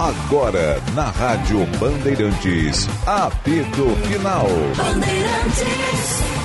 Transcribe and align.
Agora, 0.00 0.82
na 0.94 1.10
Rádio 1.10 1.66
Bandeirantes, 1.78 2.88
apito 3.06 3.84
final. 4.08 4.46
Bandeirantes. 4.74 6.40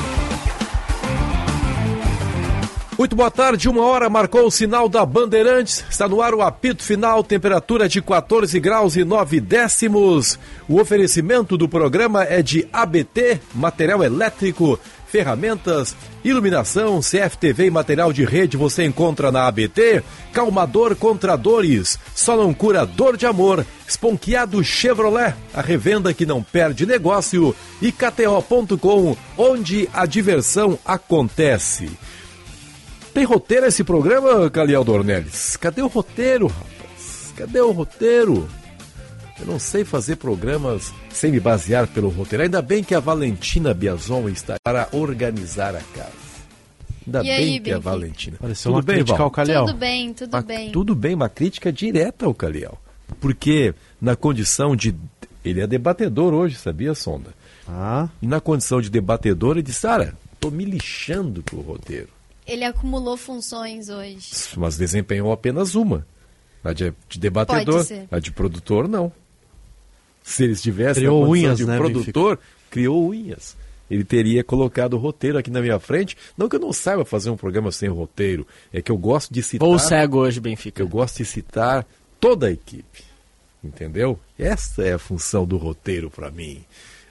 Muito 2.97 3.15
boa 3.15 3.31
tarde, 3.31 3.69
uma 3.69 3.85
hora 3.85 4.09
marcou 4.09 4.45
o 4.45 4.51
sinal 4.51 4.89
da 4.89 5.05
Bandeirantes. 5.05 5.85
Está 5.89 6.05
no 6.05 6.21
ar 6.21 6.33
o 6.33 6.41
apito 6.41 6.83
final, 6.83 7.23
temperatura 7.23 7.87
de 7.87 8.01
14 8.01 8.59
graus 8.59 8.97
e 8.97 9.05
9 9.05 9.39
décimos. 9.39 10.37
O 10.67 10.81
oferecimento 10.81 11.57
do 11.57 11.69
programa 11.69 12.25
é 12.25 12.41
de 12.41 12.67
ABT, 12.73 13.39
material 13.53 14.03
elétrico 14.03 14.77
ferramentas, 15.15 15.95
iluminação, 16.25 16.99
CFTV 16.99 17.67
e 17.67 17.71
material 17.71 18.11
de 18.11 18.25
rede 18.25 18.57
você 18.57 18.83
encontra 18.83 19.31
na 19.31 19.47
ABT. 19.47 20.03
Calmador 20.33 20.93
contra 20.93 21.37
dores, 21.37 21.97
só 22.13 22.35
não 22.35 22.53
cura 22.53 22.85
dor 22.85 23.15
de 23.15 23.25
amor. 23.25 23.65
Esponqueado 23.87 24.61
Chevrolet, 24.61 25.33
a 25.53 25.61
revenda 25.61 26.13
que 26.13 26.25
não 26.25 26.43
perde 26.43 26.85
negócio. 26.85 27.55
E 27.81 27.93
KTO.com, 27.93 29.15
onde 29.37 29.87
a 29.93 30.05
diversão 30.05 30.77
acontece. 30.83 31.89
Tem 33.13 33.23
roteiro 33.23 33.67
esse 33.67 33.85
programa, 33.85 34.49
Caliel 34.49 34.83
Dornelles? 34.83 35.55
Cadê 35.55 35.81
o 35.81 35.87
roteiro, 35.87 36.47
rapaz? 36.47 37.33
Cadê 37.37 37.61
o 37.61 37.71
roteiro? 37.71 38.49
Eu 39.39 39.45
não 39.45 39.59
sei 39.59 39.83
fazer 39.83 40.15
programas 40.15 40.93
sem 41.09 41.31
me 41.31 41.39
basear 41.39 41.87
pelo 41.87 42.09
roteiro. 42.09 42.43
Ainda 42.43 42.61
bem 42.61 42.83
que 42.83 42.95
a 42.95 42.99
Valentina 42.99 43.73
Biazon 43.73 44.29
está 44.29 44.55
para 44.63 44.87
organizar 44.93 45.75
a 45.75 45.81
casa. 45.81 46.25
Ainda 47.05 47.19
e 47.19 47.23
bem 47.23 47.33
aí, 47.35 47.59
que 47.59 47.71
a? 47.71 47.77
Valentina. 47.79 48.37
Pareceu 48.39 48.71
tudo 48.71 48.75
uma 48.77 48.81
bem, 48.81 48.95
crítica 48.95 49.17
Val? 49.17 49.25
ao 49.27 49.31
Calhau. 49.31 49.65
Tudo 49.67 49.77
bem, 49.77 50.13
tudo 50.13 50.33
Uma- 50.33 50.41
bem. 50.41 50.71
Tudo 50.71 50.95
bem, 50.95 51.13
uma 51.15 51.29
crítica 51.29 51.71
direta 51.71 52.25
ao 52.25 52.33
Caliel. 52.33 52.79
Porque 53.19 53.75
na 54.01 54.15
condição 54.15 54.75
de. 54.75 54.95
Ele 55.43 55.61
é 55.61 55.67
debatedor 55.67 56.33
hoje, 56.33 56.55
sabia, 56.55 56.95
Sonda? 56.95 57.29
Ah, 57.67 58.09
E 58.21 58.25
na 58.27 58.39
condição 58.39 58.81
de 58.81 58.89
debatedor, 58.89 59.51
ele 59.51 59.61
disse: 59.63 59.81
Sara, 59.81 60.17
tô 60.39 60.49
me 60.49 60.65
lixando 60.65 61.43
pro 61.43 61.61
roteiro. 61.61 62.09
Ele 62.47 62.63
acumulou 62.63 63.17
funções 63.17 63.89
hoje. 63.89 64.29
Mas 64.57 64.77
desempenhou 64.77 65.31
apenas 65.31 65.75
uma. 65.75 66.05
A 66.63 66.73
de, 66.73 66.91
de 67.07 67.19
debatedor. 67.19 67.75
Pode 67.75 67.87
ser. 67.87 68.07
A 68.09 68.17
de 68.17 68.31
produtor, 68.31 68.87
não. 68.87 69.11
Se 70.25 70.43
ele 70.43 70.53
estivesse 70.53 71.01
Criou 71.01 71.23
condição 71.23 71.47
unhas, 71.47 71.57
de 71.59 71.65
né, 71.67 71.77
produtor, 71.77 72.39
criou 72.71 73.09
unhas. 73.09 73.55
Ele 73.89 74.03
teria 74.03 74.43
colocado 74.43 74.95
o 74.95 74.97
roteiro 74.97 75.37
aqui 75.37 75.51
na 75.51 75.61
minha 75.61 75.79
frente. 75.79 76.17
Não 76.35 76.49
que 76.49 76.55
eu 76.55 76.59
não 76.59 76.73
saiba 76.73 77.05
fazer 77.05 77.29
um 77.29 77.37
programa 77.37 77.71
sem 77.71 77.87
roteiro, 77.87 78.45
é 78.73 78.81
que 78.81 78.91
eu 78.91 78.97
gosto 78.97 79.31
de 79.31 79.43
citar. 79.43 79.67
Ou 79.67 79.77
cego 79.77 80.17
hoje, 80.17 80.39
Benfica. 80.39 80.81
Eu 80.81 80.87
gosto 80.87 81.17
de 81.17 81.25
citar 81.25 81.85
toda 82.19 82.47
a 82.47 82.51
equipe. 82.51 83.03
Entendeu? 83.63 84.19
Essa 84.37 84.81
é 84.81 84.93
a 84.93 84.99
função 84.99 85.45
do 85.45 85.57
roteiro 85.57 86.09
para 86.09 86.31
mim. 86.31 86.65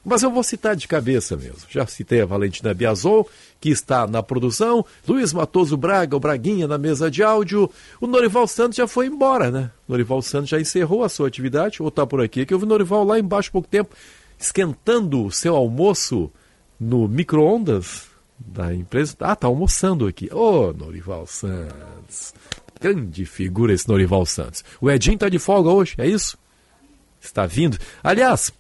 Mas 0.05 0.23
eu 0.23 0.31
vou 0.31 0.43
citar 0.43 0.77
de 0.77 0.87
cabeça 0.87 1.37
mesmo. 1.37 1.63
Já 1.69 1.87
citei 1.87 2.21
a 2.21 2.27
Valentina 2.27 2.75
Biazon, 2.75 3.25
que 3.61 3.71
está 3.71 4.07
na 4.07 4.23
produção, 4.23 4.85
Luiz 5.09 5.33
Matoso 5.33 5.77
Braga, 5.77 6.17
o 6.17 6.21
Braguinha 6.21 6.69
na 6.69 6.77
mesa 6.77 7.11
de 7.11 7.23
áudio. 7.23 7.71
O 8.01 8.07
Norival 8.07 8.47
Santos 8.47 8.77
já 8.77 8.87
foi 8.87 9.07
embora, 9.07 9.51
né? 9.51 9.71
O 9.89 9.93
Norival 9.93 10.21
Santos 10.21 10.51
já 10.51 10.61
encerrou 10.61 11.03
a 11.03 11.09
sua 11.09 11.29
atividade, 11.29 11.81
ou 11.81 11.89
está 11.89 12.07
por 12.07 12.21
aqui, 12.21 12.45
que 12.45 12.53
eu 12.53 12.59
vi 12.59 12.65
o 12.65 12.69
Norival 12.69 13.05
lá 13.05 13.19
embaixo 13.19 13.49
há 13.49 13.53
pouco 13.53 13.69
tempo, 13.69 13.95
esquentando 14.39 15.25
o 15.25 15.33
seu 15.33 15.57
almoço 15.57 16.31
no 16.79 17.09
micro-ondas 17.09 18.09
da 18.39 18.75
empresa. 18.75 19.17
Ah, 19.21 19.35
tá 19.35 19.47
almoçando 19.47 20.07
aqui. 20.07 20.29
Ô, 20.33 20.73
Norival 20.73 21.27
Santos. 21.27 22.35
Grande 22.79 23.25
figura 23.25 23.73
esse 23.73 23.89
Norival 23.89 24.27
Santos. 24.27 24.63
O 24.81 24.91
Edinho 24.91 25.17
tá 25.17 25.31
de 25.31 25.39
folga 25.39 25.71
hoje, 25.71 25.95
é 25.97 26.07
isso? 26.07 26.37
Está 27.21 27.47
vindo. 27.47 27.79
Aliás, 28.03 28.53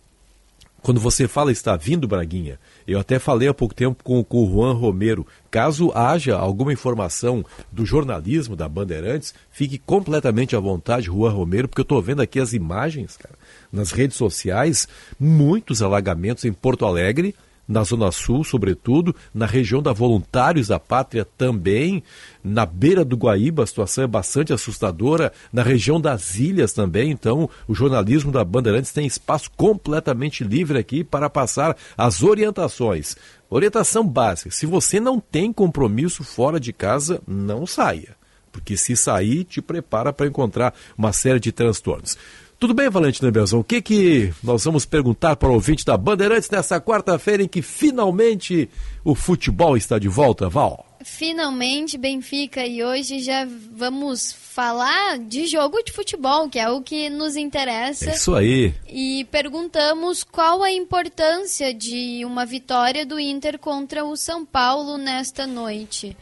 quando 0.84 1.00
você 1.00 1.26
fala 1.26 1.50
está 1.50 1.78
vindo, 1.78 2.06
Braguinha, 2.06 2.60
eu 2.86 2.98
até 3.00 3.18
falei 3.18 3.48
há 3.48 3.54
pouco 3.54 3.74
tempo 3.74 4.04
com, 4.04 4.22
com 4.22 4.44
o 4.44 4.52
Juan 4.52 4.74
Romero. 4.74 5.26
Caso 5.50 5.90
haja 5.94 6.36
alguma 6.36 6.74
informação 6.74 7.42
do 7.72 7.86
jornalismo 7.86 8.54
da 8.54 8.68
Bandeirantes, 8.68 9.32
fique 9.50 9.78
completamente 9.78 10.54
à 10.54 10.60
vontade, 10.60 11.06
Juan 11.06 11.30
Romero, 11.30 11.68
porque 11.68 11.80
eu 11.80 11.84
estou 11.84 12.02
vendo 12.02 12.20
aqui 12.20 12.38
as 12.38 12.52
imagens, 12.52 13.16
cara, 13.16 13.34
nas 13.72 13.92
redes 13.92 14.18
sociais, 14.18 14.86
muitos 15.18 15.80
alagamentos 15.80 16.44
em 16.44 16.52
Porto 16.52 16.84
Alegre, 16.84 17.34
na 17.66 17.82
Zona 17.82 18.10
Sul, 18.12 18.44
sobretudo, 18.44 19.14
na 19.32 19.46
região 19.46 19.82
da 19.82 19.92
Voluntários 19.92 20.68
da 20.68 20.78
Pátria 20.78 21.26
também, 21.36 22.02
na 22.42 22.66
beira 22.66 23.04
do 23.04 23.16
Guaíba 23.16 23.62
a 23.62 23.66
situação 23.66 24.04
é 24.04 24.06
bastante 24.06 24.52
assustadora, 24.52 25.32
na 25.52 25.62
região 25.62 26.00
das 26.00 26.36
ilhas 26.36 26.72
também, 26.72 27.10
então 27.10 27.48
o 27.66 27.74
jornalismo 27.74 28.30
da 28.30 28.44
Bandeirantes 28.44 28.92
tem 28.92 29.06
espaço 29.06 29.50
completamente 29.56 30.44
livre 30.44 30.78
aqui 30.78 31.02
para 31.02 31.30
passar 31.30 31.76
as 31.96 32.22
orientações. 32.22 33.16
Orientação 33.48 34.06
básica, 34.06 34.50
se 34.50 34.66
você 34.66 34.98
não 34.98 35.20
tem 35.20 35.52
compromisso 35.52 36.24
fora 36.24 36.58
de 36.58 36.72
casa, 36.72 37.22
não 37.26 37.66
saia. 37.66 38.16
Porque 38.50 38.76
se 38.76 38.96
sair, 38.96 39.44
te 39.44 39.60
prepara 39.60 40.12
para 40.12 40.26
encontrar 40.26 40.74
uma 40.96 41.12
série 41.12 41.40
de 41.40 41.50
transtornos. 41.50 42.16
Tudo 42.64 42.72
bem, 42.72 42.88
Valentina 42.88 43.30
Belzão? 43.30 43.60
O 43.60 43.64
que, 43.64 43.82
que 43.82 44.32
nós 44.42 44.64
vamos 44.64 44.86
perguntar 44.86 45.36
para 45.36 45.50
o 45.50 45.52
ouvinte 45.52 45.84
da 45.84 45.98
Bandeirantes 45.98 46.48
nessa 46.48 46.80
quarta-feira 46.80 47.42
em 47.42 47.46
que 47.46 47.60
finalmente 47.60 48.70
o 49.04 49.14
futebol 49.14 49.76
está 49.76 49.98
de 49.98 50.08
volta, 50.08 50.48
Val? 50.48 50.86
Finalmente, 51.04 51.98
Benfica, 51.98 52.66
e 52.66 52.82
hoje 52.82 53.18
já 53.18 53.46
vamos 53.70 54.32
falar 54.32 55.18
de 55.18 55.46
jogo 55.46 55.82
de 55.82 55.92
futebol, 55.92 56.48
que 56.48 56.58
é 56.58 56.70
o 56.70 56.80
que 56.80 57.10
nos 57.10 57.36
interessa. 57.36 58.12
É 58.12 58.14
isso 58.14 58.34
aí. 58.34 58.72
E 58.88 59.26
perguntamos 59.30 60.24
qual 60.24 60.62
a 60.62 60.72
importância 60.72 61.74
de 61.74 62.24
uma 62.24 62.46
vitória 62.46 63.04
do 63.04 63.20
Inter 63.20 63.58
contra 63.58 64.06
o 64.06 64.16
São 64.16 64.42
Paulo 64.42 64.96
nesta 64.96 65.46
noite. 65.46 66.16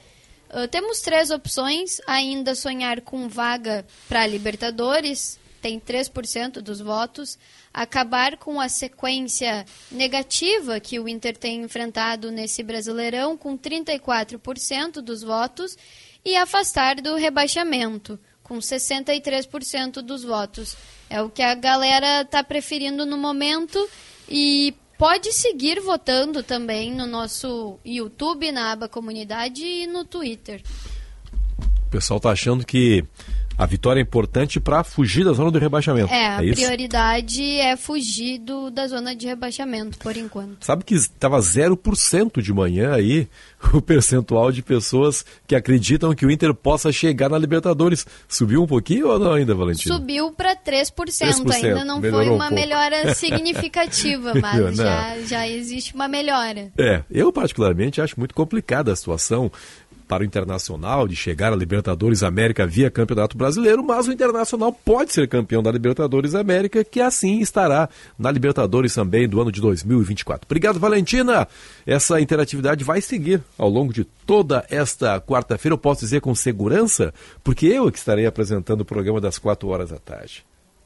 Ah, 0.52 0.69
temos 0.69 1.00
três 1.00 1.31
opções: 1.31 1.98
ainda 2.06 2.54
sonhar 2.54 3.00
com 3.00 3.28
vaga 3.28 3.86
para 4.08 4.26
Libertadores, 4.26 5.41
tem 5.62 5.78
3% 5.78 6.55
dos 6.61 6.81
votos, 6.81 7.39
acabar 7.73 8.37
com 8.37 8.61
a 8.61 8.69
sequência 8.69 9.65
negativa 9.93 10.81
que 10.81 10.99
o 10.99 11.09
Inter 11.09 11.37
tem 11.37 11.62
enfrentado 11.62 12.33
nesse 12.33 12.65
Brasileirão, 12.65 13.39
com 13.39 13.56
34% 13.56 15.00
dos 15.00 15.23
votos, 15.23 15.78
e 16.25 16.37
afastar 16.37 16.97
do 16.97 17.15
rebaixamento, 17.15 18.19
com 18.43 18.59
63% 18.59 20.03
dos 20.03 20.25
votos. 20.25 20.77
É 21.09 21.23
o 21.23 21.31
que 21.31 21.43
a 21.43 21.55
galera 21.55 22.23
está 22.23 22.43
preferindo 22.43 23.06
no 23.06 23.17
momento 23.17 23.89
e 24.29 24.75
pode 24.99 25.33
seguir 25.33 25.81
votando 25.81 26.43
também 26.43 26.93
no 26.93 27.06
nosso 27.06 27.79
YouTube, 27.84 28.50
na 28.50 28.73
aba 28.73 28.89
comunidade 28.89 29.65
e 29.65 29.87
no 29.87 30.05
Twitter. 30.05 30.61
O 31.87 31.91
pessoal 31.91 32.17
está 32.17 32.31
achando 32.31 32.65
que 32.67 33.05
a 33.56 33.66
vitória 33.66 34.00
é 34.00 34.02
importante 34.02 34.58
para 34.58 34.82
fugir 34.82 35.24
da 35.24 35.32
zona 35.32 35.50
do 35.50 35.58
rebaixamento. 35.58 36.12
É, 36.12 36.26
a 36.28 36.44
isso? 36.44 36.54
prioridade 36.54 37.42
é 37.42 37.76
fugir 37.76 38.38
do, 38.38 38.70
da 38.70 38.86
zona 38.86 39.14
de 39.14 39.26
rebaixamento, 39.26 39.98
por 39.98 40.16
enquanto. 40.16 40.64
Sabe 40.64 40.84
que 40.84 40.94
estava 40.94 41.38
0% 41.38 42.40
de 42.40 42.52
manhã 42.52 42.92
aí 42.92 43.28
o 43.72 43.80
percentual 43.80 44.50
de 44.50 44.62
pessoas 44.62 45.24
que 45.46 45.54
acreditam 45.54 46.14
que 46.14 46.26
o 46.26 46.30
Inter 46.30 46.54
possa 46.54 46.90
chegar 46.90 47.28
na 47.28 47.38
Libertadores. 47.38 48.06
Subiu 48.28 48.62
um 48.62 48.66
pouquinho 48.66 49.08
ou 49.08 49.18
não 49.18 49.32
ainda, 49.34 49.54
Valentina? 49.54 49.94
Subiu 49.94 50.32
para 50.32 50.56
3%, 50.56 50.92
3%, 50.94 51.52
ainda 51.52 51.84
não 51.84 52.00
foi 52.00 52.28
um 52.28 52.34
uma 52.34 52.48
pouco. 52.48 52.54
melhora 52.54 53.14
significativa, 53.14 54.32
mas 54.34 54.76
já, 54.76 55.19
já 55.20 55.48
existe 55.48 55.94
uma 55.94 56.08
melhora. 56.08 56.72
É, 56.78 57.02
eu 57.10 57.32
particularmente 57.32 58.00
acho 58.00 58.19
muito 58.19 58.34
complicada 58.34 58.92
a 58.92 58.96
situação 58.96 59.50
para 60.12 60.23
o 60.23 60.27
Internacional 60.27 61.09
de 61.09 61.17
chegar 61.17 61.55
à 61.55 61.56
Libertadores 61.56 62.23
América 62.23 62.67
via 62.67 62.91
Campeonato 62.91 63.34
Brasileiro, 63.34 63.83
mas 63.83 64.06
o 64.06 64.12
Internacional 64.12 64.71
pode 64.71 65.11
ser 65.11 65.27
campeão 65.27 65.62
da 65.62 65.73
Libertadores 65.73 66.35
América, 66.35 66.85
que 66.85 67.00
assim 67.00 67.41
estará 67.41 67.88
na 68.19 68.31
Libertadores 68.31 68.93
também 68.93 69.26
do 69.26 69.41
ano 69.41 69.50
de 69.50 69.59
2024. 69.62 70.47
Obrigado, 70.47 70.79
Valentina. 70.79 71.49
Essa 71.87 72.20
interatividade 72.20 72.85
vai 72.85 73.00
seguir 73.00 73.43
ao 73.56 73.70
longo 73.70 73.91
de 73.91 74.05
toda 74.05 74.67
esta 74.69 75.19
quarta-feira, 75.19 75.73
eu 75.73 75.79
posso 75.79 76.00
dizer 76.00 76.20
com 76.20 76.35
segurança, 76.35 77.15
porque 77.43 77.65
eu 77.65 77.88
é 77.88 77.91
que 77.91 77.97
estarei 77.97 78.26
apresentando 78.26 78.82
o 78.82 78.85
programa 78.85 79.19
das 79.19 79.38
quatro 79.38 79.70
horas 79.70 79.88
da 79.88 79.99
tarde. 79.99 80.44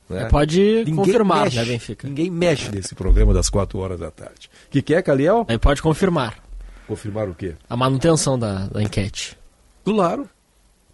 né? 0.09 0.27
Pode 0.27 0.61
Ninguém 0.61 0.95
confirmar, 0.95 1.47
mexe, 1.47 1.57
né, 1.57 1.65
Benfica? 1.65 2.07
Ninguém 2.07 2.31
mexe 2.31 2.71
nesse 2.71 2.95
programa 2.95 3.35
das 3.35 3.51
quatro 3.51 3.81
horas 3.81 3.99
da 3.99 4.09
tarde. 4.13 4.49
O 4.69 4.71
que, 4.71 4.81
que 4.83 4.95
é, 4.95 5.03
Caliel? 5.03 5.45
Aí 5.49 5.59
pode 5.59 5.83
confirmar 5.83 6.46
Confirmar 6.87 7.29
o 7.29 7.35
quê? 7.35 7.55
a 7.69 7.77
manutenção 7.77 8.39
da, 8.39 8.67
da 8.67 8.83
enquete. 8.83 9.37
Claro. 9.85 10.29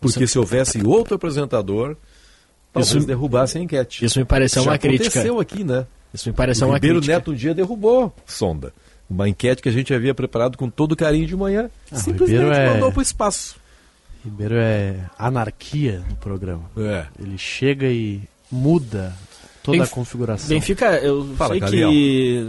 Porque 0.00 0.26
se 0.26 0.38
houvesse 0.38 0.84
outro 0.84 1.14
apresentador, 1.14 1.96
talvez 2.72 2.94
Isso- 2.94 3.06
derrubasse 3.06 3.58
a 3.58 3.60
enquete. 3.60 4.04
Isso 4.04 4.18
me 4.18 4.24
pareceu 4.24 4.62
Já 4.64 4.70
uma 4.70 4.78
crítica. 4.78 5.08
aconteceu 5.08 5.38
aqui, 5.40 5.62
né? 5.64 5.86
Isso 6.12 6.28
me 6.28 6.34
pareceu 6.34 6.66
o 6.66 6.70
uma 6.70 6.76
Ribeiro 6.76 6.96
crítica. 6.96 7.14
Neto 7.18 7.30
um 7.30 7.34
dia 7.34 7.54
derrubou 7.54 8.12
sonda. 8.26 8.72
Uma 9.08 9.28
enquete 9.28 9.62
que 9.62 9.68
a 9.68 9.72
gente 9.72 9.92
havia 9.94 10.14
preparado 10.14 10.56
com 10.56 10.68
todo 10.70 10.96
carinho 10.96 11.26
de 11.26 11.36
manhã. 11.36 11.70
Ah, 11.90 11.96
simplesmente 11.96 12.38
Ribeiro 12.40 12.52
é- 12.54 12.74
mandou 12.74 12.90
para 12.90 12.98
o 12.98 13.02
espaço. 13.02 13.56
Ribeiro 14.24 14.54
é 14.56 14.96
anarquia 15.18 16.02
no 16.08 16.16
programa. 16.16 16.64
É. 16.76 17.06
Ele 17.20 17.36
chega 17.38 17.86
e 17.86 18.22
muda 18.50 19.12
toda 19.62 19.78
Benf- 19.78 19.90
a 19.90 19.94
configuração. 19.94 20.48
Benfica, 20.48 20.86
eu 20.98 21.24
Fala, 21.36 21.50
sei 21.52 21.60
Gabriel. 21.60 21.90
que 21.90 22.46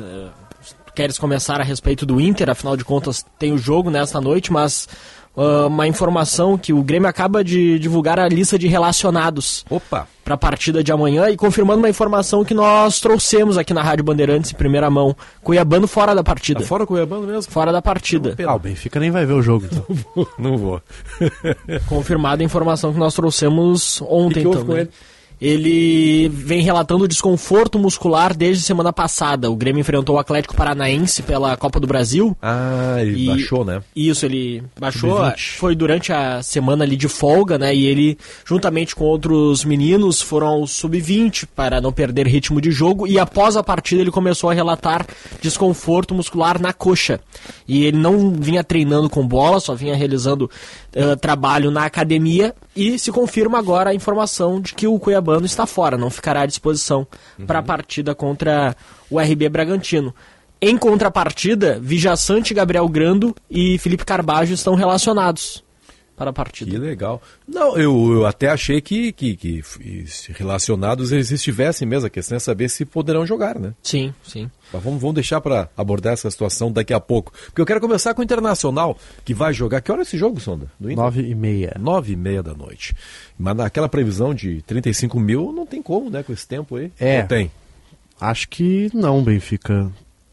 queres 0.95 1.17
começar 1.17 1.59
a 1.59 1.63
respeito 1.63 2.05
do 2.05 2.19
Inter, 2.19 2.49
afinal 2.49 2.77
de 2.77 2.83
contas 2.83 3.25
tem 3.37 3.51
o 3.51 3.57
jogo 3.57 3.89
nesta 3.89 4.21
noite, 4.21 4.51
mas 4.51 4.87
ah, 5.35 5.67
uma 5.67 5.87
informação 5.87 6.57
que 6.57 6.71
o 6.71 6.83
Grêmio 6.83 7.09
acaba 7.09 7.43
de 7.43 7.79
divulgar 7.79 8.19
a 8.19 8.27
lista 8.27 8.57
de 8.57 8.67
relacionados 8.67 9.65
Opa! 9.69 10.07
para 10.23 10.35
a 10.35 10.37
partida 10.37 10.83
de 10.83 10.91
amanhã 10.91 11.29
e 11.29 11.35
confirmando 11.35 11.79
uma 11.79 11.89
informação 11.89 12.45
que 12.45 12.53
nós 12.53 12.99
trouxemos 12.99 13.57
aqui 13.57 13.73
na 13.73 13.81
Rádio 13.81 14.03
Bandeirantes 14.03 14.51
em 14.51 14.55
primeira 14.55 14.89
mão. 14.89 15.15
Cuiabano 15.41 15.87
fora 15.87 16.13
da 16.13 16.23
partida. 16.23 16.59
Tá 16.59 16.65
fora 16.65 16.83
o 16.83 16.87
Cuiabano 16.87 17.25
mesmo? 17.25 17.51
Fora 17.51 17.71
da 17.71 17.81
partida. 17.81 18.35
Ah, 18.47 18.55
o 18.55 18.59
Benfica 18.59 18.99
nem 18.99 19.09
vai 19.09 19.25
ver 19.25 19.33
o 19.33 19.41
jogo, 19.41 19.65
então. 19.65 19.85
Não 20.37 20.57
vou. 20.57 20.81
Confirmada 21.87 22.43
a 22.43 22.45
informação 22.45 22.93
que 22.93 22.99
nós 22.99 23.13
trouxemos 23.13 24.01
ontem 24.03 24.41
que 24.41 24.47
houve 24.47 24.59
também. 24.59 24.89
Ele? 25.41 26.30
Vem 26.30 26.62
relatando 26.62 27.07
desconforto 27.07 27.77
muscular 27.80 28.35
desde 28.35 28.63
semana 28.63 28.91
passada. 28.94 29.50
O 29.51 29.56
Grêmio 29.56 29.81
enfrentou 29.81 30.15
o 30.15 30.19
Atlético 30.19 30.56
Paranaense 30.56 31.21
pela 31.24 31.56
Copa 31.57 31.80
do 31.80 31.88
Brasil. 31.88 32.35
Ah, 32.41 32.97
ele 33.00 33.24
E- 33.24 33.27
baixou, 33.27 33.65
né? 33.65 33.81
Isso, 33.95 34.25
ele 34.25 34.63
baixou, 34.80 35.18
Sub-20. 35.18 35.57
foi 35.57 35.75
durante 35.75 36.12
a 36.13 36.41
semana 36.41 36.83
ali 36.83 36.95
de 36.95 37.07
folga, 37.07 37.57
né? 37.57 37.75
E 37.75 37.85
ele, 37.85 38.18
juntamente 38.45 38.95
com 38.95 39.03
outros 39.06 39.63
meninos, 39.65 40.21
foram 40.21 40.47
ao 40.47 40.68
sub-20 40.68 41.45
para 41.56 41.81
não 41.81 41.91
perder 41.91 42.27
ritmo 42.27 42.62
de 42.62 42.71
jogo. 42.71 43.06
E 43.07 43.19
após 43.19 43.56
a 43.57 43.63
partida, 43.63 44.01
ele 44.01 44.12
começou 44.12 44.50
a 44.50 44.53
relatar 44.53 45.06
desconforto 45.41 46.13
muscular 46.15 46.59
na 46.59 46.74
coxa. 46.74 47.19
E 47.68 47.86
ele 47.86 47.97
não 47.97 48.31
vinha 48.31 48.63
treinando 48.63 49.09
com 49.09 49.27
bola, 49.27 49.59
só 49.59 49.74
vinha 49.75 49.95
realizando 49.95 50.50
eh, 50.94 51.15
trabalho 51.15 51.69
na 51.69 51.86
academia. 51.86 52.53
E 52.75 52.97
se 52.97 53.12
confirma 53.12 53.59
agora 53.59 53.91
a 53.91 53.94
informação 53.95 54.59
de 54.59 54.74
que 54.74 54.88
o 54.88 55.00
Está 55.45 55.65
fora, 55.65 55.97
não 55.97 56.09
ficará 56.09 56.41
à 56.41 56.45
disposição 56.45 57.07
para 57.47 57.59
a 57.59 57.63
partida 57.63 58.13
contra 58.13 58.75
o 59.09 59.19
RB 59.19 59.49
Bragantino. 59.49 60.13
Em 60.61 60.77
contrapartida, 60.77 61.77
Vijaçante, 61.81 62.53
Gabriel 62.53 62.87
Grando 62.87 63.35
e 63.49 63.77
Felipe 63.79 64.05
Carbajo 64.05 64.53
estão 64.53 64.75
relacionados 64.75 65.63
para 66.15 66.30
a 66.30 66.33
Que 66.33 66.38
partida. 66.38 66.77
legal. 66.77 67.21
Não, 67.48 67.77
eu, 67.77 68.13
eu 68.13 68.25
até 68.25 68.48
achei 68.50 68.80
que, 68.81 69.12
que, 69.12 69.36
que 69.36 69.63
relacionados 70.30 71.12
eles 71.12 71.31
estivessem 71.31 71.88
mesmo. 71.88 72.07
A 72.07 72.10
questão 72.10 72.36
é 72.36 72.39
saber 72.39 72.69
se 72.69 72.86
poderão 72.86 73.25
jogar, 73.25 73.57
né? 73.60 73.74
Sim, 73.81 74.13
sim. 74.24 74.50
Mas 74.71 74.83
vamos, 74.83 75.01
vamos 75.01 75.15
deixar 75.15 75.42
para 75.42 75.69
abordar 75.75 76.13
essa 76.13 76.30
situação 76.30 76.71
daqui 76.71 76.94
a 76.94 77.00
pouco. 77.00 77.31
Porque 77.45 77.62
eu 77.62 77.65
quero 77.65 77.81
começar 77.81 78.13
com 78.13 78.21
o 78.21 78.24
Internacional, 78.24 78.98
que 79.25 79.33
vai 79.33 79.54
jogar. 79.54 79.81
Que 79.81 79.92
hora 79.92 80.01
é 80.01 80.04
esse 80.04 80.18
jogo, 80.18 80.39
Sonda? 80.39 80.68
Do 80.80 80.89
Inter? 80.92 81.04
Nove 81.04 81.21
e 81.21 81.36
meia. 81.36 81.75
Nove 81.80 82.13
e 82.13 82.15
meia 82.15 82.42
da 82.44 82.54
noite. 82.54 82.95
Mas 83.38 83.56
naquela 83.56 83.89
previsão 83.89 84.33
de 84.33 84.62
35 84.63 85.19
mil, 85.19 85.51
não 85.51 85.65
tem 85.65 85.81
como, 85.81 86.10
né? 86.10 86.24
Com 86.24 86.31
esse 86.33 86.48
tempo 86.48 86.75
aí. 86.75 86.92
É. 87.00 87.21
Não 87.21 87.27
tem. 87.27 87.51
Acho 88.21 88.48
que 88.50 88.89
não, 88.94 89.21
Benfica. 89.24 89.92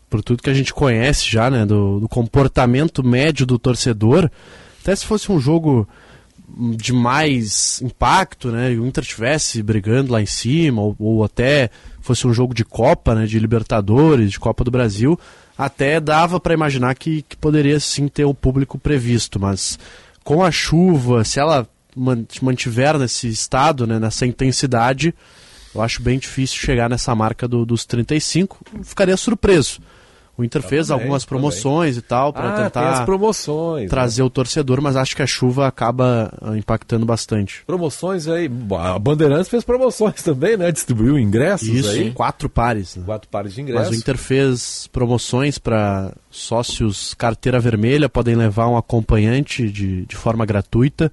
Por 0.09 0.23
tudo 0.23 0.43
que 0.43 0.51
a 0.51 0.55
gente 0.55 0.75
conhece 0.75 1.29
já, 1.31 1.51
né? 1.51 1.65
Do, 1.65 2.01
do 2.01 2.09
comportamento 2.09 3.03
médio 3.03 3.47
do 3.47 3.59
torcedor. 3.59 4.31
Até 4.81 4.95
se 4.97 5.05
fosse 5.07 5.31
um 5.31 5.39
jogo 5.39 5.87
de 6.77 6.93
mais 6.93 7.81
impacto, 7.83 8.49
né? 8.51 8.73
E 8.73 8.79
o 8.79 8.87
Inter 8.87 9.03
estivesse 9.05 9.63
brigando 9.63 10.13
lá 10.13 10.21
em 10.21 10.27
cima, 10.27 10.83
ou, 10.83 10.97
ou 10.99 11.25
até 11.25 11.71
fosse 12.01 12.27
um 12.27 12.33
jogo 12.33 12.53
de 12.55 12.65
Copa, 12.65 13.15
né? 13.15 13.27
De 13.27 13.39
Libertadores, 13.39 14.31
de 14.33 14.41
Copa 14.41 14.65
do 14.65 14.71
Brasil, 14.71 15.19
até 15.57 16.01
dava 16.01 16.41
para 16.41 16.55
imaginar 16.55 16.95
que, 16.97 17.23
que 17.23 17.37
poderia 17.37 17.79
sim 17.79 18.09
ter 18.09 18.25
o 18.25 18.35
público 18.35 18.79
previsto. 18.79 19.39
Mas 19.39 19.79
com 20.25 20.43
a 20.43 20.51
chuva, 20.51 21.23
se 21.25 21.39
ela 21.39 21.69
man- 21.95 22.25
mantiver 22.43 22.99
nesse 22.99 23.29
estado, 23.29 23.87
né? 23.87 23.99
Nessa 23.99 24.27
intensidade. 24.27 25.15
Eu 25.73 25.81
acho 25.83 26.03
bem 26.03 26.19
difícil 26.19 26.57
chegar 26.59 26.91
nessa 26.91 27.15
marca 27.15 27.47
do- 27.47 27.65
dos 27.65 27.85
35. 27.85 28.59
Ficaria 28.83 29.17
surpreso. 29.17 29.79
O 30.41 30.45
Inter 30.45 30.63
fez 30.63 30.89
Também, 30.89 31.03
algumas 31.03 31.25
também. 31.25 31.41
promoções 31.41 31.97
e 31.97 32.03
tal 32.03 32.33
para 32.33 32.49
ah, 32.55 32.63
tentar 32.65 33.05
promoções. 33.05 33.83
né? 33.85 33.89
trazer 33.89 34.23
o 34.23 34.31
torcedor, 34.31 34.81
mas 34.81 34.97
acho 34.97 35.15
que 35.15 35.23
a 35.23 35.27
chuva 35.27 35.67
acaba 35.67 36.33
ah, 36.41 36.57
impactando 36.57 37.05
bastante. 37.05 37.63
Promoções 37.67 38.27
aí. 38.27 38.51
A 38.79 38.99
Bandeirantes 38.99 39.49
fez 39.49 39.63
promoções 39.65 40.21
também, 40.25 40.57
né? 40.57 40.73
Distribuiu 40.73 41.19
ingressos 41.19 41.69
Isso, 41.69 41.91
aí. 41.91 42.11
quatro 42.13 42.49
pares. 42.49 42.97
né? 42.97 43.03
Quatro 43.05 43.29
pares 43.29 43.53
de 43.53 43.63
Mas 43.63 43.71
ingressos. 43.71 43.97
o 43.97 44.01
Inter 44.01 44.17
fez 44.17 44.87
promoções 44.93 45.59
para 45.59 46.13
sócios 46.31 47.15
carteira 47.15 47.61
vermelha, 47.61 48.09
podem 48.09 48.35
levar 48.35 48.69
um 48.69 48.77
acompanhante 48.77 49.71
de, 49.71 50.07
de 50.07 50.17
forma 50.17 50.47
gratuita. 50.47 51.13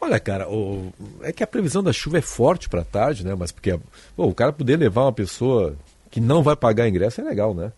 Olha, 0.00 0.18
cara, 0.18 0.48
o- 0.48 0.92
é 1.22 1.32
que 1.32 1.42
a 1.42 1.46
previsão 1.46 1.82
da 1.82 1.92
chuva 1.92 2.18
é 2.18 2.22
forte 2.22 2.68
pra 2.68 2.82
tarde, 2.84 3.24
né? 3.24 3.34
Mas 3.38 3.52
porque 3.52 3.78
pô, 4.16 4.26
o 4.26 4.34
cara 4.34 4.52
poder 4.52 4.76
levar 4.78 5.02
uma 5.02 5.12
pessoa 5.12 5.74
que 6.10 6.20
não 6.20 6.42
vai 6.42 6.56
pagar 6.56 6.88
ingresso 6.88 7.20
é 7.20 7.24
legal, 7.24 7.54
né? 7.54 7.70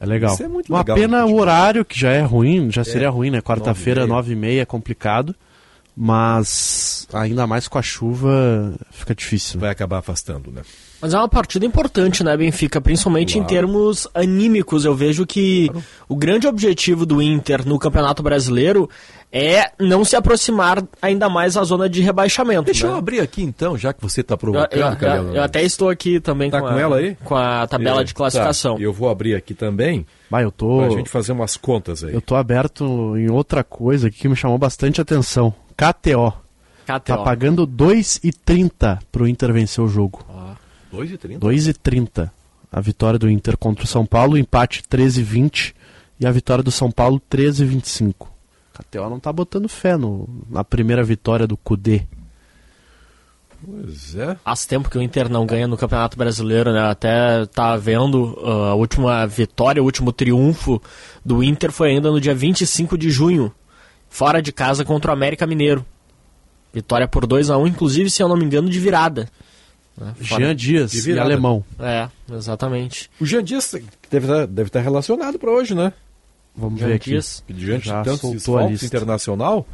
É 0.00 0.06
legal. 0.06 0.34
Isso 0.34 0.42
é 0.42 0.48
muito 0.48 0.68
Uma 0.70 0.78
legal, 0.80 0.96
pena 0.96 1.18
né, 1.18 1.24
o 1.24 1.28
tipo- 1.28 1.40
horário, 1.40 1.84
que 1.84 1.98
já 1.98 2.10
é 2.10 2.20
ruim, 2.22 2.70
já 2.70 2.84
seria 2.84 3.08
ruim, 3.10 3.30
né? 3.30 3.40
Quarta-feira, 3.40 4.06
nove 4.06 4.32
e 4.32 4.36
meia. 4.36 4.62
é 4.62 4.64
complicado. 4.66 5.34
Mas 5.96 7.06
ainda 7.12 7.46
mais 7.46 7.68
com 7.68 7.78
a 7.78 7.82
chuva 7.82 8.74
fica 8.90 9.14
difícil. 9.14 9.56
né? 9.56 9.62
Vai 9.62 9.70
acabar 9.70 9.98
afastando, 9.98 10.50
né? 10.50 10.62
Mas 11.00 11.14
é 11.14 11.18
uma 11.18 11.28
partida 11.28 11.64
importante, 11.64 12.24
né, 12.24 12.36
Benfica? 12.36 12.80
Principalmente 12.80 13.34
Claro. 13.34 13.44
em 13.44 13.48
termos 13.48 14.08
anímicos. 14.12 14.84
Eu 14.84 14.94
vejo 14.94 15.24
que 15.24 15.70
o 16.08 16.16
grande 16.16 16.46
objetivo 16.48 17.06
do 17.06 17.22
Inter 17.22 17.66
no 17.66 17.78
Campeonato 17.78 18.22
Brasileiro 18.22 18.88
é 19.36 19.72
não 19.80 20.04
se 20.04 20.14
aproximar 20.14 20.80
ainda 21.02 21.28
mais 21.28 21.54
da 21.54 21.64
zona 21.64 21.88
de 21.88 22.00
rebaixamento. 22.00 22.62
Deixa 22.66 22.86
né? 22.86 22.92
eu 22.92 22.96
abrir 22.96 23.18
aqui 23.20 23.42
então, 23.42 23.76
já 23.76 23.92
que 23.92 24.00
você 24.00 24.20
está 24.20 24.34
Eu, 24.34 24.38
provocando, 24.38 24.72
eu- 24.80 24.86
eu- 24.86 24.96
Cabelo. 24.96 25.34
eu 25.36 25.42
até 25.42 25.62
estou 25.64 25.90
aqui 25.90 26.20
também 26.20 26.50
Tá 26.52 26.60
com, 26.60 26.68
com 26.68 26.72
a, 26.74 26.80
ela 26.80 26.96
aí? 26.98 27.16
com 27.24 27.34
a 27.34 27.66
tabela 27.66 28.00
Eu- 28.00 28.04
de 28.04 28.14
classificação. 28.14 28.76
tá, 28.76 28.82
eu 28.82 28.92
vou 28.92 29.10
abrir 29.10 29.34
aqui 29.34 29.52
também 29.52 30.06
Vai, 30.30 30.44
eu 30.44 30.52
tô, 30.52 30.78
pra 30.78 30.90
gente 30.90 31.10
fazer 31.10 31.32
umas 31.32 31.56
contas 31.56 32.04
aí. 32.04 32.14
eu 32.14 32.20
tô 32.22 32.36
aberto 32.36 33.16
em 33.18 33.28
outra 33.28 33.64
coisa 33.64 34.06
aqui 34.06 34.18
que 34.18 34.28
me 34.28 34.36
chamou 34.36 34.56
bastante 34.56 35.00
atenção. 35.00 35.52
KTO. 35.76 36.32
KTO. 36.86 37.00
Tá 37.04 37.18
pagando 37.18 37.66
2,30 37.66 39.00
pro 39.10 39.26
Inter 39.26 39.52
vencer 39.52 39.82
o 39.82 39.88
jogo. 39.88 40.24
2,30? 40.92 41.38
2,30. 41.40 42.30
A 42.70 42.80
vitória 42.80 43.18
do 43.18 43.28
Inter 43.28 43.56
contra 43.56 43.84
o 43.84 43.86
São 43.88 44.04
Paulo, 44.06 44.34
o 44.34 44.38
empate 44.38 44.82
13,20 44.88 45.74
e 46.20 46.26
a 46.26 46.30
vitória 46.30 46.62
do 46.62 46.70
São 46.70 46.90
Paulo 46.90 47.20
13,25. 47.28 48.28
KTO 48.74 49.08
não 49.08 49.20
tá 49.20 49.32
botando 49.32 49.68
fé 49.68 49.96
no, 49.96 50.28
na 50.50 50.64
primeira 50.64 51.02
vitória 51.04 51.46
do 51.46 51.56
Cudê. 51.56 52.02
Pois 53.64 54.14
é. 54.14 54.36
Faz 54.44 54.66
tempo 54.66 54.90
que 54.90 54.98
o 54.98 55.02
Inter 55.02 55.28
não 55.30 55.46
ganha 55.46 55.66
no 55.66 55.76
Campeonato 55.76 56.18
Brasileiro, 56.18 56.72
né? 56.72 56.80
Até 56.90 57.46
tá 57.46 57.76
vendo 57.76 58.34
uh, 58.42 58.64
a 58.64 58.74
última 58.74 59.26
vitória, 59.26 59.80
o 59.82 59.86
último 59.86 60.12
triunfo 60.12 60.82
do 61.24 61.42
Inter 61.42 61.72
foi 61.72 61.90
ainda 61.90 62.10
no 62.10 62.20
dia 62.20 62.34
25 62.34 62.98
de 62.98 63.10
junho, 63.10 63.50
fora 64.10 64.42
de 64.42 64.52
casa 64.52 64.84
contra 64.84 65.10
o 65.10 65.14
América 65.14 65.46
Mineiro. 65.46 65.84
Vitória 66.74 67.08
por 67.08 67.26
2 67.26 67.48
a 67.50 67.56
1 67.56 67.68
inclusive, 67.68 68.10
se 68.10 68.22
eu 68.22 68.28
não 68.28 68.36
me 68.36 68.44
engano, 68.44 68.68
de 68.68 68.78
virada. 68.80 69.30
né? 69.96 70.12
Fora- 70.20 70.44
Jean 70.44 70.54
Dias 70.56 70.90
de 70.90 70.98
e 70.98 71.00
virada. 71.00 71.26
Alemão. 71.30 71.64
É, 71.78 72.08
exatamente. 72.32 73.08
O 73.18 73.24
Jean 73.24 73.42
Dias 73.44 73.74
deve 74.10 74.26
estar, 74.26 74.46
deve 74.46 74.68
estar 74.68 74.80
relacionado 74.80 75.38
para 75.38 75.50
hoje, 75.50 75.74
né? 75.74 75.92
Vamos 76.56 76.80
ver 76.80 76.94
aqui. 76.94 77.10
Dias. 77.10 77.42
Diante 77.48 77.86
Já 77.86 78.02
de 78.02 78.10
tantos 78.10 78.82
internacional. 78.82 79.66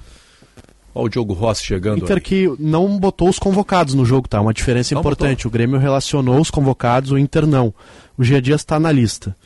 Olha 0.94 1.06
o 1.06 1.08
Diogo 1.08 1.32
Rossi 1.34 1.64
chegando 1.64 2.02
Inter 2.02 2.16
aí. 2.16 2.20
que 2.20 2.52
não 2.58 2.98
botou 2.98 3.28
os 3.28 3.38
convocados 3.38 3.94
no 3.94 4.04
jogo, 4.04 4.28
tá? 4.28 4.40
Uma 4.40 4.52
diferença 4.52 4.94
Não 4.94 5.00
importante. 5.00 5.46
O 5.46 5.50
Grêmio 5.50 5.78
relacionou 5.78 6.40
os 6.40 6.50
convocados, 6.50 7.12
o 7.12 7.18
Inter 7.18 7.46
não. 7.46 7.72
O 8.18 8.24
Jean 8.24 8.42
Dias 8.42 8.64
tá 8.64 8.80
na 8.80 8.90
lista. 8.90 9.36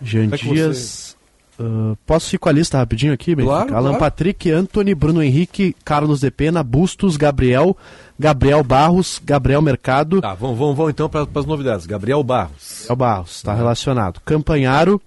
Jean 0.00 0.28
é 0.30 0.36
Dias. 0.36 1.16
ah, 1.58 1.96
posso 2.06 2.34
ir 2.34 2.38
com 2.38 2.50
a 2.50 2.52
lista 2.52 2.76
rapidinho 2.76 3.14
aqui, 3.14 3.34
Benfica? 3.34 3.54
Claro, 3.54 3.76
Alan 3.76 3.90
claro. 3.90 3.98
Patrick, 3.98 4.50
Anthony, 4.50 4.94
Bruno 4.94 5.22
Henrique, 5.22 5.74
Carlos 5.84 6.20
De 6.20 6.30
Pena, 6.30 6.62
Bustos, 6.62 7.16
Gabriel, 7.16 7.74
Gabriel 8.18 8.62
Barros, 8.62 9.20
Gabriel 9.24 9.62
Mercado. 9.62 10.20
Tá, 10.20 10.34
vamos, 10.34 10.58
vamos, 10.58 10.76
vamos 10.76 10.90
então 10.90 11.08
para 11.08 11.26
as 11.34 11.46
novidades. 11.46 11.86
Gabriel 11.86 12.22
Barros. 12.22 12.80
Gabriel 12.82 12.96
Barros, 12.96 13.36
está 13.36 13.54
relacionado. 13.54 14.20
Campanharo, 14.20 15.00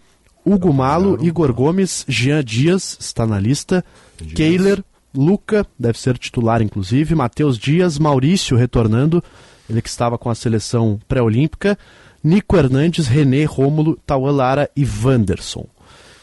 Hugo 0.46 0.74
Malo, 0.74 1.18
Igor 1.24 1.54
Gomes, 1.54 2.06
Jean 2.08 2.44
Dias, 2.44 2.98
está 3.00 3.26
na 3.26 3.40
lista. 3.40 3.84
Keiler, 4.36 4.84
Luca, 5.14 5.66
deve 5.78 6.00
ser 6.00 6.18
titular 6.18 6.62
inclusive. 6.62 7.14
Matheus 7.16 7.58
Dias, 7.58 8.00
Maurício 8.00 8.58
retornando, 8.58 9.24
ele 9.70 9.82
que 9.82 9.90
estava 9.90 10.18
com 10.18 10.30
a 10.30 10.36
seleção 10.36 11.00
pré-olímpica. 11.08 11.78
Nico 12.24 12.56
Hernandes, 12.56 13.08
René 13.08 13.46
Rômulo, 13.46 13.98
Tauan 14.06 14.32
Lara 14.32 14.70
e 14.76 14.86
Wanderson. 14.86 15.66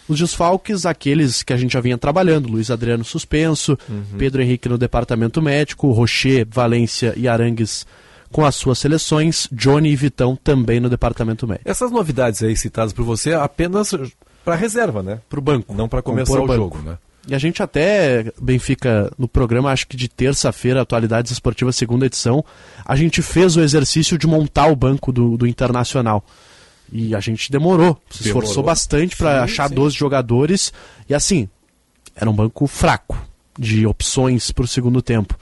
Os 0.08 0.18
desfalques, 0.18 0.86
aqueles 0.86 1.42
que 1.42 1.52
a 1.52 1.56
gente 1.56 1.72
já 1.72 1.80
vinha 1.80 1.98
trabalhando, 1.98 2.48
Luiz 2.48 2.70
Adriano 2.70 3.04
suspenso, 3.04 3.76
Pedro 4.16 4.40
Henrique 4.40 4.68
no 4.68 4.78
departamento 4.78 5.42
médico, 5.42 5.92
Rocher, 5.92 6.46
Valência 6.50 7.12
e 7.14 7.28
Arangues 7.28 7.86
com 8.30 8.44
as 8.44 8.54
suas 8.54 8.78
seleções, 8.78 9.48
Johnny 9.50 9.90
e 9.90 9.96
Vitão 9.96 10.36
também 10.36 10.80
no 10.80 10.88
departamento 10.88 11.46
médico. 11.46 11.68
Essas 11.68 11.90
novidades 11.90 12.42
aí 12.42 12.56
citadas 12.56 12.92
por 12.92 13.04
você 13.04 13.32
apenas 13.32 13.92
para 14.44 14.54
reserva, 14.54 15.02
né? 15.02 15.20
Pro 15.28 15.40
banco. 15.40 15.74
Não 15.74 15.88
para 15.88 16.02
começar 16.02 16.40
o 16.40 16.46
banco. 16.46 16.54
jogo, 16.54 16.78
né? 16.82 16.98
E 17.26 17.34
a 17.34 17.38
gente 17.38 17.62
até, 17.62 18.32
Benfica, 18.40 19.12
no 19.18 19.28
programa, 19.28 19.70
acho 19.70 19.86
que 19.86 19.98
de 19.98 20.08
terça-feira, 20.08 20.80
Atualidades 20.80 21.30
Esportivas, 21.30 21.76
segunda 21.76 22.06
edição, 22.06 22.42
a 22.82 22.96
gente 22.96 23.20
fez 23.20 23.54
o 23.54 23.60
exercício 23.60 24.16
de 24.16 24.26
montar 24.26 24.68
o 24.68 24.76
banco 24.76 25.12
do, 25.12 25.36
do 25.36 25.46
Internacional. 25.46 26.24
E 26.90 27.14
a 27.14 27.20
gente 27.20 27.52
demorou, 27.52 28.00
se 28.08 28.22
Demorou. 28.22 28.42
esforçou 28.42 28.64
bastante 28.64 29.14
para 29.14 29.42
achar 29.42 29.68
sim. 29.68 29.74
12 29.74 29.94
jogadores. 29.94 30.72
E 31.06 31.14
assim, 31.14 31.46
era 32.16 32.30
um 32.30 32.34
banco 32.34 32.66
fraco 32.66 33.22
de 33.58 33.86
opções 33.86 34.50
para 34.50 34.64
o 34.64 34.68
segundo 34.68 35.02
tempo. 35.02 35.36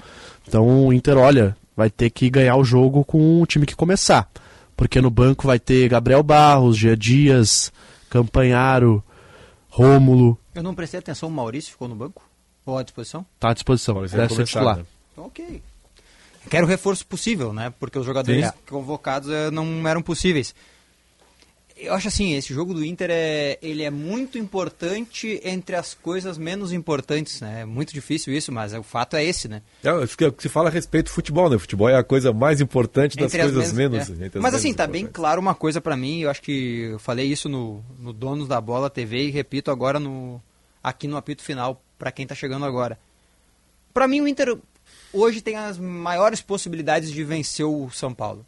Então 0.48 0.86
o 0.86 0.92
Inter, 0.92 1.16
olha, 1.16 1.56
vai 1.76 1.90
ter 1.90 2.10
que 2.10 2.30
ganhar 2.30 2.56
o 2.56 2.64
jogo 2.64 3.04
com 3.04 3.42
o 3.42 3.46
time 3.46 3.66
que 3.66 3.76
começar. 3.76 4.28
Porque 4.76 5.00
no 5.00 5.10
banco 5.10 5.46
vai 5.46 5.58
ter 5.58 5.88
Gabriel 5.88 6.22
Barros, 6.22 6.76
Gia 6.76 6.96
Dias, 6.96 7.72
Campanharo, 8.08 9.02
Rômulo. 9.68 10.38
Eu 10.54 10.62
não 10.62 10.74
prestei 10.74 10.98
atenção, 11.00 11.28
o 11.28 11.32
Maurício 11.32 11.70
ficou 11.72 11.88
no 11.88 11.94
banco? 11.94 12.22
Ou 12.64 12.78
à 12.78 12.82
disposição? 12.82 13.24
Tá 13.38 13.50
à 13.50 13.54
disposição, 13.54 13.94
Maurício 13.94 14.16
deve 14.18 14.34
ser 14.34 14.44
titular. 14.44 14.78
né? 14.78 14.84
Então, 15.12 15.24
ok. 15.26 15.62
Quero 16.48 16.66
o 16.66 16.68
reforço 16.68 17.04
possível, 17.06 17.52
né? 17.52 17.72
Porque 17.78 17.98
os 17.98 18.06
jogadores 18.06 18.46
Sim. 18.46 18.52
convocados 18.68 19.30
eh, 19.30 19.50
não 19.50 19.86
eram 19.86 20.00
possíveis. 20.00 20.54
Eu 21.78 21.92
acho 21.92 22.08
assim, 22.08 22.32
esse 22.34 22.54
jogo 22.54 22.72
do 22.72 22.82
Inter 22.82 23.10
é, 23.12 23.58
ele 23.60 23.82
é 23.82 23.90
muito 23.90 24.38
importante 24.38 25.38
entre 25.44 25.76
as 25.76 25.92
coisas 25.92 26.38
menos 26.38 26.72
importantes, 26.72 27.40
né? 27.42 27.60
É 27.60 27.64
muito 27.66 27.92
difícil 27.92 28.32
isso, 28.34 28.50
mas 28.50 28.72
o 28.72 28.82
fato 28.82 29.14
é 29.14 29.22
esse, 29.22 29.46
né? 29.46 29.60
É, 29.84 30.06
fica- 30.06 30.34
se 30.38 30.48
fala 30.48 30.70
a 30.70 30.72
respeito 30.72 31.06
do 31.06 31.10
futebol, 31.12 31.50
né? 31.50 31.56
O 31.56 31.58
futebol 31.60 31.88
é 31.88 31.94
a 31.96 32.02
coisa 32.02 32.32
mais 32.32 32.62
importante 32.62 33.14
das 33.16 33.26
Entre 33.26 33.42
as 33.42 33.52
coisas 33.52 33.72
menos. 33.74 34.08
é. 34.08 34.12
entre 34.24 34.38
as 34.38 34.42
Mas 34.42 34.54
assim, 34.54 34.68
menos 34.68 34.76
tá 34.78 34.86
bem 34.86 35.06
claro 35.06 35.38
uma 35.38 35.54
coisa 35.54 35.78
pra 35.78 35.96
mim, 35.98 36.20
eu 36.20 36.30
acho 36.30 36.40
que 36.40 36.88
eu 36.92 36.98
falei 36.98 37.26
isso 37.26 37.46
no, 37.46 37.84
no 37.98 38.10
Donos 38.12 38.48
da 38.48 38.58
Bola 38.58 38.88
TV 38.88 39.24
e 39.26 39.30
repito 39.30 39.70
agora 39.70 40.00
no 40.00 40.40
aqui 40.82 41.06
no 41.06 41.16
apito 41.18 41.42
final 41.42 41.82
pra 41.98 42.10
quem 42.10 42.26
tá 42.26 42.34
chegando 42.34 42.64
agora. 42.64 42.98
Pra 43.92 44.08
mim 44.08 44.22
o 44.22 44.28
Inter 44.28 44.56
hoje 45.12 45.42
tem 45.42 45.56
as 45.56 45.76
maiores 45.78 46.40
possibilidades 46.40 47.10
de 47.12 47.22
vencer 47.22 47.66
o 47.66 47.90
São 47.90 48.14
Paulo. 48.14 48.46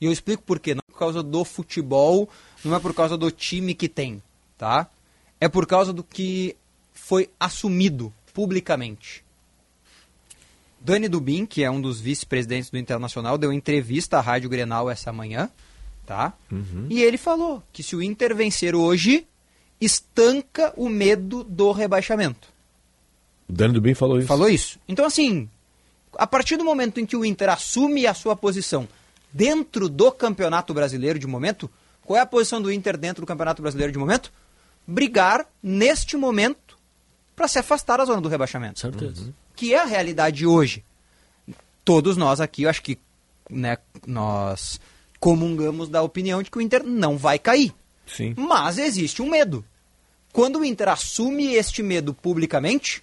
E 0.00 0.04
eu 0.06 0.12
explico 0.12 0.42
por 0.44 0.60
quê, 0.60 0.74
não 0.74 0.82
é 0.88 0.92
por 0.92 0.98
causa 0.98 1.22
do 1.24 1.44
futebol, 1.44 2.28
não 2.64 2.74
é 2.74 2.80
por 2.80 2.94
causa 2.94 3.16
do 3.16 3.30
time 3.30 3.74
que 3.74 3.88
tem, 3.88 4.22
tá? 4.56 4.88
É 5.40 5.48
por 5.48 5.66
causa 5.66 5.92
do 5.92 6.02
que 6.02 6.56
foi 6.92 7.30
assumido 7.38 8.12
publicamente. 8.34 9.24
Dani 10.80 11.08
Dubin, 11.08 11.44
que 11.44 11.64
é 11.64 11.70
um 11.70 11.80
dos 11.80 12.00
vice-presidentes 12.00 12.70
do 12.70 12.78
Internacional, 12.78 13.36
deu 13.36 13.52
entrevista 13.52 14.18
à 14.18 14.20
Rádio 14.20 14.48
Grenal 14.48 14.88
essa 14.88 15.12
manhã, 15.12 15.50
tá? 16.06 16.32
E 16.88 17.02
ele 17.02 17.18
falou 17.18 17.62
que 17.72 17.82
se 17.82 17.96
o 17.96 18.02
Inter 18.02 18.34
vencer 18.34 18.74
hoje, 18.74 19.26
estanca 19.80 20.72
o 20.76 20.88
medo 20.88 21.42
do 21.44 21.72
rebaixamento. 21.72 22.48
O 23.48 23.52
Dani 23.52 23.74
Dubin 23.74 23.94
falou 23.94 24.18
isso. 24.18 24.26
Falou 24.28 24.48
isso. 24.48 24.78
Então, 24.86 25.04
assim, 25.04 25.48
a 26.14 26.26
partir 26.26 26.56
do 26.56 26.64
momento 26.64 27.00
em 27.00 27.06
que 27.06 27.16
o 27.16 27.24
Inter 27.24 27.50
assume 27.50 28.06
a 28.06 28.14
sua 28.14 28.36
posição 28.36 28.88
dentro 29.32 29.88
do 29.88 30.10
Campeonato 30.12 30.72
Brasileiro 30.72 31.18
de 31.18 31.26
momento, 31.26 31.70
qual 32.08 32.16
é 32.16 32.22
a 32.22 32.26
posição 32.26 32.62
do 32.62 32.72
Inter 32.72 32.96
dentro 32.96 33.20
do 33.20 33.26
Campeonato 33.26 33.60
Brasileiro 33.60 33.92
de 33.92 33.98
momento? 33.98 34.32
Brigar, 34.86 35.46
neste 35.62 36.16
momento, 36.16 36.78
para 37.36 37.46
se 37.46 37.58
afastar 37.58 37.98
da 37.98 38.06
zona 38.06 38.22
do 38.22 38.30
rebaixamento 38.30 38.80
Certeza. 38.80 39.34
que 39.54 39.74
é 39.74 39.78
a 39.78 39.84
realidade 39.84 40.46
hoje. 40.46 40.82
Todos 41.84 42.16
nós 42.16 42.40
aqui, 42.40 42.62
eu 42.62 42.70
acho 42.70 42.82
que 42.82 42.98
né, 43.50 43.76
nós 44.06 44.80
comungamos 45.20 45.90
da 45.90 46.00
opinião 46.00 46.42
de 46.42 46.50
que 46.50 46.56
o 46.56 46.62
Inter 46.62 46.82
não 46.82 47.18
vai 47.18 47.38
cair. 47.38 47.74
Sim. 48.06 48.32
Mas 48.38 48.78
existe 48.78 49.20
um 49.20 49.28
medo. 49.28 49.62
Quando 50.32 50.60
o 50.60 50.64
Inter 50.64 50.88
assume 50.88 51.56
este 51.56 51.82
medo 51.82 52.14
publicamente, 52.14 53.02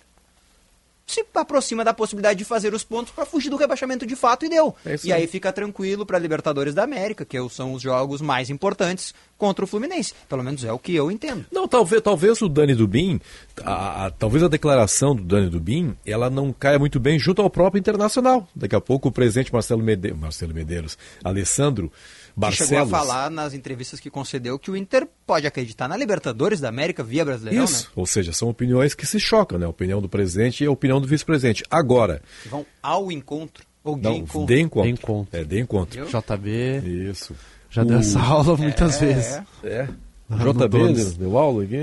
se 1.05 1.23
aproxima 1.35 1.83
da 1.83 1.93
possibilidade 1.93 2.39
de 2.39 2.45
fazer 2.45 2.73
os 2.73 2.83
pontos 2.83 3.11
para 3.13 3.25
fugir 3.25 3.49
do 3.49 3.55
rebaixamento 3.57 4.05
de 4.05 4.15
fato 4.15 4.45
e 4.45 4.49
deu. 4.49 4.75
É 4.85 4.95
e 5.03 5.11
aí. 5.13 5.21
aí 5.21 5.27
fica 5.27 5.51
tranquilo 5.51 6.05
para 6.05 6.17
Libertadores 6.17 6.73
da 6.73 6.83
América, 6.83 7.23
que 7.23 7.37
são 7.49 7.73
os 7.73 7.81
jogos 7.81 8.21
mais 8.21 8.49
importantes 8.49 9.13
contra 9.37 9.63
o 9.63 9.67
Fluminense. 9.67 10.13
Pelo 10.27 10.43
menos 10.43 10.63
é 10.63 10.71
o 10.71 10.79
que 10.79 10.95
eu 10.95 11.11
entendo. 11.11 11.45
Não, 11.51 11.67
talvez, 11.67 12.01
talvez 12.01 12.41
o 12.41 12.49
Dani 12.49 12.73
Dubin, 12.73 13.19
a, 13.63 14.05
a- 14.07 14.11
talvez 14.11 14.43
a 14.43 14.47
declaração 14.47 15.15
do 15.15 15.23
Dani 15.23 15.49
Dubin, 15.49 15.95
ela 16.05 16.29
não 16.29 16.51
caia 16.51 16.79
muito 16.79 16.99
bem 16.99 17.19
junto 17.19 17.41
ao 17.41 17.49
próprio 17.49 17.79
Internacional. 17.79 18.47
Daqui 18.55 18.75
a 18.75 18.81
pouco 18.81 19.09
o 19.09 19.11
presidente 19.11 19.53
Marcelo, 19.53 19.83
Mede 19.83 20.13
Marcelo 20.13 20.53
Medeiros, 20.53 20.97
Alessandro 21.23 21.91
Barcelos... 22.35 22.69
chegou 22.69 22.83
a 22.83 22.87
falar 22.87 23.29
nas 23.31 23.53
entrevistas 23.53 23.99
que 23.99 24.09
concedeu 24.09 24.59
que 24.59 24.69
o 24.69 24.75
Inter 24.75 25.07
pode 25.25 25.47
acreditar 25.47 25.87
na 25.87 25.95
Libertadores 25.95 26.59
da 26.59 26.67
América 26.69 27.03
via 27.03 27.23
Brasileirão, 27.23 27.63
Isso, 27.63 27.85
né? 27.85 27.89
ou 27.95 28.05
seja, 28.05 28.33
são 28.33 28.49
opiniões 28.49 28.93
que 28.93 29.05
se 29.05 29.19
chocam, 29.19 29.57
né? 29.57 29.65
A 29.65 29.69
opinião 29.69 30.01
do 30.01 30.09
presidente 30.09 30.63
e 30.63 30.67
a 30.67 30.71
opinião 30.71 30.99
do 30.99 31.07
vice-presidente. 31.07 31.63
Agora, 31.69 32.21
vão 32.49 32.65
ao 32.83 33.11
encontro 33.11 33.63
ou 33.83 33.95
de 33.95 34.03
não, 34.03 34.15
encontro. 34.15 34.45
de 34.53 34.61
encontro. 34.61 34.83
De 34.83 34.89
encontro. 34.99 35.39
É, 35.39 35.43
de 35.43 35.59
encontro. 35.59 36.05
JB 36.07 37.09
Isso. 37.09 37.35
já 37.69 37.83
deu 37.83 37.97
O- 37.97 37.99
essa 38.01 38.19
aula 38.19 38.57
muitas 38.57 39.01
É, 39.01 39.05
vezes. 39.05 39.41
É. 39.63 39.87
No 40.27 40.37
JB 40.53 40.67
Donos. 40.67 41.13
deu, 41.13 41.29
deu 41.29 41.37
aula 41.37 41.63
aqui? 41.63 41.75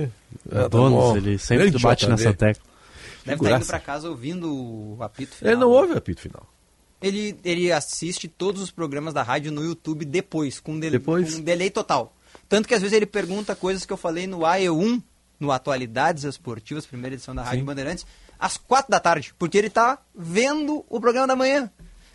É, 0.51 0.63
tá 0.63 0.69
Donos, 0.69 1.17
ele 1.17 1.39
sempre 1.39 1.71
Grande 1.71 1.83
bate 1.83 2.05
JB. 2.07 2.11
nessa 2.11 2.33
tecla. 2.35 2.63
Deve 3.25 3.35
estar 3.37 3.37
Figuraça. 3.37 3.57
indo 3.63 3.67
pra 3.69 3.79
casa 3.81 4.09
ouvindo 4.11 4.53
o 4.53 4.97
apito 5.01 5.37
final. 5.37 5.53
Ele 5.53 5.61
não 5.61 5.71
ouve 5.71 5.93
o 5.93 5.97
apito 5.99 6.21
final. 6.21 6.45
Ele, 7.03 7.37
ele 7.45 7.73
assiste 7.73 8.29
todos 8.29 8.63
os 8.63 8.71
programas 8.71 9.13
da 9.13 9.23
rádio 9.23 9.51
no 9.51 9.63
YouTube 9.65 10.05
depois, 10.05 10.61
com, 10.61 10.79
dele, 10.79 10.99
Depois? 10.99 11.35
com 11.35 11.41
um 11.41 11.43
delay 11.43 11.71
total. 11.71 12.15
Tanto 12.49 12.69
que 12.69 12.75
às 12.75 12.81
vezes 12.81 12.97
ele 12.97 13.07
pergunta 13.07 13.57
coisas 13.57 13.85
que 13.85 13.93
eu 13.93 13.97
falei 13.97 14.27
no 14.27 14.41
AE1, 14.41 15.03
no 15.41 15.51
Atualidades 15.51 16.25
Esportivas, 16.25 16.87
primeira 16.87 17.15
edição 17.15 17.35
da 17.35 17.43
Rádio 17.43 17.61
Sim. 17.61 17.65
Bandeirantes, 17.65 18.07
às 18.39 18.57
quatro 18.57 18.91
da 18.91 19.01
tarde, 19.01 19.35
porque 19.39 19.59
ele 19.59 19.71
tá 19.71 19.99
vendo 20.15 20.85
o 20.89 21.01
programa 21.01 21.27
da 21.27 21.37
manhã. 21.37 21.71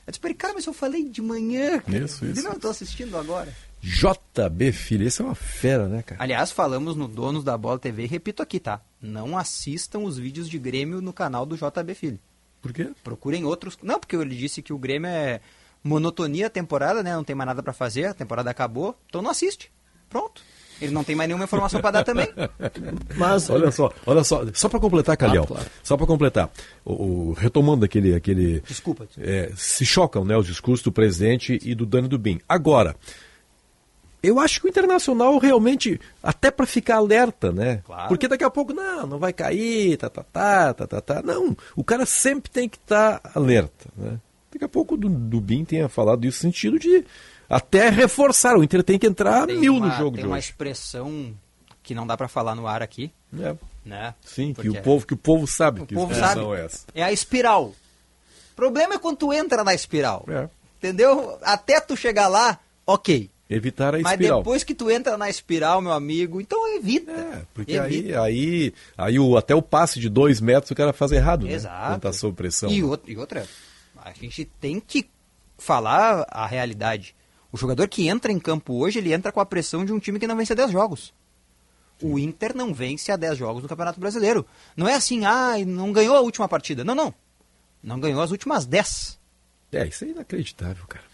Eu 0.05 0.11
disse 0.11 0.19
pra 0.19 0.29
ele, 0.29 0.37
cara, 0.37 0.53
mas 0.53 0.65
eu 0.65 0.73
falei 0.73 1.03
de 1.09 1.21
manhã. 1.21 1.79
Cara. 1.79 1.97
Isso, 1.97 2.23
Ele, 2.23 2.31
isso. 2.31 2.43
Não, 2.43 2.53
eu 2.53 2.59
tô 2.59 2.69
assistindo 2.69 3.17
agora. 3.17 3.53
JB 3.81 4.71
Filho, 4.71 5.05
esse 5.05 5.21
é 5.21 5.25
uma 5.25 5.35
fera, 5.35 5.87
né, 5.87 6.01
cara? 6.01 6.23
Aliás, 6.23 6.51
falamos 6.51 6.95
no 6.95 7.07
Donos 7.07 7.43
da 7.43 7.57
Bola 7.57 7.77
TV 7.77 8.03
e 8.03 8.07
repito 8.07 8.41
aqui, 8.41 8.59
tá? 8.59 8.81
Não 9.01 9.37
assistam 9.37 9.99
os 9.99 10.17
vídeos 10.17 10.49
de 10.49 10.57
Grêmio 10.57 11.01
no 11.01 11.11
canal 11.11 11.45
do 11.45 11.57
JB 11.57 11.93
Filho. 11.93 12.19
Por 12.61 12.73
quê? 12.73 12.89
Procurem 13.03 13.45
outros. 13.45 13.77
Não, 13.81 13.99
porque 13.99 14.15
ele 14.15 14.35
disse 14.35 14.61
que 14.61 14.73
o 14.73 14.77
Grêmio 14.77 15.09
é 15.09 15.39
monotonia 15.83 16.47
a 16.47 16.49
temporada, 16.49 17.01
né? 17.03 17.15
Não 17.15 17.23
tem 17.23 17.35
mais 17.35 17.47
nada 17.47 17.63
pra 17.63 17.73
fazer, 17.73 18.05
a 18.05 18.13
temporada 18.13 18.49
acabou. 18.49 18.95
Então 19.07 19.21
não 19.21 19.29
assiste. 19.31 19.71
Pronto. 20.09 20.41
Ele 20.79 20.91
não 20.91 21.03
tem 21.03 21.15
mais 21.15 21.27
nenhuma 21.27 21.45
informação 21.45 21.81
pra 21.81 21.89
dar 21.91 22.03
também. 22.03 22.27
Mas 23.17 23.49
Olha 23.49 23.71
só, 23.71 23.91
olha 24.05 24.23
só, 24.23 24.43
só 24.53 24.69
para 24.69 24.79
completar, 24.79 25.17
Calhau, 25.17 25.47
claro. 25.47 25.65
só 25.81 25.97
para 25.97 26.05
completar, 26.05 26.51
o, 26.85 27.29
o- 27.29 27.33
retomando 27.33 27.83
aquele, 27.83 28.13
aquele 28.13 28.59
Desculpa. 28.61 29.05
desculpa. 29.07 29.27
é, 29.29 29.51
se 29.55 29.83
chocam, 29.85 30.23
né, 30.23 30.37
os 30.37 30.45
discursos 30.45 30.83
do 30.83 30.91
presidente 30.91 31.57
e 31.63 31.73
do 31.73 31.83
Dani 31.83 32.07
Dubin. 32.07 32.39
Agora, 32.47 32.95
eu 34.23 34.39
acho 34.39 34.59
que 34.59 34.67
o 34.67 34.69
Internacional 34.69 35.37
realmente, 35.37 35.99
até 36.21 36.49
para 36.51 36.65
ficar 36.65 36.97
alerta, 36.97 37.51
né? 37.51 37.81
Claro. 37.85 38.07
Porque 38.09 38.27
daqui 38.27 38.43
a 38.43 38.49
pouco, 38.49 38.73
não, 38.73 39.05
não 39.07 39.19
vai 39.19 39.31
cair, 39.33 39.97
tá, 39.97 40.09
tá, 40.09 40.23
tá, 40.23 40.73
tá, 40.73 40.87
tá, 40.87 41.01
tá. 41.01 41.21
Não, 41.21 41.55
o 41.75 41.83
cara 41.83 42.05
sempre 42.05 42.49
tem 42.49 42.67
que 42.67 42.77
estar 42.77 43.21
alerta, 43.35 43.85
né? 43.95 44.19
Daqui 44.51 44.65
a 44.65 44.69
pouco 44.69 44.95
o 44.95 44.97
Du- 44.97 45.09
Dubin 45.09 45.63
tenha 45.65 45.87
falado 45.87 46.25
isso 46.25 46.37
no 46.45 46.51
sentido 46.53 46.79
de 46.79 47.05
até 47.49 47.89
reforçar, 47.89 48.57
o 48.57 48.63
Inter 48.63 48.83
tem 48.83 48.97
que 48.99 49.05
entrar 49.07 49.45
Tem 49.47 49.57
mil 49.59 49.75
uma, 49.75 49.87
no 49.87 49.93
jogo 49.93 50.15
tem 50.15 50.23
de 50.23 50.27
uma 50.27 50.37
hoje. 50.37 50.47
expressão 50.49 51.33
que 51.83 51.93
não 51.95 52.05
dá 52.07 52.17
pra 52.17 52.27
falar 52.27 52.55
no 52.55 52.67
ar 52.67 52.81
aqui, 52.81 53.11
É, 53.39 53.55
né? 53.85 54.13
sim, 54.25 54.53
que 54.53 54.69
o, 54.69 54.81
povo, 54.81 55.05
que 55.07 55.13
o 55.13 55.17
povo 55.17 55.47
sabe 55.47 55.81
o 55.81 55.85
que 55.85 55.95
povo 55.95 56.11
expressão 56.11 56.49
sabe. 56.49 56.61
é 56.61 56.65
essa. 56.65 56.79
É 56.95 57.03
a 57.03 57.11
espiral. 57.13 57.67
O 58.51 58.55
problema 58.55 58.95
é 58.95 58.97
quando 58.97 59.17
tu 59.17 59.31
entra 59.31 59.63
na 59.63 59.73
espiral. 59.73 60.25
É. 60.27 60.49
Entendeu? 60.79 61.37
Até 61.43 61.79
tu 61.79 61.95
chegar 61.95 62.27
lá, 62.27 62.59
ok. 62.85 63.29
Evitar 63.49 63.95
a 63.95 63.99
Mas 63.99 64.11
espiral. 64.11 64.39
depois 64.39 64.63
que 64.63 64.75
tu 64.75 64.91
entra 64.91 65.17
na 65.17 65.29
espiral, 65.29 65.81
meu 65.81 65.93
amigo, 65.93 66.41
então 66.41 66.75
evita. 66.75 67.11
É, 67.11 67.45
porque 67.53 67.73
Evita. 67.73 68.21
aí, 68.21 68.43
aí, 68.67 68.73
aí 68.97 69.19
o, 69.19 69.37
até 69.37 69.55
o 69.55 69.61
passe 69.61 69.99
de 69.99 70.09
dois 70.09 70.41
metros 70.41 70.71
o 70.71 70.75
cara 70.75 70.91
faz 70.91 71.13
errado, 71.13 71.45
né? 71.45 71.53
Exato. 71.53 71.93
Quando 71.93 72.01
tá 72.01 72.13
sob 72.13 72.35
pressão. 72.35 72.69
E, 72.69 72.83
outra, 72.83 73.11
e 73.11 73.15
outra, 73.15 73.47
a 74.03 74.11
gente 74.11 74.43
tem 74.59 74.81
que 74.81 75.09
falar 75.57 76.25
a 76.29 76.45
realidade. 76.45 77.15
O 77.51 77.57
jogador 77.57 77.87
que 77.87 78.07
entra 78.07 78.31
em 78.31 78.39
campo 78.39 78.73
hoje, 78.73 78.99
ele 78.99 79.13
entra 79.13 79.31
com 79.31 79.39
a 79.39 79.45
pressão 79.45 79.85
de 79.85 79.93
um 79.93 79.99
time 79.99 80.19
que 80.19 80.27
não 80.27 80.35
vence 80.35 80.51
há 80.51 80.55
10 80.55 80.71
jogos. 80.71 81.13
O 82.01 82.19
Inter 82.19 82.55
não 82.55 82.73
vence 82.73 83.11
há 83.11 83.15
10 83.15 83.37
jogos 83.37 83.63
no 83.63 83.69
Campeonato 83.69 83.99
Brasileiro. 83.99 84.45
Não 84.75 84.87
é 84.87 84.93
assim, 84.93 85.25
ah, 85.25 85.55
não 85.65 85.91
ganhou 85.91 86.15
a 86.15 86.21
última 86.21 86.47
partida. 86.47 86.83
Não, 86.83 86.93
não. 86.93 87.13
Não 87.81 87.99
ganhou 87.99 88.21
as 88.21 88.29
últimas 88.29 88.65
10. 88.65 89.17
É, 89.71 89.87
isso 89.87 90.03
é 90.05 90.09
inacreditável, 90.09 90.85
cara. 90.87 91.05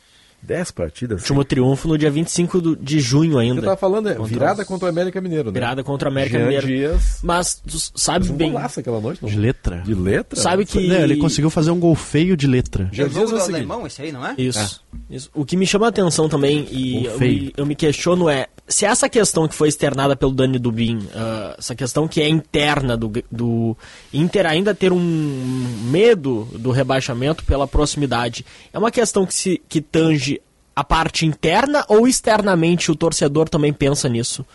Dez 0.46 0.72
partidas. 0.72 1.22
último 1.22 1.44
triunfo 1.46 1.88
no 1.88 1.98
dia 1.98 2.12
25 2.12 2.60
do- 2.60 2.76
de 2.76 3.00
junho 3.00 3.34
Você 3.34 3.40
ainda. 3.40 3.62
tá 3.62 3.78
falando, 3.78 4.10
é 4.10 4.16
Contra 4.16 4.34
virada 4.34 4.62
os- 4.62 4.68
contra 4.68 4.86
o 4.88 4.90
América 4.90 5.22
Mineiro, 5.22 5.46
né? 5.46 5.54
Virada 5.54 5.84
contra 5.84 6.10
o 6.10 6.12
América 6.12 6.38
Jean 6.38 6.46
Mineiro. 6.46 6.68
Dias. 6.68 7.20
Mas 7.24 7.56
tu 7.56 7.78
sabe 7.96 8.30
um 8.30 8.36
bem. 8.36 8.52
golaço 8.52 8.80
aquela 8.82 9.00
noite, 9.00 9.22
não? 9.22 9.30
De 9.30 9.38
letra. 9.38 9.78
De 9.86 9.94
letra? 9.94 10.40
Sabe 10.40 10.66
que. 10.66 10.86
Não, 10.88 10.96
ele 10.98 11.16
conseguiu 11.18 11.50
fazer 11.50 11.72
um 11.72 11.80
gol 11.80 11.96
feio 11.96 12.36
de 12.36 12.46
letra. 12.48 12.90
Jean 12.92 13.06
é 13.06 13.08
o 13.08 13.10
Dias 13.10 13.32
é 13.32 13.36
o 13.36 13.42
alemão 13.42 13.88
esse 13.88 14.02
aí, 14.02 14.12
não 14.12 14.26
é? 14.26 14.36
Isso, 14.38 14.84
isso. 15.10 15.30
O 15.34 15.46
que 15.46 15.56
me 15.56 15.66
chama 15.66 15.86
a 15.86 15.90
atenção 15.90 16.28
também, 16.28 16.68
e 16.72 17.06
eu 17.06 17.20
me, 17.20 17.54
eu 17.58 17.66
me 17.66 17.76
questiono 17.76 18.28
é 18.30 18.48
se 18.68 18.86
essa 18.86 19.08
questão 19.10 19.48
que 19.48 19.54
foi 19.56 19.68
externada 19.68 20.16
pelo 20.16 20.32
Dani 20.34 20.58
Dubin, 20.58 20.98
uh, 20.98 21.56
essa 21.58 21.76
questão 21.76 22.08
que 22.08 22.22
é 22.22 22.28
interna 22.30 22.96
do, 22.98 23.12
do 23.32 23.78
Inter 24.14 24.46
ainda 24.46 24.74
ter 24.74 24.92
um 24.94 25.68
medo 25.92 26.48
do 26.58 26.72
rebaixamento 26.72 27.44
pela 27.44 27.68
proximidade, 27.68 28.46
é 28.72 28.80
uma 28.80 28.90
questão 28.92 29.26
que, 29.26 29.34
se, 29.34 29.62
que 29.68 29.82
tange 29.82 30.33
a 30.76 30.84
parte 30.84 31.26
interna 31.26 31.86
ou 31.88 32.08
externamente 32.08 32.92
o 32.92 32.96
torcedor 32.96 33.50
também 33.50 33.72
pensa 33.72 34.10
nisso? 34.10 34.46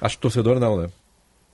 Acho 0.00 0.16
que 0.16 0.20
o 0.20 0.22
torcedor 0.22 0.58
não, 0.58 0.76
né? 0.76 0.88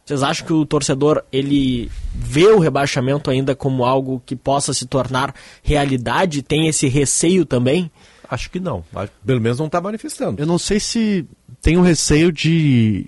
Vocês 0.05 0.23
acham 0.23 0.47
que 0.47 0.52
o 0.52 0.67
torcedor 0.67 1.23
ele 1.33 1.91
vê 2.12 2.47
o 2.47 2.59
rebaixamento 2.59 3.31
ainda 3.31 3.55
como 3.55 3.85
algo 3.85 4.21
que 4.26 4.35
possa 4.35 4.75
se 4.75 4.85
tornar 4.85 5.35
realidade? 5.62 6.43
Tem 6.43 6.67
esse 6.67 6.88
receio 6.88 7.47
também? 7.47 7.91
Acho 8.29 8.50
que 8.50 8.59
não. 8.59 8.85
Pelo 9.25 9.41
menos 9.41 9.59
não 9.59 9.67
está 9.67 9.81
manifestando. 9.81 10.43
Eu 10.43 10.47
não 10.47 10.59
sei 10.59 10.81
se 10.81 11.25
tem 11.61 11.76
o 11.76 11.83
receio 11.83 12.33
de 12.33 13.07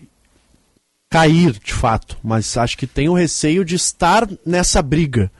cair, 1.11 1.53
de 1.53 1.73
fato, 1.73 2.17
mas 2.23 2.57
acho 2.57 2.79
que 2.79 2.87
tem 2.87 3.09
o 3.09 3.15
receio 3.15 3.65
de 3.65 3.75
estar 3.75 4.29
nessa 4.47 4.81
briga. 4.81 5.31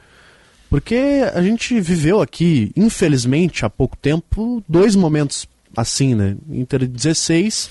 Porque 0.69 1.23
a 1.33 1.41
gente 1.41 1.81
viveu 1.81 2.21
aqui, 2.21 2.73
infelizmente, 2.75 3.65
há 3.65 3.71
pouco 3.71 3.97
tempo, 3.97 4.63
dois 4.69 4.97
momentos 4.97 5.47
assim, 5.77 6.15
né? 6.15 6.37
Inter 6.51 6.87
16 6.87 7.71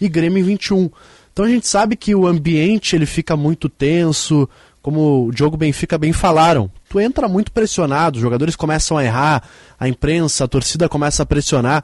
e 0.00 0.08
Grêmio 0.08 0.44
21. 0.44 0.90
Então 1.32 1.44
a 1.44 1.48
gente 1.48 1.66
sabe 1.66 1.96
que 1.96 2.14
o 2.14 2.26
ambiente 2.26 2.94
ele 2.94 3.06
fica 3.06 3.36
muito 3.36 3.68
tenso, 3.68 4.48
como 4.80 5.26
o 5.26 5.32
Diogo 5.32 5.56
Benfica 5.56 5.98
bem 5.98 6.12
falaram. 6.12 6.70
Tu 6.88 7.00
entra 7.00 7.26
muito 7.26 7.50
pressionado, 7.50 8.16
os 8.16 8.22
jogadores 8.22 8.54
começam 8.54 8.98
a 8.98 9.04
errar, 9.04 9.42
a 9.80 9.88
imprensa, 9.88 10.44
a 10.44 10.48
torcida 10.48 10.88
começa 10.88 11.22
a 11.22 11.26
pressionar. 11.26 11.82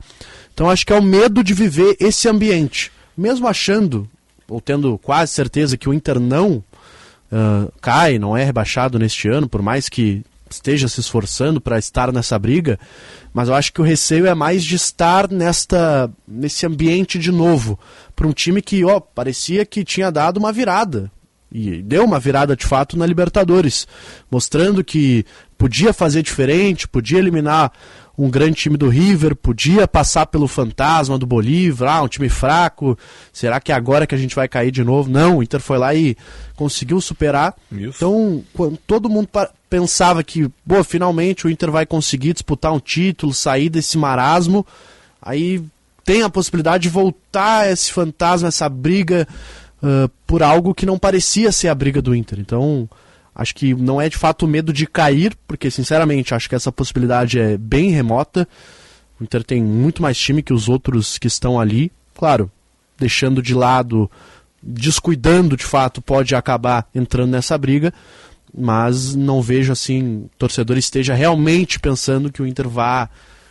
Então 0.54 0.68
acho 0.70 0.86
que 0.86 0.92
é 0.92 0.98
o 0.98 1.02
medo 1.02 1.42
de 1.42 1.54
viver 1.54 1.96
esse 1.98 2.28
ambiente. 2.28 2.92
Mesmo 3.16 3.48
achando, 3.48 4.08
ou 4.48 4.60
tendo 4.60 4.98
quase 4.98 5.32
certeza 5.32 5.76
que 5.76 5.88
o 5.88 5.94
Inter 5.94 6.20
não 6.20 6.62
uh, 7.32 7.72
cai, 7.80 8.18
não 8.18 8.36
é 8.36 8.44
rebaixado 8.44 8.98
neste 8.98 9.28
ano, 9.28 9.48
por 9.48 9.62
mais 9.62 9.88
que 9.88 10.22
esteja 10.50 10.88
se 10.88 11.00
esforçando 11.00 11.61
para 11.61 11.78
estar 11.78 12.12
nessa 12.12 12.38
briga, 12.38 12.78
mas 13.33 13.49
eu 13.49 13.54
acho 13.54 13.73
que 13.73 13.80
o 13.80 13.85
receio 13.85 14.26
é 14.26 14.35
mais 14.35 14.64
de 14.64 14.76
estar 14.76 15.30
nesta 15.30 16.11
nesse 16.26 16.66
ambiente 16.66 17.19
de 17.19 17.30
novo, 17.30 17.78
para 18.14 18.26
um 18.26 18.33
time 18.33 18.61
que, 18.61 18.85
ó, 18.85 19.00
parecia 19.00 19.64
que 19.64 19.85
tinha 19.85 20.11
dado 20.11 20.38
uma 20.38 20.52
virada. 20.52 21.11
E 21.52 21.83
deu 21.83 22.04
uma 22.04 22.21
virada 22.21 22.54
de 22.54 22.64
fato 22.64 22.97
na 22.97 23.04
Libertadores, 23.04 23.87
mostrando 24.30 24.85
que 24.85 25.25
podia 25.59 25.92
fazer 25.92 26.23
diferente, 26.23 26.87
podia 26.87 27.19
eliminar 27.19 27.73
um 28.24 28.28
grande 28.28 28.56
time 28.56 28.76
do 28.76 28.88
River, 28.88 29.34
podia 29.34 29.88
passar 29.88 30.26
pelo 30.26 30.46
fantasma 30.46 31.16
do 31.16 31.26
Bolívar, 31.26 31.88
ah, 31.88 32.02
um 32.02 32.08
time 32.08 32.28
fraco, 32.28 32.98
será 33.32 33.58
que 33.58 33.72
é 33.72 33.74
agora 33.74 34.06
que 34.06 34.14
a 34.14 34.18
gente 34.18 34.34
vai 34.34 34.46
cair 34.46 34.70
de 34.70 34.84
novo? 34.84 35.10
Não, 35.10 35.38
o 35.38 35.42
Inter 35.42 35.58
foi 35.58 35.78
lá 35.78 35.94
e 35.94 36.14
conseguiu 36.54 37.00
superar. 37.00 37.54
Isso. 37.72 37.94
Então, 37.96 38.44
quando 38.52 38.76
todo 38.86 39.08
mundo 39.08 39.28
pensava 39.70 40.22
que, 40.22 40.50
pô, 40.68 40.84
finalmente 40.84 41.46
o 41.46 41.50
Inter 41.50 41.70
vai 41.70 41.86
conseguir 41.86 42.34
disputar 42.34 42.72
um 42.72 42.78
título, 42.78 43.32
sair 43.32 43.70
desse 43.70 43.96
marasmo, 43.96 44.66
aí 45.22 45.64
tem 46.04 46.22
a 46.22 46.28
possibilidade 46.28 46.82
de 46.82 46.88
voltar 46.90 47.70
esse 47.70 47.90
fantasma, 47.90 48.48
essa 48.48 48.68
briga 48.68 49.26
uh, 49.82 50.10
por 50.26 50.42
algo 50.42 50.74
que 50.74 50.84
não 50.84 50.98
parecia 50.98 51.50
ser 51.52 51.68
a 51.68 51.74
briga 51.74 52.02
do 52.02 52.14
Inter. 52.14 52.38
Então, 52.38 52.86
acho 53.34 53.54
que 53.54 53.75
não 53.75 54.00
é 54.00 54.08
de 54.08 54.16
fato 54.16 54.44
o 54.44 54.49
medo 54.49 54.72
de 54.72 54.87
cair, 54.87 55.37
porque 55.46 55.70
sinceramente 55.70 56.34
acho 56.34 56.49
que 56.49 56.54
essa 56.54 56.72
possibilidade 56.72 57.38
é 57.38 57.56
bem 57.56 57.90
remota. 57.90 58.46
O 59.18 59.25
Inter 59.25 59.44
tem 59.44 59.62
muito 59.62 60.02
mais 60.02 60.18
time 60.18 60.42
que 60.42 60.52
os 60.52 60.68
outros 60.68 61.18
que 61.18 61.26
estão 61.26 61.60
ali. 61.60 61.92
Claro, 62.14 62.50
deixando 62.99 63.42
de 63.42 63.54
lado, 63.54 64.10
descuidando 64.62 65.56
de 65.56 65.64
fato, 65.64 66.02
pode 66.02 66.34
acabar 66.34 66.88
entrando 66.94 67.30
nessa 67.30 67.56
briga. 67.56 67.92
Mas 68.56 69.14
não 69.14 69.40
vejo 69.40 69.72
assim, 69.72 70.25
o 70.25 70.30
torcedor 70.37 70.76
esteja 70.76 71.14
realmente 71.14 71.78
pensando 71.78 72.32
que 72.32 72.42
o 72.42 72.46
Inter 72.46 72.68
vá 72.68 73.08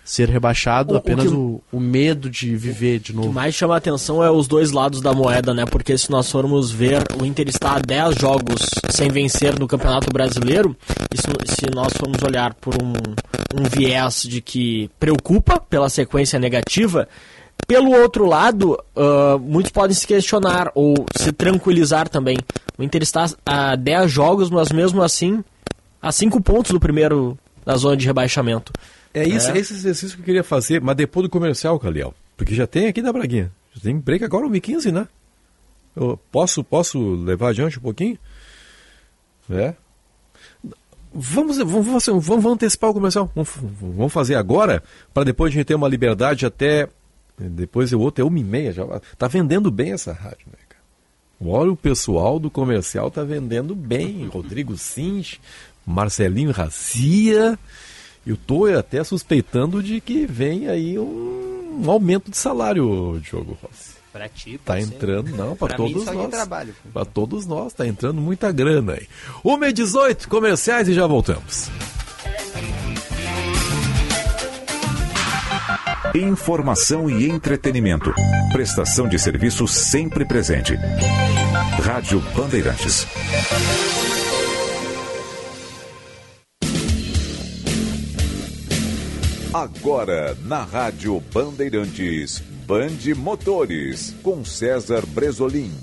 ser 0.10 0.28
rebaixado, 0.28 0.96
o, 0.96 0.98
apenas 0.98 1.28
o, 1.28 1.30
que, 1.30 1.36
o, 1.36 1.62
o, 1.74 1.80
medo 1.80 2.32
de 2.32 2.56
viver 2.56 2.98
de 2.98 3.14
novo. 3.14 3.28
O 3.28 3.30
que 3.30 3.36
mais 3.36 3.54
chama 3.54 3.76
a 3.76 3.78
atenção 3.78 4.24
é 4.24 4.32
os 4.32 4.48
dois 4.48 4.72
lados 4.72 5.02
da 5.02 5.14
moeda, 5.14 5.54
né? 5.54 5.66
Porque 5.68 5.96
se 6.00 6.10
nós 6.10 6.32
formos 6.32 6.72
ver, 6.72 7.04
o 7.22 7.24
Inter 7.28 7.48
está 7.48 7.74
a 7.74 7.80
10 7.80 8.16
jogos 8.16 8.60
sem 8.90 9.10
vencer 9.10 9.60
no 9.60 9.68
Campeonato 9.68 10.12
Brasileiro, 10.12 10.76
e 11.14 11.16
se, 11.16 11.70
nós 11.76 11.94
formos 11.94 12.24
olhar 12.24 12.56
por 12.56 12.74
um, 12.82 12.94
um 13.56 13.64
viés 13.70 14.24
de 14.24 14.42
que 14.42 14.90
preocupa 15.00 15.60
pela 15.60 15.90
sequência 15.90 16.40
negativa, 16.40 17.08
pelo 17.68 17.92
outro 17.92 18.26
lado, 18.26 18.80
uh, 18.96 19.38
muitos 19.38 19.72
podem 19.72 19.94
se 19.94 20.08
questionar 20.08 20.72
ou 20.74 21.06
se 21.16 21.32
tranquilizar 21.32 22.10
também. 22.10 22.40
O 22.80 22.82
Inter 22.82 23.04
está 23.04 23.28
a 23.46 23.76
10 23.76 24.12
jogos, 24.12 24.50
mas 24.50 24.72
mesmo 24.72 25.04
assim, 25.04 25.44
a 26.02 26.12
5 26.12 26.42
pontos 26.42 26.72
do 26.72 26.80
primeiro 26.80 27.38
da 27.64 27.78
zona 27.78 27.96
de 27.96 28.08
rebaixamento. 28.08 28.72
É, 29.14 29.28
isso, 29.28 29.52
é. 29.52 29.58
esse 29.58 29.74
exercício 29.74 30.16
que 30.16 30.22
eu 30.22 30.26
queria 30.26 30.44
fazer, 30.44 30.82
mas 30.82 30.96
depois 30.96 31.24
do 31.24 31.30
comercial, 31.30 31.80
Caliel. 31.80 32.14
Porque 32.38 32.54
já 32.54 32.68
tem 32.68 32.88
aqui 32.88 33.02
na 33.02 33.12
Braguinha. 33.12 33.52
Já 33.74 33.82
tem 33.82 33.98
break 33.98 34.24
agora 34.24 34.46
o 34.46 34.62
15 34.62 34.92
né? 34.92 35.08
Eu 35.96 36.20
posso, 36.32 36.64
posso 36.64 37.16
levar 37.16 37.50
adiante 37.50 37.78
um 37.78 37.82
pouquinho? 37.82 38.18
É. 39.50 39.74
Vamos, 41.14 41.58
vamos, 41.58 42.06
vamos, 42.06 42.26
vamos 42.26 42.46
antecipar 42.46 42.92
o 42.92 42.94
comercial. 42.94 43.32
Vamos, 43.34 43.50
vamos 43.82 44.14
fazer 44.14 44.36
agora, 44.36 44.84
para 45.14 45.24
depois 45.24 45.52
a 45.52 45.56
gente 45.56 45.66
ter 45.66 45.76
uma 45.76 45.88
liberdade 45.88 46.46
até. 46.46 46.88
Depois 47.38 47.92
o 47.94 48.00
outro 48.00 48.24
é 48.24 48.28
uma 48.28 48.40
e 48.40 48.44
meia. 48.44 48.72
Já, 48.72 48.86
tá 49.18 49.28
vendendo 49.28 49.72
bem 49.72 49.94
essa 49.94 50.14
rádio, 50.14 50.48
né, 50.48 50.60
cara? 50.68 50.84
Olha, 51.44 51.72
o 51.72 51.76
pessoal 51.76 52.40
do 52.40 52.50
comercial 52.50 53.10
tá 53.10 53.24
vendendo 53.24 53.74
bem. 53.74 54.28
Rodrigo 54.28 54.78
Sins, 54.78 55.40
Marcelinho 55.86 56.52
Racia. 56.52 57.58
Eu 58.26 58.36
estou 58.36 58.66
até 58.78 59.04
suspeitando 59.04 59.82
de 59.82 60.00
que 60.02 60.26
vem 60.26 60.68
aí 60.68 61.00
um, 61.00 61.82
um 61.84 61.90
aumento 61.92 62.30
de 62.30 62.38
salário, 62.38 63.20
Diogo 63.24 63.58
Rossi. 63.62 63.98
Pra 64.12 64.28
ti, 64.28 64.60
Tá 64.66 64.80
entrando, 64.80 65.30
não, 65.38 65.56
para 65.56 65.76
todos 65.76 66.06
nós. 66.06 66.32
Para 66.92 67.06
todos 67.06 67.46
nós, 67.46 67.74
tá 67.74 67.86
entrando 67.88 68.20
muita 68.20 68.52
grana 68.52 68.94
aí. 68.94 69.08
1 69.46 69.64
e 69.66 69.74
18 69.74 70.28
comerciais 70.28 70.88
e 70.90 70.94
já 70.94 71.06
voltamos. 71.06 71.70
Informação 76.16 77.08
e 77.10 77.30
entretenimento. 77.30 78.12
Prestação 78.52 79.08
de 79.08 79.20
serviço 79.20 79.68
sempre 79.68 80.26
presente. 80.26 80.76
Rádio 81.84 82.20
Bandeirantes. 82.36 83.06
Agora, 89.54 90.38
na 90.44 90.64
Rádio 90.64 91.20
Bandeirantes, 91.34 92.38
Bande 92.68 93.16
Motores, 93.16 94.16
com 94.22 94.46
César 94.46 95.04
Bresolim. 95.08 95.74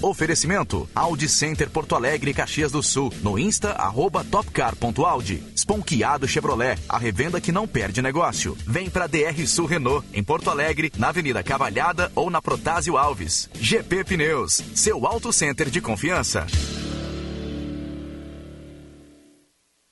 Oferecimento 0.00 0.88
Audi 0.94 1.28
Center 1.28 1.68
Porto 1.68 1.96
Alegre, 1.96 2.32
Caxias 2.32 2.70
do 2.70 2.80
Sul. 2.80 3.12
No 3.20 3.36
Insta, 3.36 3.72
arroba 3.72 4.22
topcar.audi. 4.22 5.42
Sponkeado 5.56 6.28
Chevrolet, 6.28 6.78
a 6.88 6.98
revenda 6.98 7.40
que 7.40 7.50
não 7.50 7.66
perde 7.66 8.00
negócio. 8.00 8.56
Vem 8.64 8.88
pra 8.88 9.08
DR 9.08 9.44
Sul 9.44 9.66
Renault, 9.66 10.06
em 10.12 10.22
Porto 10.22 10.48
Alegre, 10.48 10.92
na 10.96 11.08
Avenida 11.08 11.42
Cavalhada 11.42 12.12
ou 12.14 12.30
na 12.30 12.40
Protásio 12.40 12.96
Alves. 12.96 13.50
GP 13.54 14.04
Pneus, 14.04 14.62
seu 14.72 15.04
auto 15.04 15.32
center 15.32 15.68
de 15.68 15.80
confiança. 15.80 16.46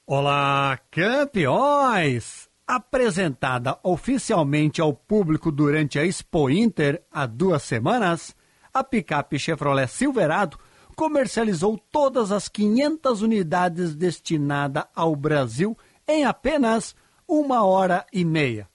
Olá, 0.06 0.78
campeões! 0.88 2.49
Apresentada 2.70 3.76
oficialmente 3.82 4.80
ao 4.80 4.94
público 4.94 5.50
durante 5.50 5.98
a 5.98 6.06
Expo 6.06 6.48
Inter 6.48 7.02
há 7.10 7.26
duas 7.26 7.64
semanas, 7.64 8.32
a 8.72 8.84
picape 8.84 9.40
Chevrolet 9.40 9.88
Silverado 9.88 10.56
comercializou 10.94 11.76
todas 11.90 12.30
as 12.30 12.48
500 12.48 13.22
unidades 13.22 13.96
destinadas 13.96 14.84
ao 14.94 15.16
Brasil 15.16 15.76
em 16.06 16.24
apenas 16.24 16.94
uma 17.26 17.64
hora 17.64 18.06
e 18.12 18.24
meia. 18.24 18.68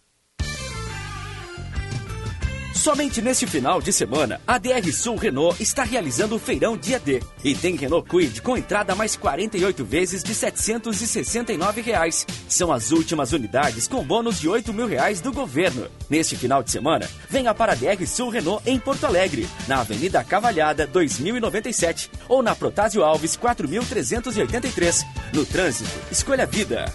Somente 2.74 3.22
neste 3.22 3.46
final 3.46 3.80
de 3.80 3.92
semana, 3.92 4.40
a 4.46 4.58
DR 4.58 4.92
Sul 4.92 5.16
Renault 5.16 5.62
está 5.62 5.84
realizando 5.84 6.34
o 6.34 6.38
feirão 6.40 6.76
dia 6.76 6.98
D. 6.98 7.22
E 7.42 7.54
tem 7.54 7.76
Renault 7.76 8.06
Kwid 8.08 8.42
com 8.42 8.56
entrada 8.56 8.94
mais 8.96 9.16
48 9.16 9.84
vezes 9.84 10.24
de 10.24 10.34
769 10.34 11.80
reais. 11.80 12.26
São 12.48 12.72
as 12.72 12.90
últimas 12.90 13.32
unidades 13.32 13.86
com 13.86 14.04
bônus 14.04 14.40
de 14.40 14.48
8 14.48 14.72
mil 14.74 14.86
reais 14.86 15.20
do 15.20 15.32
governo. 15.32 15.86
Neste 16.10 16.36
final 16.36 16.62
de 16.62 16.72
semana, 16.72 17.08
venha 17.30 17.54
para 17.54 17.72
a 17.72 17.76
DR 17.76 18.04
Sul 18.06 18.28
Renault 18.28 18.62
em 18.68 18.78
Porto 18.78 19.06
Alegre, 19.06 19.48
na 19.68 19.80
Avenida 19.80 20.22
Cavalhada 20.24 20.86
2097 20.86 22.10
ou 22.28 22.42
na 22.42 22.56
Protásio 22.56 23.04
Alves 23.04 23.36
4383. 23.36 25.06
No 25.32 25.46
trânsito, 25.46 25.90
escolha 26.10 26.42
a 26.42 26.46
vida. 26.46 26.92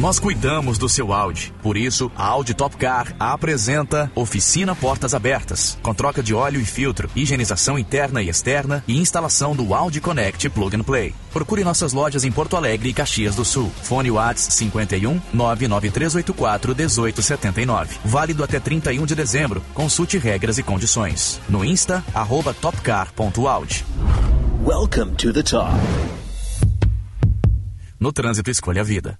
Nós 0.00 0.18
cuidamos 0.18 0.78
do 0.78 0.88
seu 0.88 1.12
Audi. 1.12 1.52
Por 1.62 1.76
isso, 1.76 2.10
a 2.16 2.24
Audi 2.24 2.54
Top 2.54 2.76
Car 2.76 3.14
apresenta 3.20 4.10
Oficina 4.14 4.74
Portas 4.74 5.12
Abertas, 5.12 5.78
com 5.82 5.92
troca 5.92 6.22
de 6.22 6.32
óleo 6.32 6.60
e 6.60 6.64
filtro, 6.64 7.10
higienização 7.14 7.78
interna 7.78 8.22
e 8.22 8.28
externa 8.30 8.82
e 8.88 8.98
instalação 8.98 9.54
do 9.54 9.74
Audi 9.74 10.00
Connect 10.00 10.48
Plug 10.48 10.76
and 10.76 10.82
Play. 10.82 11.14
Procure 11.30 11.62
nossas 11.62 11.92
lojas 11.92 12.24
em 12.24 12.32
Porto 12.32 12.56
Alegre 12.56 12.88
e 12.88 12.94
Caxias 12.94 13.36
do 13.36 13.44
Sul. 13.44 13.70
Fone 13.82 14.10
Whats 14.10 14.48
51 14.54 15.20
99384 15.32 16.74
1879. 16.74 17.98
Válido 18.02 18.42
até 18.42 18.58
31 18.58 19.04
de 19.04 19.14
dezembro. 19.14 19.62
Consulte 19.74 20.16
regras 20.16 20.56
e 20.56 20.62
condições. 20.62 21.38
No 21.50 21.62
Insta, 21.62 22.02
arroba 22.14 22.54
topcar.audi. 22.54 23.84
Welcome 24.64 25.16
to 25.16 25.32
the 25.34 25.42
top. 25.42 25.70
No 28.00 28.10
trânsito, 28.10 28.50
escolha 28.50 28.80
a 28.80 28.84
vida. 28.84 29.18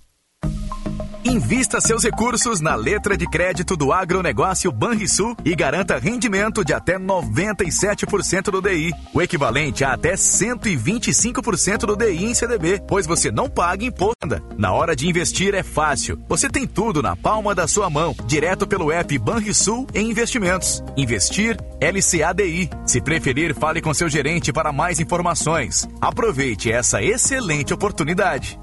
Invista 1.25 1.81
seus 1.81 2.03
recursos 2.03 2.61
na 2.61 2.75
letra 2.75 3.17
de 3.17 3.27
crédito 3.29 3.77
do 3.77 3.93
agronegócio 3.93 4.73
Banrisul 4.73 5.37
e 5.45 5.55
garanta 5.55 5.97
rendimento 5.97 6.65
de 6.65 6.73
até 6.75 6.99
97% 6.99 8.51
do 8.51 8.61
DI, 8.61 8.93
o 9.15 9.23
equivalente 9.23 9.85
a 9.85 9.93
até 9.93 10.15
125% 10.15 11.87
do 11.87 11.97
DI 11.97 12.25
em 12.25 12.35
CDB, 12.35 12.83
pois 12.89 13.07
você 13.07 13.31
não 13.31 13.49
paga 13.49 13.85
imposto. 13.85 14.13
Na 14.59 14.73
hora 14.73 14.97
de 14.97 15.09
investir 15.09 15.55
é 15.55 15.63
fácil. 15.63 16.19
Você 16.29 16.49
tem 16.49 16.67
tudo 16.67 17.01
na 17.01 17.15
palma 17.15 17.55
da 17.55 17.69
sua 17.69 17.89
mão, 17.89 18.17
direto 18.27 18.67
pelo 18.67 18.91
app 18.91 19.17
Banrisul 19.19 19.87
em 19.95 20.11
investimentos. 20.11 20.83
Investir 20.97 21.57
LCADI. 21.81 22.69
Se 22.85 23.01
preferir, 23.01 23.55
fale 23.55 23.81
com 23.81 23.95
seu 23.95 24.09
gerente 24.09 24.53
para 24.53 24.73
mais 24.73 24.99
informações. 24.99 25.89
Aproveite 26.01 26.71
essa 26.71 27.01
excelente 27.01 27.73
oportunidade. 27.73 28.59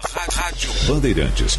Rádio 0.00 0.72
Bandeirantes. 0.86 1.58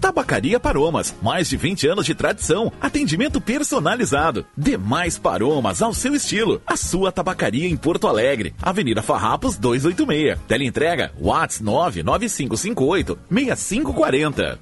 Tabacaria 0.00 0.60
Paromas, 0.60 1.14
mais 1.20 1.48
de 1.48 1.56
20 1.56 1.88
anos 1.88 2.06
de 2.06 2.14
tradição, 2.14 2.72
atendimento 2.80 3.40
personalizado, 3.40 4.46
demais 4.56 5.18
paromas 5.18 5.82
ao 5.82 5.92
seu 5.92 6.14
estilo. 6.14 6.62
A 6.66 6.76
sua 6.76 7.10
tabacaria 7.10 7.68
em 7.68 7.76
Porto 7.76 8.06
Alegre, 8.06 8.54
Avenida 8.62 9.02
Farrapos 9.02 9.56
286. 9.56 10.38
Teleentrega 10.46 11.12
Whats 11.20 11.60
99558 11.60 13.18
6540. 13.30 14.58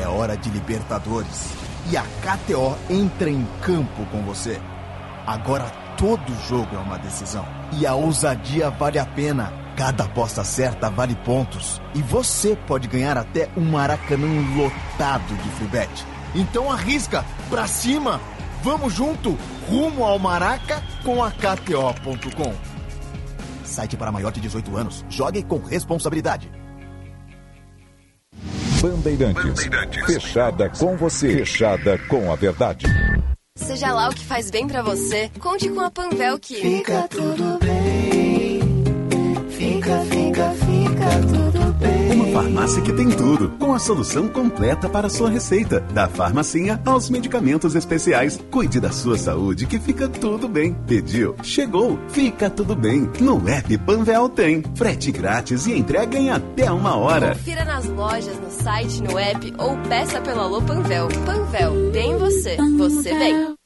É 0.00 0.06
hora 0.06 0.36
de 0.36 0.50
Libertadores 0.50 1.52
e 1.90 1.96
a 1.96 2.02
KTO 2.02 2.76
entra 2.88 3.30
em 3.30 3.46
campo 3.62 4.04
com 4.12 4.22
você. 4.22 4.60
Agora 5.26 5.64
todo 5.96 6.32
jogo 6.48 6.76
é 6.76 6.78
uma 6.78 6.98
decisão 6.98 7.44
e 7.72 7.86
a 7.86 7.94
ousadia 7.94 8.70
vale 8.70 8.98
a 8.98 9.06
pena. 9.06 9.67
Cada 9.78 10.02
aposta 10.02 10.42
certa 10.42 10.90
vale 10.90 11.14
pontos. 11.14 11.80
E 11.94 12.02
você 12.02 12.56
pode 12.66 12.88
ganhar 12.88 13.16
até 13.16 13.48
um 13.56 13.60
maracanã 13.60 14.26
lotado 14.56 15.36
de 15.36 15.50
free 15.50 15.68
bet. 15.68 16.04
Então 16.34 16.70
arrisca, 16.70 17.24
pra 17.48 17.68
cima! 17.68 18.20
Vamos 18.60 18.92
junto, 18.92 19.38
rumo 19.68 20.04
ao 20.04 20.18
Maraca 20.18 20.82
com 21.04 21.22
a 21.22 21.30
KTO.com. 21.30 22.52
Site 23.62 23.96
para 23.96 24.10
maior 24.10 24.32
de 24.32 24.40
18 24.40 24.76
anos. 24.76 25.04
Jogue 25.08 25.44
com 25.44 25.58
responsabilidade. 25.58 26.50
Bandeirantes. 28.82 29.68
Fechada 30.06 30.70
com 30.70 30.96
você. 30.96 31.38
Fechada 31.38 31.96
com 32.08 32.32
a 32.32 32.34
verdade. 32.34 32.86
Seja 33.56 33.92
lá 33.92 34.08
o 34.08 34.14
que 34.14 34.24
faz 34.24 34.50
bem 34.50 34.66
pra 34.66 34.82
você, 34.82 35.30
conte 35.38 35.68
com 35.68 35.80
a 35.80 35.90
Panvel 35.90 36.38
que 36.38 36.54
fica 36.54 37.06
tudo 37.08 37.57
bem. 37.57 37.57
Fica, 39.88 40.04
fica, 40.04 40.50
fica 40.50 41.10
tudo 41.22 41.72
bem. 41.78 42.12
Uma 42.12 42.26
farmácia 42.26 42.82
que 42.82 42.92
tem 42.92 43.08
tudo, 43.08 43.48
com 43.58 43.72
a 43.72 43.78
solução 43.78 44.28
completa 44.28 44.86
para 44.86 45.06
a 45.06 45.10
sua 45.10 45.30
receita. 45.30 45.80
Da 45.80 46.06
farmacinha 46.06 46.78
aos 46.84 47.08
medicamentos 47.08 47.74
especiais. 47.74 48.38
Cuide 48.50 48.80
da 48.80 48.92
sua 48.92 49.16
saúde 49.16 49.64
que 49.64 49.78
fica 49.78 50.06
tudo 50.06 50.46
bem. 50.46 50.74
Pediu, 50.86 51.34
chegou, 51.42 51.98
fica 52.08 52.50
tudo 52.50 52.76
bem. 52.76 53.10
No 53.18 53.48
app 53.48 53.78
Panvel 53.78 54.28
tem. 54.28 54.62
Frete 54.74 55.10
grátis 55.10 55.66
e 55.66 55.72
entrega 55.72 56.18
em 56.18 56.30
até 56.30 56.70
uma 56.70 56.94
hora. 56.94 57.30
Confira 57.30 57.64
nas 57.64 57.86
lojas, 57.86 58.38
no 58.38 58.50
site, 58.50 59.02
no 59.02 59.18
app 59.18 59.54
ou 59.56 59.74
peça 59.88 60.20
pelo 60.20 60.40
Alô 60.40 60.60
Panvel. 60.60 61.08
Panvel, 61.24 61.90
bem 61.92 62.14
você, 62.18 62.58
você 62.76 63.14
bem. 63.18 63.57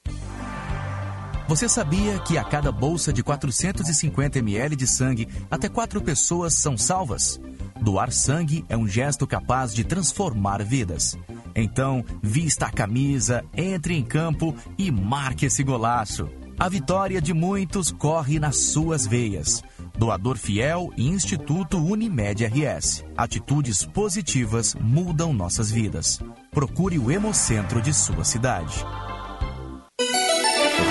Você 1.49 1.69
sabia 1.69 2.19
que 2.21 2.39
a 2.39 2.45
cada 2.45 2.71
bolsa 2.71 3.13
de 3.13 3.23
450 3.23 4.39
ml 4.39 4.77
de 4.77 4.87
sangue, 4.87 5.29
até 5.51 5.69
quatro 5.69 6.01
pessoas 6.01 6.55
são 6.55 6.79
salvas? 6.79 7.41
Doar 7.81 8.13
sangue 8.13 8.65
é 8.69 8.77
um 8.77 8.87
gesto 8.87 9.27
capaz 9.27 9.75
de 9.75 9.85
transformar 9.85 10.63
vidas. 10.63 11.19
Então, 11.55 12.05
vista 12.23 12.67
a 12.67 12.71
camisa, 12.71 13.45
entre 13.55 13.95
em 13.95 14.05
campo 14.05 14.55
e 14.79 14.91
marque 14.91 15.47
esse 15.47 15.63
golaço. 15.63 16.29
A 16.59 16.69
vitória 16.69 17.21
de 17.21 17.35
muitos 17.35 17.91
corre 17.91 18.39
nas 18.39 18.57
suas 18.57 19.05
veias. 19.07 19.63
Doador 19.99 20.39
Fiel 20.39 20.93
e 20.97 21.09
Instituto 21.09 21.77
Unimed 21.77 22.47
RS. 22.47 23.05
Atitudes 23.17 23.85
positivas 23.85 24.75
mudam 24.81 25.33
nossas 25.33 25.71
vidas. 25.71 26.21
Procure 26.53 26.99
o 26.99 27.11
Hemocentro 27.11 27.83
de 27.83 27.93
sua 27.93 28.25
cidade. 28.25 28.87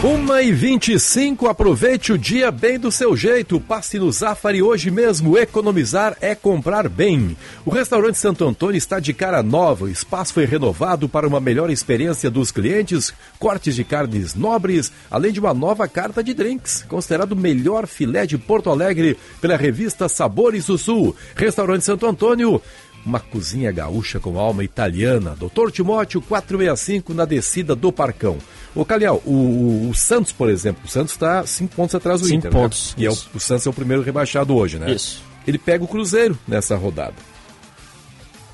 Uma 0.00 0.42
e 0.42 0.52
25, 0.52 1.48
aproveite 1.48 2.12
o 2.12 2.18
dia 2.18 2.52
bem 2.52 2.78
do 2.78 2.88
seu 2.88 3.16
jeito. 3.16 3.58
Passe 3.58 3.98
no 3.98 4.12
Zafari 4.12 4.62
hoje 4.62 4.92
mesmo. 4.92 5.36
Economizar 5.36 6.16
é 6.20 6.36
comprar 6.36 6.88
bem. 6.88 7.36
O 7.66 7.70
restaurante 7.70 8.16
Santo 8.16 8.46
Antônio 8.46 8.78
está 8.78 9.00
de 9.00 9.12
cara 9.12 9.42
nova. 9.42 9.86
O 9.86 9.88
espaço 9.88 10.32
foi 10.32 10.44
renovado 10.44 11.08
para 11.08 11.26
uma 11.26 11.40
melhor 11.40 11.68
experiência 11.68 12.30
dos 12.30 12.52
clientes, 12.52 13.12
cortes 13.40 13.74
de 13.74 13.82
carnes 13.82 14.36
nobres, 14.36 14.92
além 15.10 15.32
de 15.32 15.40
uma 15.40 15.52
nova 15.52 15.88
carta 15.88 16.22
de 16.22 16.32
drinks, 16.32 16.84
considerado 16.88 17.32
o 17.32 17.36
melhor 17.36 17.84
filé 17.88 18.24
de 18.24 18.38
Porto 18.38 18.70
Alegre 18.70 19.18
pela 19.40 19.56
revista 19.56 20.08
Sabores 20.08 20.66
do 20.66 20.78
Sul. 20.78 21.16
Restaurante 21.34 21.84
Santo 21.84 22.06
Antônio, 22.06 22.62
Uma 23.06 23.20
cozinha 23.20 23.72
gaúcha 23.72 24.20
com 24.20 24.38
alma 24.38 24.62
italiana. 24.62 25.34
Doutor 25.38 25.72
Timóteo 25.72 26.20
465 26.20 27.14
na 27.14 27.24
descida 27.24 27.74
do 27.74 27.90
Parcão. 27.92 28.36
Ô, 28.74 28.84
Calhau, 28.84 29.22
o, 29.24 29.32
o- 29.32 29.90
o 29.90 29.94
Santos, 29.94 30.30
por 30.32 30.50
exemplo, 30.50 30.82
o 30.84 30.88
Santos 30.88 31.12
está 31.12 31.46
cinco 31.46 31.74
pontos 31.74 31.94
atrás 31.94 32.20
do 32.20 32.26
Cinco 32.26 32.38
Inter. 32.46 32.50
pontos, 32.50 32.94
Né? 32.96 33.04
E 33.04 33.06
é 33.06 33.10
o, 33.10 33.16
o 33.34 33.40
Santos 33.40 33.66
é 33.66 33.70
o 33.70 33.72
primeiro 33.72 34.02
rebaixado 34.02 34.54
hoje, 34.54 34.78
né? 34.78 34.90
Isso. 34.92 35.22
Ele 35.46 35.56
pega 35.58 35.82
o 35.82 35.88
Cruzeiro 35.88 36.38
nessa 36.46 36.76
rodada. 36.76 37.14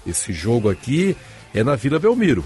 Esse 0.06 0.32
jogo 0.32 0.70
aqui 0.70 1.16
é 1.52 1.64
na 1.64 1.74
Vila 1.74 1.98
Belmiro. 1.98 2.44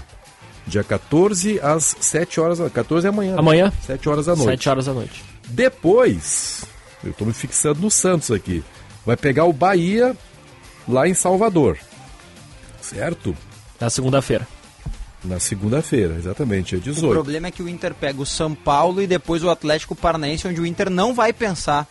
Dia 0.65 0.83
14 0.83 1.59
às 1.61 1.95
7 1.99 2.39
horas. 2.39 2.59
14 2.71 3.05
é 3.05 3.09
amanhã. 3.09 3.33
né? 3.33 3.39
Amanhã. 3.39 3.73
7 3.85 4.09
horas 4.09 4.25
da 4.25 4.35
noite. 4.35 4.49
7 4.51 4.69
horas 4.69 4.85
da 4.85 4.93
noite. 4.93 5.23
Depois, 5.47 6.63
eu 7.03 7.11
estou 7.11 7.27
me 7.27 7.33
fixando 7.33 7.81
no 7.81 7.91
Santos 7.91 8.31
aqui. 8.31 8.63
Vai 9.05 9.17
pegar 9.17 9.45
o 9.45 9.53
Bahia 9.53 10.15
lá 10.87 11.07
em 11.07 11.13
Salvador. 11.13 11.77
Certo? 12.89 13.35
Na 13.79 13.89
segunda-feira. 13.89 14.47
Na 15.23 15.39
segunda-feira, 15.39 16.15
exatamente, 16.15 16.75
é 16.75 16.77
O 16.77 16.81
18. 16.81 17.11
problema 17.13 17.47
é 17.47 17.51
que 17.51 17.61
o 17.61 17.67
Inter 17.67 17.93
pega 17.93 18.21
o 18.21 18.25
São 18.25 18.55
Paulo 18.55 19.01
e 19.01 19.07
depois 19.07 19.43
o 19.43 19.49
Atlético 19.49 19.93
Paranaense, 19.95 20.47
onde 20.47 20.61
o 20.61 20.65
Inter 20.65 20.89
não 20.89 21.13
vai 21.13 21.33
pensar 21.33 21.85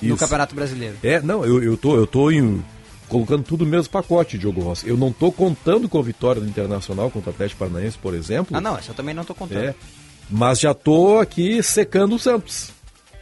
no 0.00 0.08
Isso. 0.10 0.16
Campeonato 0.18 0.54
Brasileiro. 0.54 0.96
É, 1.02 1.20
não, 1.20 1.44
eu, 1.44 1.60
eu 1.62 1.76
tô, 1.76 1.96
eu 1.96 2.06
tô 2.06 2.30
em- 2.30 2.64
colocando 3.08 3.42
tudo 3.42 3.64
no 3.64 3.70
mesmo 3.70 3.90
pacote, 3.90 4.38
Diogo 4.38 4.60
Rossi. 4.60 4.88
Eu 4.88 4.96
não 4.96 5.12
tô 5.12 5.32
contando 5.32 5.88
com 5.88 5.98
a 5.98 6.02
vitória 6.02 6.40
do 6.40 6.46
Internacional 6.48 7.10
contra 7.10 7.30
o 7.30 7.32
Atlético 7.34 7.58
Paranaense, 7.58 7.98
por 7.98 8.14
exemplo. 8.14 8.56
Ah, 8.56 8.60
não, 8.60 8.76
essa 8.78 8.92
eu 8.92 8.94
também 8.94 9.14
não 9.14 9.24
tô 9.24 9.34
contando. 9.34 9.58
É, 9.64 9.74
mas 10.30 10.60
já 10.60 10.72
tô 10.72 11.18
aqui 11.18 11.60
secando 11.64 12.14
o 12.14 12.18
Santos. 12.18 12.70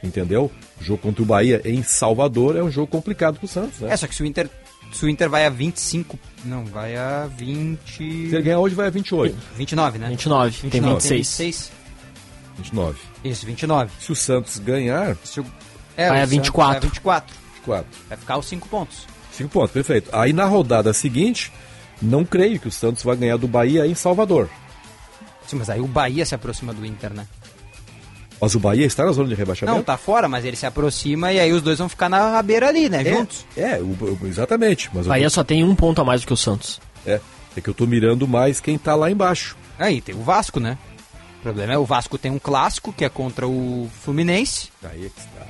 Entendeu? 0.03 0.51
O 0.79 0.85
jogo 0.85 1.01
contra 1.01 1.23
o 1.23 1.27
Bahia 1.27 1.63
em 1.65 1.83
Salvador 1.83 2.57
é 2.57 2.63
um 2.63 2.71
jogo 2.71 2.89
complicado 2.89 3.39
pro 3.39 3.49
Santos, 3.49 3.81
né? 3.81 3.91
É, 3.91 3.97
só 3.97 4.07
que 4.07 4.15
se 4.15 4.23
o 4.23 4.27
Inter, 4.27 4.51
se 4.95 5.05
o 5.05 5.09
Inter 5.09 5.29
vai 5.29 5.45
a 5.45 5.51
25, 5.51 6.19
não, 6.45 6.65
vai 6.65 6.97
a 6.97 7.27
20... 7.27 7.97
Se 7.97 8.03
ele 8.35 8.43
ganhar 8.43 8.59
hoje, 8.61 8.75
vai 8.75 8.87
a 8.87 8.91
28. 8.91 9.37
29, 9.57 9.99
né? 9.99 10.09
29, 10.09 10.71
tem 10.71 10.81
26. 10.81 11.73
29. 12.57 12.99
Isso, 13.25 13.45
29. 13.47 13.91
Se 14.01 14.13
o 14.13 14.17
Santos 14.17 14.59
ganhar, 14.59 15.17
Se 15.25 15.41
o- 15.41 15.47
é, 15.97 16.09
Vai 16.09 16.21
o 16.21 16.23
a 16.23 16.27
Santos 16.27 16.31
24. 16.31 16.67
Vai 16.69 16.77
a 16.77 16.81
24. 16.81 17.37
4. 17.65 17.87
Vai 18.09 18.19
ficar 18.19 18.39
os 18.39 18.47
5 18.47 18.69
pontos. 18.69 19.07
5 19.33 19.51
pontos, 19.51 19.73
perfeito. 19.73 20.11
Aí 20.13 20.33
na 20.33 20.45
rodada 20.45 20.93
seguinte, 20.93 21.53
não 22.01 22.25
creio 22.25 22.61
que 22.61 22.69
o 22.69 22.73
Santos 22.73 23.03
vai 23.03 23.17
ganhar 23.17 23.37
do 23.37 23.49
Bahia 23.49 23.87
em 23.87 23.95
Salvador. 23.95 24.49
Sim, 25.47 25.57
mas 25.57 25.69
aí 25.69 25.81
o 25.81 25.87
Bahia 25.89 26.25
se 26.25 26.35
aproxima 26.35 26.73
do 26.73 26.87
Inter, 26.87 27.13
né? 27.13 27.27
Mas 28.41 28.55
o 28.55 28.61
Bahia 28.61 28.85
está 28.87 29.05
na 29.05 29.13
zona 29.13 29.29
de 29.29 29.35
rebaixamento? 29.35 29.77
Não, 29.77 29.83
tá 29.85 29.97
fora, 29.97 30.29
mas 30.29 30.45
ele 30.45 30.57
se 30.57 30.67
aproxima 30.67 31.33
e 31.33 31.41
aí 31.41 31.53
os 31.53 31.63
dois 31.63 31.79
vão 31.79 31.89
ficar 31.89 32.09
na 32.09 32.41
beira 32.43 32.69
ali, 32.69 32.89
né? 32.89 33.03
É, 33.03 33.15
Juntos. 33.15 33.47
É, 33.57 33.79
o- 33.79 34.19
o- 34.23 34.27
exatamente. 34.27 34.91
Mas 34.93 35.07
eu 35.07 35.09
Bahia 35.11 35.27
tô- 35.27 35.31
só 35.35 35.45
tem 35.45 35.65
um 35.65 35.75
ponto 35.75 36.01
a 36.01 36.05
mais 36.05 36.21
do 36.21 36.27
que 36.27 36.33
o 36.33 36.37
Santos. 36.37 36.81
é, 37.07 37.21
é 37.57 37.61
que 37.61 37.69
eu 37.69 37.75
tô 37.75 37.87
mirando 37.87 38.27
mais 38.29 38.61
quem 38.61 38.77
tá 38.77 38.95
lá 38.95 39.11
embaixo. 39.11 39.57
Aí 39.79 40.01
tem 40.01 40.15
o 40.15 40.23
Vasco, 40.23 40.61
né? 40.61 40.77
O 41.39 41.43
problema 41.43 41.73
é 41.73 41.79
o 41.79 41.85
Vasco 41.85 42.17
tem 42.19 42.31
um 42.31 42.39
clássico 42.39 42.93
que 42.93 43.05
é 43.05 43.09
contra 43.09 43.47
o 43.47 43.89
Fluminense 44.03 44.69
Aí 44.83 45.07
é 45.07 45.09
que 45.09 45.21
está. 45.21 45.47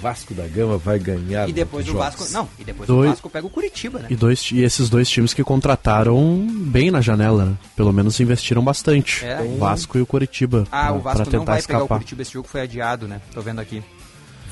Vasco 0.00 0.34
da 0.34 0.46
Gama 0.46 0.78
vai 0.78 0.98
ganhar. 0.98 1.48
e 1.48 1.52
depois 1.52 1.88
o. 1.88 1.94
Vasco, 1.94 2.24
não, 2.32 2.48
e 2.58 2.64
depois 2.64 2.86
Dois- 2.86 3.08
o 3.08 3.10
Vasco 3.12 3.30
pega 3.30 3.46
o 3.46 3.50
Curitiba, 3.50 3.98
né? 4.00 4.06
E, 4.10 4.16
dois, 4.16 4.50
e 4.52 4.60
esses 4.62 4.88
dois 4.88 5.08
times 5.08 5.32
que 5.34 5.44
contrataram 5.44 6.46
bem 6.50 6.90
na 6.90 7.00
janela, 7.00 7.44
né? 7.44 7.54
Pelo 7.76 7.92
menos 7.92 8.18
investiram 8.20 8.62
bastante. 8.64 9.24
É. 9.24 9.40
O 9.40 9.58
Vasco 9.58 9.98
e 9.98 10.00
o 10.00 10.06
Curitiba. 10.06 10.66
Ah, 10.72 10.86
pra- 10.86 10.92
o 10.92 11.00
Vasco 11.00 11.16
pra 11.22 11.24
não 11.24 11.30
tentar 11.40 11.52
vai 11.52 11.62
pegar 11.62 11.78
o 11.78 11.82
escapar. 11.82 11.98
Curitiba, 11.98 12.22
esse 12.22 12.32
jogo 12.32 12.48
foi 12.48 12.60
adiado, 12.62 13.06
né? 13.06 13.20
Tô 13.34 13.40
vendo 13.40 13.58
aqui. 13.60 13.82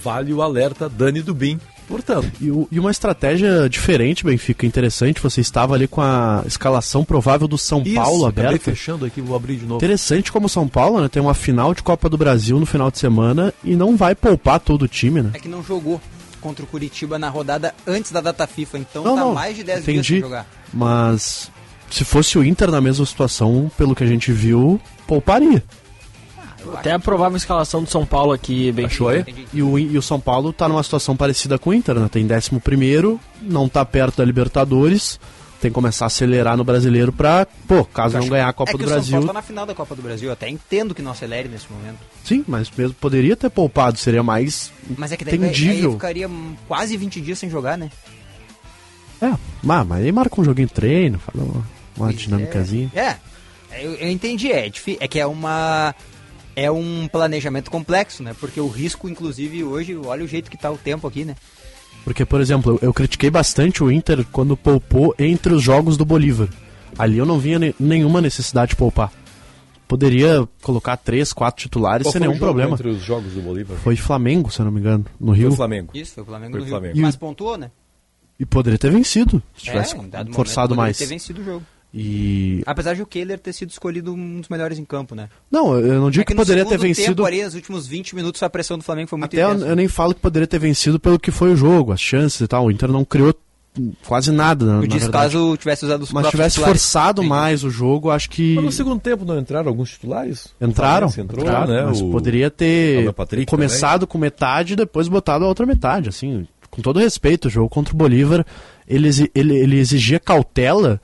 Vale 0.02 0.32
o 0.32 0.42
alerta 0.42 0.88
Dani 0.88 1.22
Dubin. 1.22 1.58
Portanto, 1.88 2.30
E, 2.40 2.50
o- 2.50 2.68
e 2.70 2.78
uma 2.78 2.90
estratégia 2.90 3.66
diferente, 3.68 4.22
Benfica, 4.24 4.66
interessante. 4.66 5.20
Você 5.22 5.40
estava 5.40 5.74
ali 5.74 5.88
com 5.88 6.00
a 6.02 6.44
escalação 6.46 7.02
provável 7.04 7.48
do 7.48 7.56
São 7.56 7.82
Paulo 7.82 8.26
acabei 8.26 8.46
aberta. 8.46 8.70
fechando 8.70 9.06
aqui, 9.06 9.20
vou 9.22 9.34
abrir 9.34 9.56
de 9.56 9.64
novo. 9.64 9.76
Interessante 9.76 10.30
como 10.30 10.46
o 10.46 10.48
São 10.50 10.68
Paulo, 10.68 11.00
né? 11.00 11.08
Tem 11.08 11.22
uma 11.22 11.32
final 11.34 11.72
de 11.72 11.82
Copa 11.82 12.08
do 12.08 12.18
Brasil 12.18 12.60
no 12.60 12.66
final 12.66 12.90
de 12.90 12.98
semana 12.98 13.52
e 13.64 13.74
não 13.74 13.96
vai 13.96 14.14
poupar 14.14 14.60
todo 14.60 14.82
o 14.82 14.88
time, 14.88 15.22
né? 15.22 15.30
É 15.32 15.38
que 15.38 15.48
não 15.48 15.64
jogou 15.64 15.98
contra 16.40 16.62
o 16.64 16.68
Curitiba 16.68 17.18
na 17.18 17.28
rodada 17.30 17.74
antes 17.86 18.12
da 18.12 18.20
data 18.20 18.46
FIFA, 18.46 18.78
então 18.78 19.02
Não, 19.02 19.14
tá 19.16 19.20
não, 19.22 19.34
mais 19.34 19.56
de 19.56 19.64
10 19.64 19.84
dias 19.84 19.88
entendi. 19.96 20.08
sem 20.14 20.20
jogar. 20.20 20.46
Mas 20.72 21.50
se 21.90 22.04
fosse 22.04 22.38
o 22.38 22.44
Inter 22.44 22.70
na 22.70 22.80
mesma 22.80 23.04
situação, 23.06 23.70
pelo 23.78 23.94
que 23.94 24.04
a 24.04 24.06
gente 24.06 24.30
viu, 24.30 24.78
pouparia. 25.06 25.64
Até 26.76 26.92
a 26.92 26.98
provável 26.98 27.36
escalação 27.36 27.82
do 27.82 27.90
São 27.90 28.04
Paulo 28.06 28.32
aqui, 28.32 28.70
bem 28.72 28.86
Achou 28.86 29.08
aí? 29.08 29.24
E 29.52 29.62
o, 29.62 29.78
e 29.78 29.96
o 29.96 30.02
São 30.02 30.18
Paulo 30.20 30.52
tá 30.52 30.68
numa 30.68 30.82
situação 30.82 31.16
parecida 31.16 31.58
com 31.58 31.70
o 31.70 31.74
Inter, 31.74 31.94
né? 31.96 32.08
Tem 32.10 32.24
11 32.30 32.60
primeiro, 32.60 33.20
não 33.40 33.68
tá 33.68 33.84
perto 33.84 34.16
da 34.18 34.24
Libertadores, 34.24 35.18
tem 35.60 35.70
que 35.70 35.74
começar 35.74 36.04
a 36.04 36.08
acelerar 36.08 36.56
no 36.56 36.62
brasileiro 36.64 37.12
pra, 37.12 37.46
pô, 37.66 37.84
caso 37.84 38.16
não 38.18 38.28
ganhar 38.28 38.48
a 38.48 38.52
Copa 38.52 38.70
é 38.70 38.72
que 38.74 38.78
do 38.78 38.84
o 38.84 38.88
São 38.88 38.96
Brasil. 38.96 39.12
Paulo 39.12 39.26
tá 39.26 39.32
na 39.32 39.42
final 39.42 39.66
da 39.66 39.74
Copa 39.74 39.94
do 39.96 40.02
Brasil, 40.02 40.28
eu 40.28 40.32
até 40.32 40.48
entendo 40.48 40.94
que 40.94 41.02
não 41.02 41.10
acelere 41.10 41.48
nesse 41.48 41.66
momento. 41.72 41.98
Sim, 42.24 42.44
mas 42.46 42.70
mesmo 42.76 42.94
poderia 42.94 43.34
ter 43.36 43.50
poupado, 43.50 43.98
seria 43.98 44.22
mais 44.22 44.70
Mas 44.96 45.10
é 45.12 45.16
que 45.16 45.24
daí, 45.24 45.36
daí 45.38 45.92
ficaria 45.92 46.30
quase 46.68 46.96
20 46.96 47.20
dias 47.20 47.38
sem 47.38 47.50
jogar, 47.50 47.76
né? 47.76 47.90
É, 49.20 49.32
mas, 49.62 49.86
mas 49.86 50.04
aí 50.04 50.12
marca 50.12 50.40
um 50.40 50.44
joguinho 50.44 50.68
de 50.68 50.74
treino, 50.74 51.18
fala 51.18 51.44
uma, 51.44 51.64
uma 51.96 52.12
dinâmicazinha. 52.12 52.88
É, 52.94 53.16
eu, 53.84 53.94
eu 53.94 54.08
entendi, 54.10 54.52
é, 54.52 54.68
difí- 54.68 54.96
é 55.00 55.08
que 55.08 55.18
é 55.18 55.26
uma 55.26 55.92
é 56.60 56.70
um 56.70 57.06
planejamento 57.06 57.70
complexo, 57.70 58.22
né? 58.22 58.34
Porque 58.40 58.60
o 58.60 58.66
risco, 58.68 59.08
inclusive, 59.08 59.62
hoje, 59.62 59.96
olha 59.96 60.24
o 60.24 60.28
jeito 60.28 60.50
que 60.50 60.56
tá 60.56 60.68
o 60.70 60.76
tempo 60.76 61.06
aqui, 61.06 61.24
né? 61.24 61.36
Porque, 62.04 62.24
por 62.24 62.40
exemplo, 62.40 62.78
eu, 62.82 62.92
critiquei 62.92 63.30
bastante 63.30 63.84
o 63.84 63.90
Inter 63.92 64.24
quando 64.32 64.56
poupou 64.56 65.14
entre 65.18 65.52
os 65.54 65.62
jogos 65.62 65.96
do 65.96 66.04
Bolívar. 66.04 66.48
Ali 66.98 67.18
eu 67.18 67.26
não 67.26 67.38
via 67.38 67.58
ne- 67.58 67.74
nenhuma 67.78 68.20
necessidade 68.20 68.70
de 68.70 68.76
poupar. 68.76 69.12
Poderia 69.86 70.46
colocar 70.62 70.96
três, 70.96 71.32
quatro 71.32 71.62
titulares 71.62 72.04
Qual 72.06 72.12
sem 72.12 72.18
foi 72.20 72.26
o 72.26 72.30
nenhum 72.30 72.38
jogo 72.40 72.46
problema. 72.50 72.74
Entre 72.74 72.88
os 72.88 73.02
jogos 73.02 73.32
do 73.32 73.40
Bolívar. 73.40 73.76
Foi 73.78 73.94
Flamengo, 73.96 74.50
se 74.50 74.60
eu 74.60 74.64
não 74.64 74.72
me 74.72 74.80
engano, 74.80 75.06
no 75.20 75.28
Foi 75.28 75.36
Rio. 75.38 75.48
o 75.50 75.56
Flamengo. 75.56 75.90
Isso, 75.94 76.14
foi 76.14 76.22
o 76.24 76.26
Flamengo 76.26 76.52
Foi 76.52 76.60
do 76.60 76.62
o 76.62 76.66
Rio. 76.66 76.74
Flamengo. 76.78 77.00
Mas 77.00 77.16
pontuou, 77.16 77.56
né? 77.56 77.70
E 78.38 78.44
poderia 78.44 78.78
ter 78.78 78.90
vencido, 78.90 79.42
se 79.56 79.64
tivesse 79.64 79.96
é, 79.96 80.02
dado 80.06 80.32
forçado 80.32 80.74
momento, 80.74 80.78
mais. 80.78 80.96
poderia 80.96 81.08
ter 81.08 81.14
vencido 81.14 81.40
o 81.40 81.44
jogo. 81.44 81.62
E. 81.92 82.62
Apesar 82.66 82.94
de 82.94 83.02
o 83.02 83.06
Kehler 83.06 83.38
ter 83.38 83.52
sido 83.52 83.70
escolhido 83.70 84.12
um 84.12 84.40
dos 84.40 84.48
melhores 84.48 84.78
em 84.78 84.84
campo, 84.84 85.14
né? 85.14 85.28
Não, 85.50 85.74
eu 85.78 86.00
não 86.00 86.10
digo 86.10 86.22
É 86.22 86.24
que, 86.24 86.34
no 86.34 86.36
poderia 86.40 86.64
ter 86.66 86.78
vencido. 86.78 87.08
Tempo, 87.16 87.24
ali, 87.26 87.42
nos 87.42 87.54
últimos 87.54 87.86
20 87.86 88.14
minutos, 88.14 88.42
a 88.42 88.50
pressão 88.50 88.76
do 88.76 88.84
Flamengo 88.84 89.08
foi 89.08 89.18
muito 89.18 89.32
Até 89.32 89.42
eu, 89.42 89.50
intensa. 89.52 89.66
eu 89.66 89.76
nem 89.76 89.88
falo 89.88 90.14
que 90.14 90.20
poderia 90.20 90.46
ter 90.46 90.58
vencido 90.58 91.00
pelo 91.00 91.18
que 91.18 91.30
foi 91.30 91.50
o 91.52 91.56
jogo, 91.56 91.92
as 91.92 92.00
chances 92.00 92.40
e 92.40 92.46
tal. 92.46 92.66
O 92.66 92.70
Inter 92.70 92.90
não 92.92 93.04
criou 93.04 93.34
quase 94.06 94.30
nada, 94.32 94.64
na, 94.66 94.72
No 94.72 94.76
na 94.76 94.80
verdade. 94.82 95.00
descaso, 95.00 95.56
tivesse 95.56 95.84
usado 95.86 96.02
os 96.02 96.12
Mas 96.12 96.28
tivesse 96.28 96.54
titulares. 96.56 96.82
forçado 96.82 97.22
mais 97.22 97.64
o 97.64 97.70
jogo, 97.70 98.10
acho 98.10 98.28
que. 98.28 98.54
Mas 98.56 98.64
no 98.64 98.72
segundo 98.72 99.00
tempo 99.00 99.24
não 99.24 99.38
entraram 99.38 99.68
alguns 99.68 99.90
titulares? 99.90 100.48
Entraram, 100.60 101.08
entrou, 101.16 101.42
entraram, 101.42 101.72
né? 101.72 101.82
mas 101.86 102.00
O- 102.02 102.10
poderia 102.10 102.50
ter 102.50 103.12
começado 103.46 104.06
com 104.06 104.18
metade 104.18 104.74
e 104.74 104.76
depois 104.76 105.08
botado 105.08 105.44
a 105.44 105.48
outra 105.48 105.64
metade, 105.64 106.08
assim, 106.10 106.46
com 106.70 106.82
todo 106.82 106.98
respeito, 106.98 107.46
o 107.46 107.50
jogo 107.50 107.68
contra 107.68 107.94
o 107.94 107.96
Bolívar, 107.96 108.44
ele, 108.86 109.08
exi- 109.08 109.30
ele, 109.34 109.56
ele 109.56 109.78
exigia 109.78 110.18
cautela, 110.18 111.00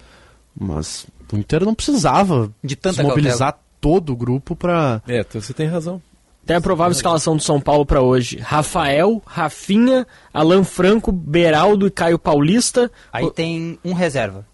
mas 0.59 1.07
o 1.33 1.37
Inter 1.37 1.64
não 1.64 1.75
precisava 1.75 2.53
De 2.62 2.77
tanta 2.77 2.97
desmobilizar 3.03 3.59
todo 3.81 4.12
o 4.12 4.17
grupo 4.17 4.55
pra... 4.57 5.03
É, 5.07 5.21
então 5.21 5.40
você 5.40 5.53
tem 5.53 5.67
razão. 5.67 6.01
Até 6.45 6.55
a 6.57 6.61
provável 6.61 6.93
escalação 6.93 7.37
do 7.37 7.43
São 7.43 7.59
Paulo 7.59 7.87
pra 7.87 8.03
hoje: 8.03 8.37
Rafael, 8.38 9.23
Rafinha, 9.25 10.07
Alan 10.33 10.62
Franco, 10.62 11.11
Beraldo 11.11 11.87
e 11.87 11.90
Caio 11.90 12.19
Paulista. 12.19 12.90
Aí 13.11 13.31
tem 13.31 13.79
um 13.83 13.95
reserva. 13.95 14.47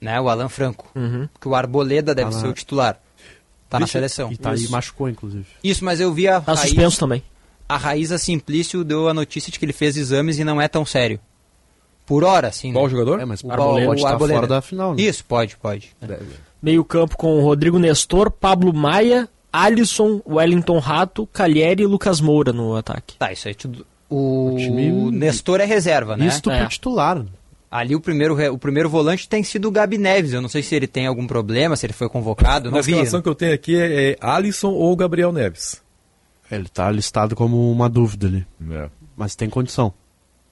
Né? 0.00 0.18
O 0.18 0.30
Alan 0.30 0.48
Franco. 0.48 0.88
Uhum. 0.94 1.28
Que 1.38 1.46
o 1.46 1.54
Arboleda 1.54 2.14
deve 2.14 2.32
ser 2.32 2.46
o 2.46 2.54
titular. 2.54 2.98
Tá 3.68 3.78
na 3.78 3.86
seleção. 3.86 4.32
E 4.32 4.36
tá 4.38 4.50
aí, 4.50 4.56
Isso. 4.56 4.72
machucou, 4.72 5.08
inclusive. 5.10 5.44
Isso, 5.62 5.84
mas 5.84 6.00
eu 6.00 6.12
vi 6.12 6.26
a 6.26 6.40
Tá 6.40 6.52
Raíza- 6.52 6.66
suspenso 6.68 6.98
também. 6.98 7.22
A 7.68 7.76
Raíza 7.76 8.16
Simplício 8.18 8.82
deu 8.82 9.08
a 9.08 9.14
notícia 9.14 9.52
de 9.52 9.58
que 9.58 9.64
ele 9.64 9.72
fez 9.74 9.96
exames 9.96 10.38
e 10.38 10.44
não 10.44 10.60
é 10.60 10.68
tão 10.68 10.84
sério. 10.86 11.20
Por 12.12 12.24
hora, 12.24 12.52
sim. 12.52 12.72
Qual 12.74 12.84
né? 12.84 12.90
jogador? 12.90 13.20
É, 13.20 13.24
mas 13.24 13.42
O 13.42 13.50
Arboleda 13.50 13.80
Ba- 13.80 13.86
pode 13.86 13.90
o 13.90 13.94
estar 14.02 14.10
Arboleda. 14.12 14.34
fora 14.40 14.46
da 14.46 14.60
final, 14.60 14.94
né? 14.94 15.00
Isso, 15.02 15.24
pode, 15.24 15.56
pode. 15.56 15.96
Meio 16.62 16.84
campo 16.84 17.16
com 17.16 17.40
Rodrigo 17.40 17.78
Nestor, 17.78 18.30
Pablo 18.30 18.72
Maia, 18.74 19.28
Alisson, 19.52 20.20
Wellington 20.26 20.78
Rato, 20.78 21.26
Calheri 21.26 21.84
e 21.84 21.86
Lucas 21.86 22.20
Moura 22.20 22.52
no 22.52 22.76
ataque. 22.76 23.16
Tá, 23.18 23.32
isso 23.32 23.48
aí 23.48 23.54
tudo. 23.54 23.86
O, 24.10 24.56
time- 24.58 25.10
Nestor 25.10 25.60
é 25.60 25.64
reserva, 25.64 26.16
né? 26.16 26.26
Isto 26.26 26.50
É. 26.50 26.58
pro 26.60 26.68
titular. 26.68 27.24
Ali 27.70 27.96
o 27.96 28.00
primeiro, 28.00 28.36
o 28.52 28.58
primeiro 28.58 28.90
volante 28.90 29.26
tem 29.26 29.42
sido 29.42 29.68
o 29.68 29.70
Gabi 29.70 29.96
Neves. 29.96 30.34
Eu 30.34 30.42
não 30.42 30.48
sei 30.50 30.62
se 30.62 30.74
ele 30.74 30.86
tem 30.86 31.06
algum 31.06 31.26
problema, 31.26 31.74
se 31.74 31.86
ele 31.86 31.94
foi 31.94 32.08
convocado. 32.10 32.68
A 32.76 32.80
escalação 32.80 33.22
que 33.22 33.28
eu 33.30 33.34
tenho 33.34 33.54
aqui 33.54 33.74
é, 33.74 34.10
é 34.10 34.16
Alisson 34.20 34.72
ou 34.72 34.94
Gabriel 34.94 35.32
Neves. 35.32 35.80
Ele 36.50 36.68
tá 36.68 36.90
listado 36.90 37.34
como 37.34 37.72
uma 37.72 37.88
dúvida 37.88 38.26
ali, 38.26 38.46
É. 38.70 38.90
mas 39.16 39.34
tem 39.34 39.48
condição. 39.48 39.90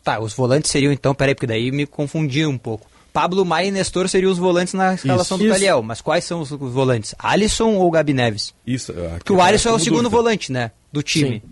Tá, 0.02 0.18
os 0.20 0.32
volantes 0.32 0.70
seriam 0.70 0.92
então, 0.92 1.14
peraí, 1.14 1.34
porque 1.34 1.46
daí 1.46 1.70
me 1.70 1.86
confundi 1.86 2.46
um 2.46 2.56
pouco. 2.56 2.86
Pablo 3.12 3.44
Maia 3.44 3.66
e 3.66 3.70
Nestor 3.70 4.08
seriam 4.08 4.30
os 4.30 4.38
volantes 4.38 4.72
na 4.72 4.94
escalação 4.94 5.36
Isso. 5.36 5.38
do 5.38 5.44
Isso. 5.44 5.52
Caliel. 5.54 5.82
Mas 5.82 6.00
quais 6.00 6.24
são 6.24 6.40
os, 6.40 6.50
os 6.50 6.72
volantes? 6.72 7.14
Alisson 7.18 7.74
ou 7.74 7.90
Gabi 7.90 8.14
Neves? 8.14 8.54
Isso. 8.66 8.92
aqui 8.92 9.18
Porque 9.18 9.32
o 9.32 9.36
tá 9.36 9.44
Alisson 9.44 9.70
é 9.70 9.72
o 9.72 9.78
segundo 9.78 10.02
dúvida. 10.04 10.16
volante, 10.16 10.52
né? 10.52 10.70
Do 10.92 11.02
time. 11.02 11.40
Sim. 11.40 11.42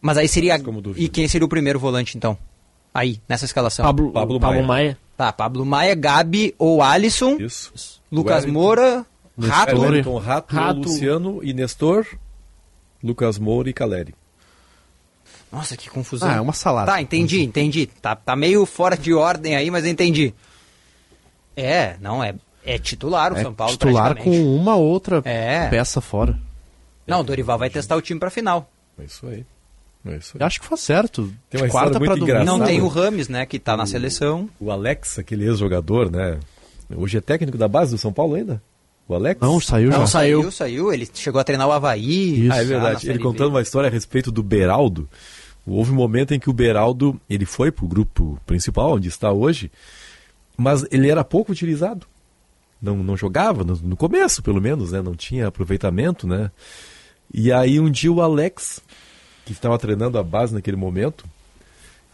Mas 0.00 0.18
aí 0.18 0.28
seria. 0.28 0.60
E 0.96 1.08
quem 1.08 1.26
seria 1.28 1.44
o 1.44 1.48
primeiro 1.48 1.78
volante, 1.78 2.16
então? 2.16 2.38
Aí, 2.94 3.20
nessa 3.28 3.44
escalação. 3.44 3.84
Pablo, 3.84 4.12
Pablo 4.12 4.38
Pablo, 4.40 4.56
Maia. 4.62 4.66
Maia. 4.66 4.98
Tá, 5.16 5.32
Pablo 5.32 5.64
Maia, 5.64 5.94
Gabi 5.94 6.54
ou 6.58 6.82
Alisson. 6.82 7.36
Isso. 7.38 8.00
Lucas 8.10 8.42
Wellington. 8.44 8.52
Moura, 8.52 9.06
Rato. 9.38 9.80
Wellington, 9.80 10.18
Rato, 10.18 10.54
Rato. 10.54 10.80
Luciano 10.80 11.40
e 11.42 11.52
Nestor, 11.52 12.06
Lucas 13.02 13.38
Moura 13.38 13.70
e 13.70 13.72
Caleri. 13.72 14.14
Nossa, 15.52 15.76
que 15.76 15.90
confusão. 15.90 16.30
Ah, 16.30 16.36
é 16.36 16.40
uma 16.40 16.54
salada. 16.54 16.90
Tá, 16.92 17.02
entendi, 17.02 17.42
entendi. 17.42 17.86
Tá, 17.86 18.16
tá 18.16 18.34
meio 18.34 18.64
fora 18.64 18.96
de 18.96 19.12
ordem 19.12 19.54
aí, 19.54 19.70
mas 19.70 19.84
eu 19.84 19.90
entendi. 19.90 20.32
É, 21.56 21.96
não, 22.00 22.24
é, 22.24 22.34
é 22.64 22.78
titular 22.78 23.32
o 23.32 23.36
É 23.36 23.42
São 23.42 23.52
Paulo 23.52 23.72
titular 23.72 24.16
com 24.16 24.30
uma 24.56 24.74
outra 24.76 25.20
É. 25.24 25.68
peça 25.68 26.00
fora. 26.00 26.38
Não, 27.06 27.20
o 27.20 27.24
Dorival 27.24 27.58
vai 27.58 27.68
testar 27.68 27.96
o 27.96 28.00
time 28.02 28.18
pra 28.18 28.30
final. 28.30 28.70
É 28.98 29.04
isso 29.04 29.26
aí. 29.26 29.44
É 30.06 30.16
isso 30.16 30.32
aí. 30.36 30.40
Eu 30.40 30.46
acho 30.46 30.60
que 30.60 30.66
faz 30.66 30.80
certo. 30.80 31.30
Tem 31.50 31.60
uma 31.60 31.68
quarta 31.68 31.90
história 31.90 31.98
muito 31.98 32.08
pra 32.08 32.14
domingo. 32.14 32.30
engraçada. 32.30 32.58
Não 32.58 32.64
tem 32.66 32.80
o 32.80 32.88
Rames, 32.88 33.28
né, 33.28 33.44
que 33.44 33.58
tá 33.58 33.76
na 33.76 33.84
seleção. 33.84 34.48
O 34.58 34.70
Alex, 34.70 35.18
aquele 35.18 35.44
ex-jogador, 35.44 36.10
né? 36.10 36.38
Hoje 36.96 37.18
é 37.18 37.20
técnico 37.20 37.58
da 37.58 37.68
base 37.68 37.90
do 37.92 37.98
São 37.98 38.12
Paulo 38.12 38.34
ainda? 38.34 38.62
O 39.08 39.14
Alex? 39.14 39.40
Não, 39.40 39.60
saiu 39.60 39.90
Não, 39.90 40.00
já. 40.00 40.06
saiu, 40.06 40.50
saiu. 40.50 40.92
Ele 40.92 41.08
chegou 41.12 41.40
a 41.40 41.44
treinar 41.44 41.66
o 41.68 41.72
Havaí. 41.72 42.46
Isso. 42.46 42.52
Ah, 42.52 42.62
é 42.62 42.64
verdade. 42.64 43.00
Série 43.00 43.12
Ele 43.14 43.18
contando 43.22 43.50
uma 43.50 43.60
história 43.60 43.88
a 43.88 43.92
respeito 43.92 44.30
do 44.32 44.42
Beraldo. 44.42 45.08
Houve 45.66 45.92
um 45.92 45.96
momento 45.96 46.34
em 46.34 46.40
que 46.40 46.50
o 46.50 46.52
Beraldo, 46.52 47.20
ele 47.30 47.44
foi 47.46 47.70
pro 47.70 47.86
grupo 47.86 48.38
principal, 48.44 48.94
onde 48.94 49.08
está 49.08 49.30
hoje, 49.30 49.70
mas 50.56 50.84
ele 50.90 51.08
era 51.08 51.22
pouco 51.22 51.52
utilizado. 51.52 52.06
Não, 52.80 52.96
não 52.96 53.16
jogava, 53.16 53.62
no, 53.62 53.76
no 53.76 53.96
começo 53.96 54.42
pelo 54.42 54.60
menos, 54.60 54.90
né? 54.90 55.00
Não 55.00 55.14
tinha 55.14 55.46
aproveitamento, 55.46 56.26
né? 56.26 56.50
E 57.32 57.52
aí 57.52 57.78
um 57.78 57.88
dia 57.88 58.12
o 58.12 58.20
Alex, 58.20 58.80
que 59.44 59.52
estava 59.52 59.78
treinando 59.78 60.18
a 60.18 60.22
base 60.22 60.52
naquele 60.52 60.76
momento, 60.76 61.24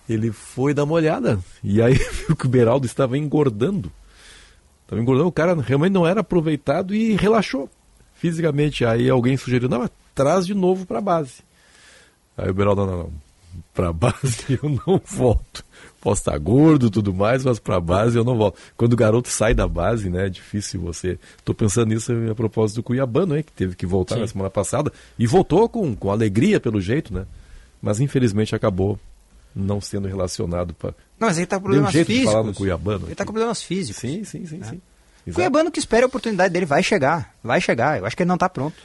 ele 0.07 0.31
foi 0.31 0.75
dar 0.75 0.85
uma 0.85 0.95
olhada. 0.95 1.39
E 1.65 1.81
aí 1.81 1.95
viu 2.27 2.37
que 2.37 2.47
o 2.47 2.51
Beraldo 2.51 2.85
estava 2.87 3.17
engordando. 3.17 3.91
Estava 4.83 5.01
engordando, 5.01 5.29
o 5.29 5.33
cara 5.33 5.55
realmente 5.61 5.93
não 5.93 6.07
era 6.07 6.21
aproveitado 6.21 6.95
e 6.95 7.17
relaxou 7.17 7.69
fisicamente. 8.15 8.85
Aí 8.85 9.09
alguém 9.09 9.37
sugeriu, 9.37 9.69
não, 9.69 9.89
traz 10.15 10.47
de 10.47 10.55
novo 10.55 10.85
para 10.85 10.99
a 10.99 11.03
base. 11.03 11.41
Aí 12.37 12.51
o 12.51 12.55
Beraldo, 12.55 12.85
não, 12.85 12.93
não, 12.93 12.99
não. 13.05 13.28
Para 13.75 13.93
base 13.93 14.59
eu 14.63 14.69
não 14.69 15.01
volto. 15.05 15.65
Posso 16.01 16.21
estar 16.21 16.39
gordo 16.39 16.87
e 16.87 16.91
tudo 16.91 17.13
mais, 17.13 17.45
mas 17.45 17.59
para 17.59 17.81
base 17.81 18.17
eu 18.17 18.25
não 18.25 18.37
volto. 18.37 18.59
Quando 18.77 18.93
o 18.93 18.97
garoto 18.97 19.29
sai 19.29 19.53
da 19.55 19.67
base, 19.67 20.09
né, 20.09 20.27
é 20.27 20.29
difícil 20.29 20.81
você. 20.81 21.19
Estou 21.39 21.55
pensando 21.55 21.89
nisso 21.89 22.13
a 22.31 22.35
propósito 22.35 22.77
do 22.77 22.83
Cuiabano, 22.83 23.37
hein, 23.37 23.43
que 23.43 23.53
teve 23.53 23.75
que 23.75 23.85
voltar 23.87 24.15
Sim. 24.15 24.21
na 24.23 24.27
semana 24.27 24.51
passada 24.51 24.93
e 25.19 25.27
voltou 25.27 25.69
com, 25.69 25.95
com 25.97 26.11
alegria 26.11 26.61
pelo 26.61 26.81
jeito, 26.81 27.13
né? 27.13 27.27
Mas 27.83 28.01
infelizmente 28.01 28.55
acabou 28.55 28.99
não 29.55 29.81
sendo 29.81 30.07
relacionado 30.07 30.73
para. 30.75 30.95
Não, 31.19 31.27
mas 31.29 31.37
ele 31.37 31.47
tá 31.47 31.59
com 31.59 31.65
Deu 31.65 31.81
um 31.81 31.83
problemas 31.83 31.93
jeito 31.93 32.07
de 32.07 32.13
físicos. 32.13 32.33
falar 32.33 32.47
no 32.47 32.55
Cuiabano. 32.55 33.07
Ele 33.07 33.15
tá 33.15 33.25
com 33.25 33.33
problemas 33.33 33.63
físicos. 33.63 34.01
Sim, 34.01 34.25
sim, 34.25 34.47
sim, 34.47 34.63
sim. 34.63 34.77
O 34.77 35.31
Exato. 35.31 35.35
Cuiabano 35.35 35.71
que 35.71 35.79
espera 35.79 36.07
a 36.07 36.09
oportunidade 36.09 36.53
dele 36.53 36.65
vai 36.67 36.83
chegar. 36.83 37.35
Vai 37.43 37.61
chegar. 37.61 37.99
Eu 37.99 38.07
acho 38.07 38.17
que 38.17 38.23
ele 38.23 38.29
não 38.29 38.39
tá 38.39 38.49
pronto. 38.49 38.77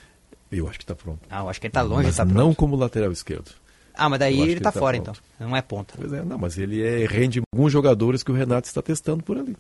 Eu 0.52 0.68
acho 0.68 0.78
que 0.78 0.84
está 0.84 0.96
pronto. 0.96 1.20
Ah, 1.30 1.42
eu 1.42 1.50
acho 1.50 1.60
que 1.60 1.68
ele 1.68 1.72
tá 1.72 1.82
longe, 1.82 2.08
mas 2.08 2.16
tá 2.18 2.26
pronto. 2.26 2.38
não 2.38 2.54
como 2.54 2.76
lateral 2.76 3.12
esquerdo. 3.12 3.52
Ah, 3.94 4.10
mas 4.10 4.20
daí 4.20 4.40
ele 4.42 4.56
que 4.56 4.62
tá 4.62 4.72
fora, 4.72 5.00
pronto. 5.02 5.22
então. 5.38 5.48
Não 5.50 5.56
é 5.56 5.62
ponta. 5.62 5.94
Pois 5.98 6.12
é, 6.14 6.24
não, 6.24 6.38
mas 6.38 6.58
ele 6.58 6.82
é, 6.82 7.06
rende 7.06 7.42
alguns 7.54 7.72
jogadores 7.72 8.24
que 8.24 8.32
o 8.32 8.36
Renato 8.36 8.68
está 8.68 8.82
testando 8.82 9.24
por 9.24 9.38
ali. 9.38 9.56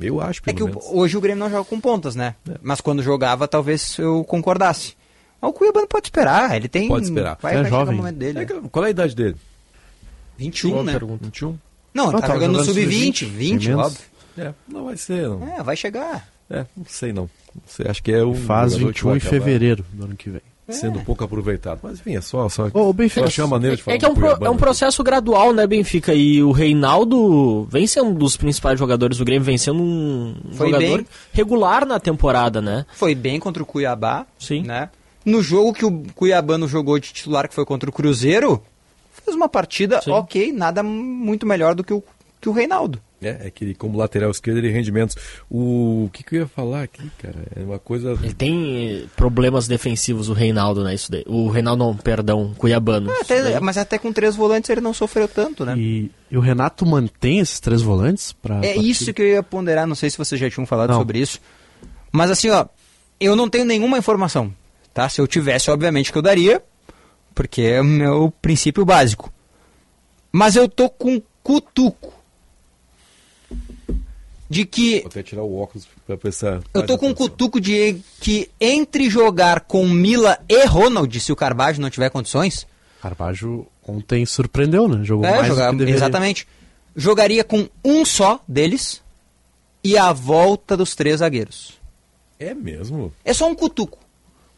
Eu 0.00 0.20
acho, 0.20 0.40
É 0.40 0.52
pelo 0.52 0.56
que 0.56 0.62
o- 0.62 0.66
menos. 0.66 0.84
hoje 0.90 1.16
o 1.16 1.20
Grêmio 1.20 1.40
não 1.44 1.50
joga 1.50 1.64
com 1.64 1.80
pontas, 1.80 2.14
né? 2.14 2.34
É. 2.50 2.54
Mas 2.62 2.80
quando 2.80 3.02
jogava, 3.02 3.46
talvez 3.48 3.98
eu 3.98 4.24
concordasse. 4.24 4.94
Mas 5.40 5.50
o 5.50 5.52
Cuiabano 5.54 5.86
pode 5.86 6.06
esperar. 6.06 6.54
Ele 6.56 6.68
tem. 6.68 6.88
Pode 6.88 7.04
esperar. 7.04 7.38
Vai, 7.40 7.54
É 7.56 7.62
vai 7.62 7.70
jovem. 7.70 7.94
o 7.94 7.96
momento 7.98 8.16
dele. 8.16 8.38
É 8.40 8.44
que- 8.44 8.60
qual 8.70 8.84
é 8.84 8.88
a 8.88 8.90
idade 8.90 9.14
dele? 9.14 9.36
21, 10.38 10.82
né? 10.82 10.98
21? 11.20 11.58
Não, 11.94 12.06
Não, 12.06 12.12
tá 12.20 12.26
tá 12.26 12.34
jogando 12.34 12.52
no 12.58 12.64
jogando 12.64 12.74
sub-20. 12.74 13.24
sub-20, 13.24 13.24
20, 13.26 13.58
tem 13.60 13.68
menos. 13.70 13.86
óbvio. 13.86 14.00
É, 14.38 14.52
não 14.68 14.84
vai 14.84 14.96
ser, 14.98 15.28
não. 15.28 15.48
É, 15.48 15.62
vai 15.62 15.76
chegar. 15.76 16.28
É, 16.50 16.66
não 16.76 16.84
sei 16.86 17.12
não. 17.12 17.28
Você 17.66 17.82
acha 17.88 18.02
que 18.02 18.12
é 18.12 18.22
um 18.22 18.34
Faz 18.34 18.72
jogador 18.72 18.92
que 18.92 18.98
21 19.00 19.08
vai 19.08 19.16
em 19.16 19.20
fevereiro 19.20 19.84
do 19.92 20.04
ano 20.04 20.14
que 20.16 20.28
vem. 20.28 20.42
Sendo 20.68 21.00
pouco 21.00 21.22
aproveitado. 21.22 21.78
Mas 21.82 22.00
enfim, 22.00 22.16
é 22.16 22.20
só, 22.20 22.48
só, 22.48 22.68
Ô, 22.74 22.92
Benfica, 22.92 23.30
só 23.30 23.46
maneira 23.46 23.76
de 23.76 23.82
falar 23.82 23.94
É 23.96 23.98
que 23.98 24.04
é 24.04 24.08
um, 24.08 24.14
pro- 24.14 24.26
é 24.44 24.48
um 24.48 24.52
aqui. 24.52 24.58
processo 24.58 25.02
gradual, 25.04 25.52
né, 25.52 25.66
Benfica? 25.66 26.12
E 26.12 26.42
o 26.42 26.50
Reinaldo 26.50 27.64
vem 27.70 27.86
sendo 27.86 28.10
um 28.10 28.14
dos 28.14 28.36
principais 28.36 28.78
jogadores 28.78 29.18
do 29.18 29.24
Grêmio, 29.24 29.44
vem 29.44 29.58
sendo 29.58 29.82
um 29.82 30.34
Foi 30.52 30.66
jogador 30.70 30.96
bem. 30.98 31.06
regular 31.32 31.86
na 31.86 32.00
temporada, 32.00 32.60
né? 32.60 32.84
Foi 32.94 33.14
bem 33.14 33.38
contra 33.38 33.62
o 33.62 33.66
Cuiabá. 33.66 34.26
Sim. 34.38 34.62
Né? 34.62 34.88
No 35.24 35.42
jogo 35.42 35.72
que 35.72 35.84
o 35.84 36.02
Cuiabano 36.14 36.66
jogou 36.68 36.98
de 36.98 37.12
titular, 37.12 37.48
que 37.48 37.54
foi 37.54 37.64
contra 37.64 37.88
o 37.88 37.92
Cruzeiro, 37.92 38.62
fez 39.24 39.36
uma 39.36 39.48
partida 39.48 40.00
Sim. 40.02 40.10
ok, 40.12 40.52
nada 40.52 40.82
muito 40.82 41.46
melhor 41.46 41.74
do 41.74 41.82
que 41.84 41.92
o, 41.92 42.02
que 42.40 42.48
o 42.48 42.52
Reinaldo. 42.52 43.00
É, 43.22 43.46
é 43.46 43.50
que 43.50 43.64
ele, 43.64 43.74
como 43.74 43.96
lateral 43.96 44.30
esquerdo 44.30 44.58
ele 44.58 44.70
rende 44.70 44.92
menos. 44.92 45.14
O, 45.50 46.04
o 46.04 46.10
que, 46.12 46.22
que 46.22 46.36
eu 46.36 46.40
ia 46.40 46.46
falar 46.46 46.82
aqui, 46.82 47.10
cara? 47.18 47.36
É 47.56 47.60
uma 47.60 47.78
coisa. 47.78 48.10
Ele 48.22 48.34
tem 48.34 49.02
eh, 49.04 49.04
problemas 49.16 49.66
defensivos, 49.66 50.28
o 50.28 50.34
Reinaldo, 50.34 50.84
né? 50.84 50.94
Isso 50.94 51.10
daí. 51.10 51.24
O 51.26 51.48
Reinaldo, 51.48 51.82
não, 51.82 51.96
perdão, 51.96 52.52
Cuiabano. 52.58 53.10
É, 53.10 53.14
Isso 53.22 53.32
até- 53.32 53.60
mas 53.60 53.78
até 53.78 53.98
com 53.98 54.12
três 54.12 54.36
volantes 54.36 54.68
ele 54.68 54.82
não 54.82 54.92
sofreu 54.92 55.26
tanto, 55.26 55.64
né? 55.64 55.74
E, 55.78 56.10
e 56.30 56.36
o 56.36 56.40
Renato 56.40 56.84
mantém 56.84 57.38
esses 57.38 57.58
três 57.58 57.80
volantes 57.80 58.32
para 58.32 58.60
É 58.64 58.76
isso 58.76 59.12
que 59.14 59.22
eu 59.22 59.26
ia 59.26 59.42
ponderar, 59.42 59.86
não 59.86 59.94
sei 59.94 60.10
se 60.10 60.18
vocês 60.18 60.38
já 60.40 60.50
tinham 60.50 60.66
falado 60.66 60.90
Não. 60.90 60.98
sobre 60.98 61.18
isso. 61.18 61.40
Mas 62.12 62.30
assim, 62.30 62.50
ó, 62.50 62.66
eu 63.18 63.34
não 63.34 63.48
tenho 63.48 63.64
nenhuma 63.64 63.96
informação, 63.96 64.52
tá? 64.92 65.08
Se 65.08 65.20
eu 65.22 65.26
tivesse, 65.26 65.70
obviamente 65.70 66.12
que 66.12 66.18
eu 66.18 66.22
daria, 66.22 66.62
porque 67.34 67.62
é 67.62 67.80
o 67.80 67.84
meu 67.84 68.30
princípio 68.42 68.84
básico. 68.84 69.32
Mas 70.30 70.54
eu 70.54 70.68
tô 70.68 70.90
com 70.90 71.20
cutuco 71.42 72.12
de 74.48 74.64
que 74.64 75.00
Vou 75.00 75.08
até 75.08 75.22
tirar 75.22 75.42
o 75.42 75.58
óculos 75.58 75.86
pra 76.06 76.16
pensar. 76.16 76.60
eu 76.72 76.86
tô 76.86 76.96
com 76.96 77.08
um 77.08 77.14
cutuco 77.14 77.60
de 77.60 77.96
que 78.20 78.48
entre 78.60 79.10
jogar 79.10 79.60
com 79.60 79.86
Mila 79.88 80.38
e 80.48 80.64
Ronald, 80.66 81.18
se 81.20 81.32
o 81.32 81.36
Carvalho 81.36 81.80
não 81.80 81.90
tiver 81.90 82.10
condições, 82.10 82.66
Carvalho 83.02 83.66
ontem 83.86 84.24
surpreendeu, 84.26 84.88
né? 84.88 85.04
Jogou 85.04 85.24
É, 85.26 85.36
mais 85.36 85.46
jogar- 85.48 85.66
do 85.66 85.72
que 85.72 85.78
deveria. 85.78 85.96
exatamente. 85.98 86.46
Jogaria 86.94 87.44
com 87.44 87.68
um 87.84 88.04
só 88.04 88.40
deles 88.48 89.02
e 89.84 89.96
a 89.98 90.12
volta 90.12 90.76
dos 90.76 90.94
três 90.94 91.18
zagueiros. 91.20 91.74
É 92.38 92.54
mesmo? 92.54 93.12
É 93.24 93.32
só 93.32 93.46
um 93.48 93.54
cutuco. 93.54 93.98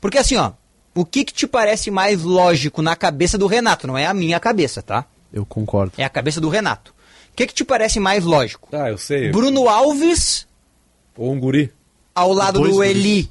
Porque 0.00 0.18
assim, 0.18 0.36
ó, 0.36 0.52
o 0.94 1.04
que, 1.04 1.24
que 1.24 1.32
te 1.32 1.46
parece 1.46 1.90
mais 1.90 2.22
lógico 2.22 2.80
na 2.82 2.94
cabeça 2.96 3.36
do 3.36 3.46
Renato? 3.46 3.86
Não 3.86 3.98
é 3.98 4.06
a 4.06 4.14
minha 4.14 4.38
cabeça, 4.40 4.80
tá? 4.82 5.04
Eu 5.32 5.44
concordo. 5.44 5.92
É 5.98 6.04
a 6.04 6.08
cabeça 6.08 6.40
do 6.40 6.48
Renato. 6.48 6.94
O 7.38 7.40
que, 7.40 7.46
que 7.46 7.54
te 7.54 7.64
parece 7.64 8.00
mais 8.00 8.24
lógico? 8.24 8.68
Ah, 8.72 8.90
eu 8.90 8.98
sei. 8.98 9.30
Bruno 9.30 9.68
Alves 9.68 10.44
Ou 11.16 11.32
um 11.32 11.38
guri. 11.38 11.72
ao 12.12 12.32
lado 12.32 12.60
do 12.60 12.68
guris. 12.68 12.90
Eli 12.90 13.30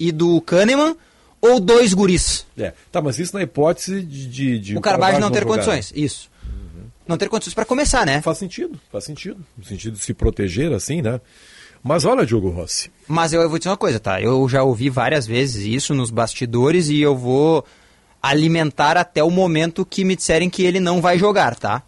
e 0.00 0.10
do 0.10 0.40
Kahneman 0.40 0.96
ou 1.40 1.60
dois 1.60 1.94
guris? 1.94 2.44
É. 2.58 2.72
Tá, 2.90 3.00
mas 3.00 3.20
isso 3.20 3.36
na 3.36 3.44
hipótese 3.44 4.02
de. 4.02 4.26
de, 4.26 4.58
de 4.58 4.76
o 4.76 4.80
Carvalho 4.80 5.20
não 5.20 5.30
ter 5.30 5.42
jogar. 5.42 5.52
condições. 5.54 5.92
Isso. 5.94 6.28
Não 7.06 7.16
ter 7.16 7.28
condições 7.28 7.54
pra 7.54 7.64
começar, 7.64 8.04
né? 8.04 8.20
Faz 8.20 8.36
sentido, 8.38 8.80
faz 8.90 9.04
sentido. 9.04 9.38
No 9.56 9.64
sentido 9.64 9.96
de 9.96 10.02
se 10.02 10.12
proteger 10.12 10.72
assim, 10.72 11.00
né? 11.00 11.20
Mas 11.84 12.04
olha, 12.04 12.26
Diogo 12.26 12.50
Rossi. 12.50 12.90
Mas 13.06 13.32
eu, 13.32 13.40
eu 13.42 13.48
vou 13.48 13.60
dizer 13.60 13.68
uma 13.70 13.76
coisa, 13.76 14.00
tá? 14.00 14.20
Eu 14.20 14.48
já 14.48 14.64
ouvi 14.64 14.90
várias 14.90 15.24
vezes 15.24 15.64
isso 15.64 15.94
nos 15.94 16.10
bastidores 16.10 16.88
e 16.88 17.00
eu 17.00 17.16
vou 17.16 17.64
alimentar 18.20 18.96
até 18.96 19.22
o 19.22 19.30
momento 19.30 19.86
que 19.86 20.04
me 20.04 20.16
disserem 20.16 20.50
que 20.50 20.64
ele 20.64 20.80
não 20.80 21.00
vai 21.00 21.16
jogar, 21.16 21.54
tá? 21.54 21.84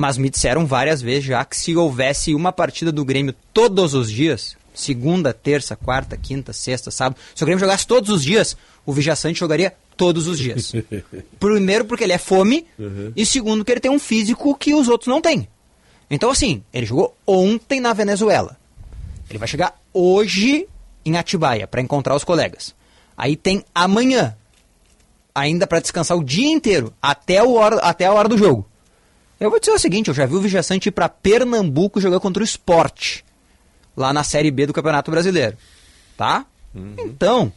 Mas 0.00 0.16
me 0.16 0.30
disseram 0.30 0.66
várias 0.66 1.02
vezes 1.02 1.24
já 1.24 1.44
que 1.44 1.54
se 1.54 1.76
houvesse 1.76 2.34
uma 2.34 2.50
partida 2.50 2.90
do 2.90 3.04
Grêmio 3.04 3.34
todos 3.52 3.92
os 3.92 4.10
dias, 4.10 4.56
segunda, 4.72 5.34
terça, 5.34 5.76
quarta, 5.76 6.16
quinta, 6.16 6.54
sexta, 6.54 6.90
sábado, 6.90 7.20
se 7.34 7.42
o 7.42 7.46
Grêmio 7.46 7.60
jogasse 7.60 7.86
todos 7.86 8.08
os 8.08 8.22
dias, 8.24 8.56
o 8.86 8.94
Vijaçante 8.94 9.38
jogaria 9.38 9.74
todos 9.98 10.26
os 10.26 10.38
dias. 10.38 10.72
Primeiro 11.38 11.84
porque 11.84 12.02
ele 12.04 12.14
é 12.14 12.18
fome 12.18 12.64
Uhum. 12.78 13.12
e 13.14 13.26
segundo 13.26 13.62
que 13.62 13.70
ele 13.70 13.80
tem 13.80 13.90
um 13.90 13.98
físico 13.98 14.56
que 14.56 14.72
os 14.72 14.88
outros 14.88 15.08
não 15.08 15.20
têm. 15.20 15.46
Então 16.10 16.30
assim, 16.30 16.62
ele 16.72 16.86
jogou 16.86 17.14
ontem 17.26 17.78
na 17.78 17.92
Venezuela. 17.92 18.56
Ele 19.28 19.38
vai 19.38 19.46
chegar 19.46 19.78
hoje 19.92 20.66
em 21.04 21.18
Atibaia 21.18 21.66
para 21.66 21.82
encontrar 21.82 22.16
os 22.16 22.24
colegas. 22.24 22.74
Aí 23.18 23.36
tem 23.36 23.62
amanhã, 23.74 24.34
ainda 25.34 25.66
para 25.66 25.78
descansar 25.80 26.16
o 26.16 26.24
dia 26.24 26.50
inteiro, 26.50 26.90
até, 27.02 27.42
o 27.42 27.52
hora, 27.52 27.76
até 27.80 28.06
a 28.06 28.12
hora 28.14 28.28
do 28.30 28.38
jogo. 28.38 28.66
Eu 29.40 29.48
vou 29.50 29.58
dizer 29.58 29.72
o 29.72 29.78
seguinte, 29.78 30.08
eu 30.08 30.14
já 30.14 30.26
vi 30.26 30.34
o 30.34 30.40
Vijaçante 30.40 30.88
ir 30.90 30.92
para 30.92 31.08
Pernambuco 31.08 32.00
jogar 32.00 32.20
contra 32.20 32.42
o 32.42 32.44
Sport, 32.44 33.20
lá 33.96 34.12
na 34.12 34.22
Série 34.22 34.50
B 34.50 34.66
do 34.66 34.72
Campeonato 34.72 35.10
Brasileiro. 35.10 35.56
Tá? 36.16 36.44
Então, 36.98 37.50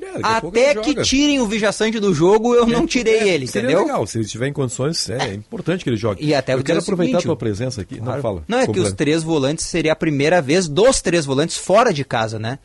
É, 0.00 0.20
até 0.22 0.74
que 0.76 0.90
joga. 0.90 1.02
tirem 1.02 1.40
o 1.40 1.46
Vijaçante 1.46 1.98
do 1.98 2.14
jogo, 2.14 2.54
eu 2.54 2.66
não 2.66 2.86
tirei 2.86 3.20
É, 3.20 3.28
ele, 3.28 3.46
seria 3.46 3.68
entendeu? 3.70 3.84
legal, 3.86 4.06
se 4.06 4.18
ele 4.18 4.26
estiver 4.26 4.46
em 4.48 4.52
condições, 4.52 5.08
é, 5.08 5.32
importante 5.34 5.82
que 5.82 5.90
ele 5.90 5.96
jogue. 5.96 6.22
E 6.24 6.34
até 6.34 6.52
eu 6.54 6.62
quero 6.62 6.78
aproveitar 6.80 7.12
seguinte, 7.18 7.24
a 7.24 7.28
tua 7.28 7.36
presença 7.36 7.80
aqui. 7.80 8.00
Não, 8.00 8.20
fala. 8.20 8.44
Não, 8.46 8.58
é 8.58 8.66
que 8.66 8.78
os 8.78 8.92
três 8.92 9.22
volantes 9.22 9.64
seria 9.66 9.92
a 9.92 9.96
primeira 9.96 10.40
vez 10.42 10.68
dos 10.68 11.00
três 11.00 11.24
volantes 11.24 11.56
fora 11.56 11.92
de 11.92 12.04
casa, 12.04 12.38
né? 12.38 12.58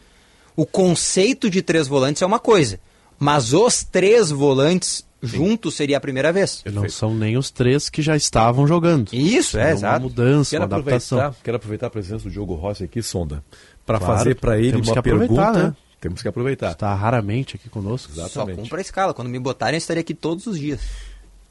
O 0.56 0.66
conceito 0.66 1.50
de 1.50 1.62
três 1.64 1.88
volantes 1.88 2.22
é 2.22 2.26
uma 2.26 2.39
coisa, 2.39 2.80
mas 3.18 3.54
os 3.54 3.84
três 3.84 4.30
volantes 4.30 5.04
juntos 5.24 5.76
seria 5.76 5.97
a 5.97 6.01
primeira 6.01 6.32
vez. 6.32 6.63
Não 6.71 6.88
são 6.89 7.15
nem 7.15 7.38
os 7.38 7.49
três 7.49 7.89
que 7.89 8.01
já 8.01 8.15
estavam 8.15 8.67
jogando. 8.67 9.11
Isso, 9.13 9.57
é, 9.57 9.65
uma 9.65 9.71
exato. 9.71 10.01
mudança, 10.01 10.49
Quero 10.51 10.61
uma 10.65 10.76
adaptação. 10.76 11.17
aproveitar, 11.19 11.43
quero 11.43 11.57
aproveitar 11.57 11.88
a 11.88 11.89
presença 11.89 12.24
do 12.26 12.30
Diogo 12.32 12.53
Rossi 12.55 12.84
aqui, 12.84 13.01
Sonda, 13.01 13.43
para 13.86 13.97
Claro, 13.99 14.17
fazer 14.17 14.36
para 14.36 14.59
ele 14.59 14.82
uma 14.82 15.01
pergunta. 15.01 15.51
né? 15.69 15.76
Temos 16.01 16.21
que 16.21 16.28
aproveitar. 16.28 16.71
Está 16.74 16.93
raramente 16.93 17.55
aqui 17.55 17.69
conosco. 17.69 18.11
Só 18.13 18.26
Exatamente. 18.26 18.61
cumpra 18.61 18.78
a 18.80 18.82
escala. 18.82 19.13
Quando 19.13 19.30
me 19.30 19.39
botarem, 19.39 19.76
eu 19.76 19.78
estaria 19.78 20.01
aqui 20.01 20.13
todos 20.13 20.45
os 20.47 20.59
dias. 20.59 20.82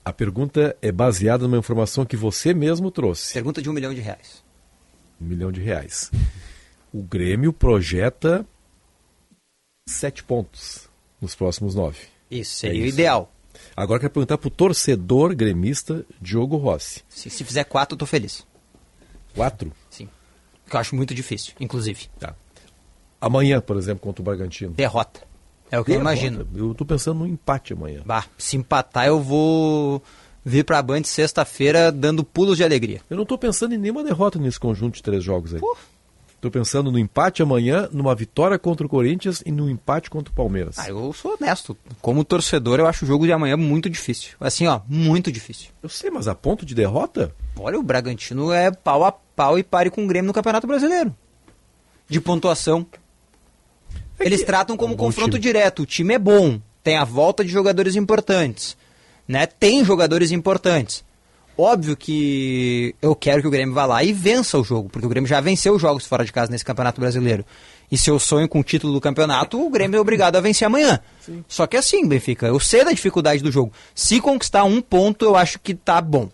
A 0.04 0.12
pergunta 0.12 0.76
é 0.82 0.92
baseada 0.92 1.44
numa 1.44 1.56
informação 1.56 2.04
que 2.04 2.16
você 2.16 2.52
mesmo 2.52 2.90
trouxe. 2.90 3.32
Pergunta 3.32 3.62
de 3.62 3.70
um 3.70 3.72
milhão 3.72 3.94
de 3.94 4.00
reais. 4.02 4.42
Um 5.18 5.24
milhão 5.24 5.50
de 5.50 5.60
reais. 5.62 6.10
O 6.92 7.02
Grêmio 7.02 7.50
projeta 7.52 8.44
sete 9.88 10.22
pontos 10.22 10.88
nos 11.20 11.34
próximos 11.34 11.74
nove. 11.74 11.98
Isso, 12.30 12.56
seria 12.56 12.82
É 12.82 12.84
o 12.84 12.88
ideal. 12.88 13.31
Agora 13.76 13.96
eu 13.96 14.00
quero 14.00 14.12
perguntar 14.12 14.38
para 14.38 14.48
o 14.48 14.50
torcedor 14.50 15.34
gremista 15.34 16.04
Diogo 16.20 16.56
Rossi. 16.56 17.02
Se, 17.08 17.30
se 17.30 17.42
fizer 17.44 17.64
quatro, 17.64 17.94
eu 17.94 17.98
tô 17.98 18.06
feliz. 18.06 18.46
Quatro? 19.34 19.72
Sim. 19.90 20.08
Que 20.68 20.76
eu 20.76 20.80
acho 20.80 20.94
muito 20.94 21.14
difícil, 21.14 21.54
inclusive. 21.58 22.06
Tá. 22.18 22.34
Amanhã, 23.20 23.60
por 23.60 23.76
exemplo, 23.76 24.00
contra 24.02 24.20
o 24.20 24.24
Bragantino. 24.24 24.72
Derrota. 24.72 25.20
É 25.70 25.78
o 25.78 25.84
que 25.84 25.92
eu 25.92 25.98
Derrota. 25.98 26.16
imagino. 26.16 26.48
Eu 26.54 26.74
tô 26.74 26.84
pensando 26.84 27.20
no 27.20 27.26
empate 27.26 27.72
amanhã. 27.72 28.02
Bah, 28.04 28.26
se 28.36 28.56
empatar, 28.56 29.06
eu 29.06 29.20
vou 29.20 30.02
vir 30.44 30.64
pra 30.64 30.82
Band 30.82 31.04
sexta-feira 31.04 31.90
dando 31.90 32.24
pulos 32.24 32.56
de 32.58 32.64
alegria. 32.64 33.00
Eu 33.08 33.16
não 33.16 33.24
tô 33.24 33.38
pensando 33.38 33.74
em 33.74 33.78
nenhuma 33.78 34.02
derrota 34.04 34.38
nesse 34.38 34.58
conjunto 34.60 34.96
de 34.96 35.02
três 35.02 35.22
jogos 35.24 35.54
aí. 35.54 35.60
Tô 36.42 36.50
pensando 36.50 36.90
no 36.90 36.98
empate 36.98 37.40
amanhã, 37.40 37.88
numa 37.92 38.12
vitória 38.16 38.58
contra 38.58 38.84
o 38.84 38.88
Corinthians 38.88 39.44
e 39.46 39.52
no 39.52 39.70
empate 39.70 40.10
contra 40.10 40.32
o 40.32 40.34
Palmeiras. 40.34 40.76
Ah, 40.76 40.88
eu 40.88 41.12
sou 41.12 41.36
honesto. 41.40 41.76
Como 42.00 42.24
torcedor, 42.24 42.80
eu 42.80 42.86
acho 42.88 43.04
o 43.04 43.08
jogo 43.08 43.24
de 43.26 43.32
amanhã 43.32 43.56
muito 43.56 43.88
difícil. 43.88 44.30
Assim, 44.40 44.66
ó, 44.66 44.80
muito 44.88 45.30
difícil. 45.30 45.68
Eu 45.80 45.88
sei, 45.88 46.10
mas 46.10 46.26
a 46.26 46.34
ponto 46.34 46.66
de 46.66 46.74
derrota? 46.74 47.32
Olha, 47.56 47.78
o 47.78 47.82
Bragantino 47.82 48.52
é 48.52 48.72
pau 48.72 49.04
a 49.04 49.12
pau 49.12 49.56
e 49.56 49.62
pare 49.62 49.88
com 49.88 50.02
o 50.04 50.06
Grêmio 50.08 50.26
no 50.26 50.32
Campeonato 50.32 50.66
Brasileiro. 50.66 51.14
De 52.08 52.20
pontuação. 52.20 52.84
Eles 54.18 54.42
tratam 54.42 54.76
como 54.76 54.94
É 54.94 54.96
um 54.96 54.98
confronto 54.98 55.30
time. 55.38 55.42
direto. 55.42 55.82
O 55.82 55.86
time 55.86 56.14
é 56.14 56.18
bom. 56.18 56.60
Tem 56.82 56.96
a 56.96 57.04
volta 57.04 57.44
de 57.44 57.52
jogadores 57.52 57.94
importantes. 57.94 58.76
Né? 59.28 59.46
Tem 59.46 59.84
jogadores 59.84 60.32
importantes. 60.32 61.04
Óbvio 61.56 61.96
que 61.96 62.94
eu 63.02 63.14
quero 63.14 63.42
que 63.42 63.48
o 63.48 63.50
Grêmio 63.50 63.74
vá 63.74 63.84
lá 63.84 64.02
e 64.02 64.12
vença 64.12 64.58
o 64.58 64.64
jogo, 64.64 64.88
porque 64.88 65.06
o 65.06 65.08
Grêmio 65.08 65.28
já 65.28 65.40
venceu 65.40 65.78
jogos 65.78 66.06
fora 66.06 66.24
de 66.24 66.32
casa 66.32 66.50
nesse 66.50 66.64
Campeonato 66.64 67.00
Brasileiro. 67.00 67.44
E 67.90 67.98
se 67.98 68.08
eu 68.08 68.18
sonho 68.18 68.48
com 68.48 68.60
o 68.60 68.64
título 68.64 68.94
do 68.94 69.00
campeonato, 69.00 69.60
o 69.60 69.68
Grêmio 69.68 69.98
é 69.98 70.00
obrigado 70.00 70.36
a 70.36 70.40
vencer 70.40 70.64
amanhã. 70.64 70.98
Só 71.46 71.66
que 71.66 71.76
assim, 71.76 72.08
Benfica, 72.08 72.46
eu 72.46 72.58
sei 72.58 72.82
da 72.84 72.90
dificuldade 72.90 73.42
do 73.42 73.52
jogo. 73.52 73.70
Se 73.94 74.18
conquistar 74.18 74.64
um 74.64 74.80
ponto, 74.80 75.26
eu 75.26 75.36
acho 75.36 75.60
que 75.60 75.74
tá 75.74 76.00
bom. 76.00 76.30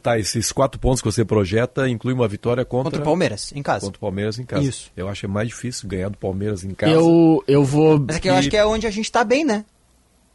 Tá, 0.00 0.18
esses 0.18 0.50
quatro 0.50 0.78
pontos 0.80 1.00
que 1.00 1.10
você 1.10 1.24
projeta 1.24 1.88
inclui 1.88 2.14
uma 2.14 2.26
vitória 2.26 2.64
contra, 2.64 2.90
Contra 2.90 3.00
o 3.00 3.04
Palmeiras, 3.04 3.52
em 3.54 3.62
casa. 3.62 3.86
Contra 3.86 3.96
o 3.96 4.00
Palmeiras 4.00 4.38
em 4.38 4.44
casa. 4.44 4.64
Isso. 4.64 4.90
Eu 4.96 5.08
acho 5.08 5.20
que 5.20 5.26
é 5.26 5.28
mais 5.28 5.48
difícil 5.48 5.88
ganhar 5.88 6.08
do 6.08 6.18
Palmeiras 6.18 6.64
em 6.64 6.70
casa. 6.70 6.92
Eu, 6.92 7.42
eu 7.46 7.64
vou. 7.64 7.98
Mas 8.00 8.16
é 8.16 8.20
que 8.20 8.28
eu 8.28 8.34
acho 8.34 8.50
que 8.50 8.56
é 8.56 8.64
onde 8.64 8.86
a 8.86 8.90
gente 8.90 9.10
tá 9.10 9.24
bem, 9.24 9.44
né? 9.44 9.64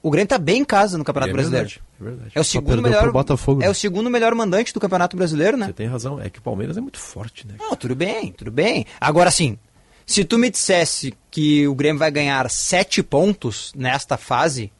O 0.02 0.10
Grêmio 0.10 0.28
tá 0.30 0.38
bem 0.38 0.62
em 0.62 0.66
casa 0.66 0.98
no 0.98 1.04
Campeonato 1.04 1.32
É 1.32 1.34
Brasileiro. 1.34 1.68
verdade, 1.68 1.82
é 2.00 2.04
verdade. 2.04 2.32
É 2.36 2.40
o 2.40 2.44
Só 2.44 2.52
segundo 2.52 2.82
melhor. 2.82 3.12
Botafogo, 3.12 3.62
É 3.62 3.66
né? 3.66 3.70
o 3.72 3.76
segundo 3.76 4.10
melhor 4.10 4.34
mandante 4.34 4.74
do 4.74 4.80
Campeonato 4.80 5.18
Brasileiro, 5.18 5.58
né? 5.58 5.66
Você 5.68 5.74
tem 5.74 5.88
razão, 5.88 6.22
é 6.22 6.30
que 6.30 6.40
o 6.40 6.42
Palmeiras 6.42 6.78
é 6.78 6.82
muito 6.82 7.00
forte, 7.00 7.46
né? 7.46 7.56
Não, 7.60 7.76
tudo 7.76 7.96
bem, 7.96 8.32
tudo 8.32 8.50
bem. 8.50 8.86
Agora 9.02 9.30
sim, 9.30 9.58
se 10.06 10.24
tu 10.24 10.38
me 10.38 10.50
dissesse 10.50 11.14
que 11.30 11.68
o 11.68 11.76
Grêmio 11.76 12.00
vai 12.00 12.10
ganhar 12.12 12.50
sete 12.50 13.04
pontos 13.04 13.74
nesta 13.76 14.16
fase, 14.16 14.72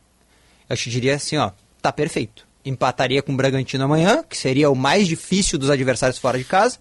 eu 0.70 0.78
te 0.78 0.90
diria 0.90 1.16
assim, 1.16 1.36
ó, 1.38 1.52
tá 1.82 1.92
perfeito. 1.92 2.48
Empataria 2.64 3.22
com 3.22 3.34
o 3.34 3.36
Bragantino 3.38 3.84
amanhã, 3.84 4.24
que 4.28 4.38
seria 4.38 4.70
o 4.70 4.76
mais 4.76 5.06
difícil 5.08 5.60
dos 5.60 5.70
adversários 5.70 6.18
fora 6.18 6.38
de 6.38 6.44
casa. 6.46 6.78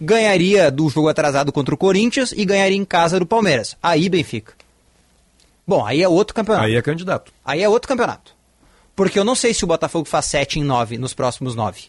Ganharia 0.00 0.70
do 0.70 0.88
jogo 0.88 1.08
atrasado 1.08 1.50
contra 1.52 1.74
o 1.74 1.78
Corinthians 1.78 2.32
e 2.36 2.44
ganharia 2.44 2.76
em 2.76 2.84
casa 2.84 3.18
do 3.18 3.26
Palmeiras. 3.26 3.76
Aí, 3.82 4.08
Benfica. 4.08 4.52
Bom, 5.68 5.84
aí 5.84 6.02
é 6.02 6.08
outro 6.08 6.34
campeonato. 6.34 6.64
Aí 6.64 6.76
é 6.76 6.80
candidato. 6.80 7.30
Aí 7.44 7.62
é 7.62 7.68
outro 7.68 7.86
campeonato. 7.86 8.34
Porque 8.96 9.18
eu 9.18 9.24
não 9.24 9.34
sei 9.34 9.52
se 9.52 9.64
o 9.64 9.66
Botafogo 9.66 10.06
faz 10.06 10.24
7 10.24 10.60
em 10.60 10.64
9 10.64 10.96
nos 10.96 11.12
próximos 11.12 11.54
9. 11.54 11.82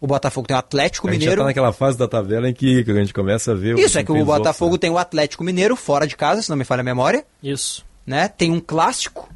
O 0.00 0.06
Botafogo 0.06 0.46
tem 0.46 0.54
o 0.54 0.60
Atlético 0.60 1.08
a 1.08 1.10
gente 1.10 1.22
já 1.22 1.24
Mineiro. 1.24 1.42
tá 1.42 1.46
naquela 1.48 1.72
fase 1.72 1.98
da 1.98 2.06
tabela 2.06 2.48
em 2.48 2.54
que 2.54 2.84
a 2.86 2.94
gente 2.94 3.12
começa 3.12 3.50
a 3.50 3.54
ver... 3.56 3.76
Isso, 3.76 3.98
é 3.98 4.04
que 4.04 4.12
o 4.12 4.24
Botafogo 4.24 4.72
outros, 4.72 4.80
tem 4.80 4.90
o 4.90 4.96
Atlético 4.96 5.42
Mineiro 5.42 5.74
fora 5.74 6.06
de 6.06 6.16
casa, 6.16 6.40
se 6.40 6.48
não 6.48 6.56
me 6.56 6.62
falha 6.62 6.82
a 6.82 6.84
memória. 6.84 7.26
Isso. 7.42 7.84
Né? 8.06 8.28
Tem 8.28 8.52
um 8.52 8.60
clássico. 8.60 9.28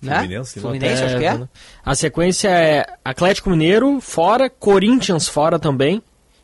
Né? 0.00 0.14
Fluminense, 0.14 0.56
né? 0.56 0.62
Fluminense, 0.62 1.02
acho 1.02 1.18
que 1.18 1.24
é. 1.24 1.38
né? 1.38 1.48
A 1.84 1.94
sequência 1.96 2.48
é 2.50 2.86
Atlético 3.04 3.50
Mineiro 3.50 4.00
fora, 4.00 4.48
Corinthians 4.48 5.26
fora 5.26 5.58
também. 5.58 6.00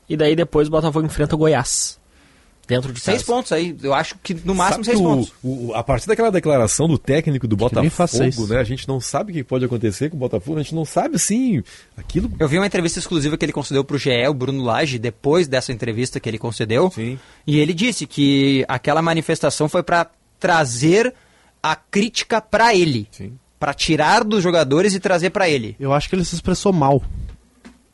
E 0.08 0.16
daí 0.16 0.34
depois 0.34 0.66
o 0.66 0.72
Botafogo 0.72 1.06
enfrenta 1.06 1.36
o 1.36 1.38
Goiás. 1.38 2.00
Dentro 2.66 2.92
de 2.92 2.98
Seis 3.00 3.18
casa. 3.22 3.32
pontos 3.32 3.52
aí. 3.52 3.76
Eu 3.80 3.94
acho 3.94 4.16
que 4.22 4.34
no 4.34 4.40
Sabe 4.40 4.56
máximo 4.58 4.78
que 4.80 4.86
seis 4.90 4.98
o- 4.98 5.02
pontos. 5.04 5.32
o- 5.42 5.72
a 5.74 5.84
partir 5.84 6.08
daquela 6.08 6.30
declaração 6.32 6.88
do 6.88 6.98
técnico 6.98 7.46
do 7.46 7.56
Botafogo, 7.56 8.46
né? 8.48 8.58
A 8.58 8.64
gente 8.64 8.88
não 8.88 9.00
sabe 9.00 9.30
o 9.30 9.34
que 9.34 9.44
pode 9.44 9.64
acontecer 9.64 10.10
com 10.10 10.16
o 10.16 10.18
Botafogo, 10.18 10.58
a 10.58 10.62
gente 10.62 10.74
não 10.74 10.84
sabe 10.84 11.14
assim. 11.16 11.62
Aquilo. 11.96 12.30
Eu 12.40 12.48
vi 12.48 12.58
uma 12.58 12.66
entrevista 12.66 12.98
exclusiva 12.98 13.36
que 13.36 13.44
ele 13.44 13.52
concedeu 13.52 13.84
pro 13.84 13.96
GE, 13.98 14.10
o 14.28 14.34
Bruno 14.34 14.64
Lage, 14.64 14.98
depois 14.98 15.46
dessa 15.46 15.72
entrevista 15.72 16.18
que 16.18 16.28
ele 16.28 16.38
concedeu. 16.38 16.90
Sim. 16.90 17.18
E 17.46 17.58
ele 17.60 17.72
disse 17.72 18.04
que 18.06 18.64
aquela 18.66 19.00
manifestação 19.00 19.68
foi 19.68 19.82
para 19.84 20.10
trazer 20.40 21.14
a 21.62 21.76
crítica 21.76 22.40
para 22.40 22.74
ele. 22.74 23.06
Sim. 23.12 23.32
Para 23.60 23.72
tirar 23.72 24.22
dos 24.24 24.42
jogadores 24.42 24.92
e 24.92 25.00
trazer 25.00 25.30
para 25.30 25.48
ele. 25.48 25.76
Eu 25.80 25.92
acho 25.92 26.08
que 26.08 26.14
ele 26.16 26.24
se 26.24 26.34
expressou 26.34 26.72
mal. 26.72 27.02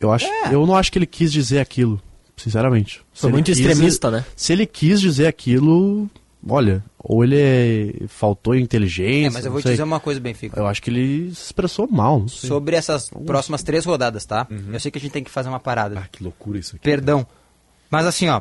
Eu, 0.01 0.11
acho, 0.12 0.27
É. 0.27 0.55
eu 0.55 0.66
não 0.66 0.75
acho 0.75 0.91
que 0.91 0.99
ele 0.99 1.07
quis 1.07 1.31
dizer 1.33 1.61
aquilo, 1.61 2.01
sinceramente. 2.43 3.01
Se 3.14 3.20
Foi 3.22 3.28
ele 3.30 3.32
muito 3.34 3.47
quis- 3.47 3.59
extremista, 3.59 4.11
né? 4.11 4.24
Se 4.36 4.53
ele 4.53 4.66
quis 4.66 5.01
dizer 5.01 5.26
aquilo, 5.26 6.09
olha, 6.49 6.82
ou 6.99 7.22
ele 7.24 7.36
é- 7.38 8.07
faltou 8.09 8.55
inteligência. 8.55 9.26
É, 9.28 9.30
mas 9.30 9.45
eu 9.45 9.53
vou 9.53 9.61
te 9.62 9.68
dizer 9.70 9.82
uma 9.82 10.01
coisa, 10.01 10.20
Benfica. 10.20 10.59
Eu 10.59 10.66
acho 10.66 10.82
que 10.82 10.90
ele 10.90 11.34
se 11.34 11.47
expressou 11.47 11.88
mal. 11.90 12.20
Não 12.20 12.28
sei. 12.28 12.49
Sobre 12.49 12.76
essas 12.76 13.09
próximas 13.26 13.62
três 13.62 13.84
rodadas, 13.84 14.24
tá? 14.24 14.47
Eu 14.72 14.78
sei 14.80 14.90
que 14.90 14.99
a 14.99 15.01
gente 15.01 15.12
tem 15.12 15.24
que 15.24 15.30
fazer 15.30 15.49
uma 15.49 15.61
parada. 15.61 15.99
Ah, 15.99 16.09
que 16.11 16.22
loucura 16.22 16.59
isso 16.59 16.76
aqui. 16.76 16.84
Perdão. 16.84 17.26
Mas 17.90 18.07
assim, 18.07 18.28
ó, 18.28 18.40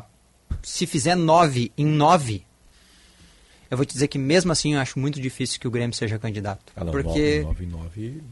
se 0.62 0.86
fizer 0.86 1.14
nove 1.14 1.70
em 1.76 1.84
nove, 1.86 2.44
eu 3.70 3.76
vou 3.76 3.84
te 3.86 3.92
dizer 3.94 4.08
que 4.08 4.18
mesmo 4.18 4.52
assim 4.52 4.74
eu 4.74 4.80
acho 4.80 4.98
muito 4.98 5.20
difícil 5.20 5.58
que 5.60 5.66
o 5.66 5.70
Grêmio 5.70 5.94
seja 5.96 6.18
candidato. 6.18 6.72
Ah, 6.76 6.84
não, 6.84 6.92
porque 6.92 7.40
9 7.42 7.64
em 7.64 7.68
9. 7.68 8.22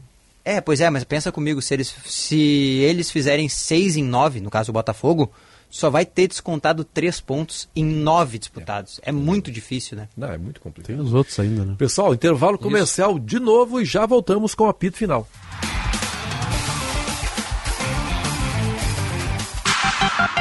É, 0.43 0.59
pois 0.59 0.81
é, 0.81 0.89
mas 0.89 1.03
pensa 1.03 1.31
comigo, 1.31 1.61
se 1.61 1.73
eles, 1.75 1.93
se 2.05 2.35
eles 2.39 3.11
fizerem 3.11 3.47
6 3.47 3.95
em 3.97 4.03
9, 4.03 4.39
no 4.41 4.49
caso 4.49 4.71
o 4.71 4.73
Botafogo, 4.73 5.31
só 5.71 5.89
vai 5.89 6.05
ter 6.05 6.27
descontado 6.27 6.83
3 6.83 7.21
pontos 7.21 7.69
em 7.75 7.83
9 7.83 8.37
disputados. 8.37 8.99
É 9.03 9.11
muito 9.11 9.49
difícil, 9.49 9.97
né? 9.97 10.09
Não, 10.15 10.27
é 10.27 10.37
muito 10.37 10.59
complicado. 10.59 10.95
Tem 10.95 11.03
os 11.03 11.13
outros 11.13 11.39
ainda, 11.39 11.63
né? 11.63 11.75
Pessoal, 11.77 12.13
intervalo 12.13 12.59
comercial 12.59 13.17
de 13.17 13.39
novo 13.39 13.81
e 13.81 13.85
já 13.85 14.05
voltamos 14.05 14.53
com 14.53 14.65
o 14.65 14.69
apito 14.69 14.97
final. 14.97 15.27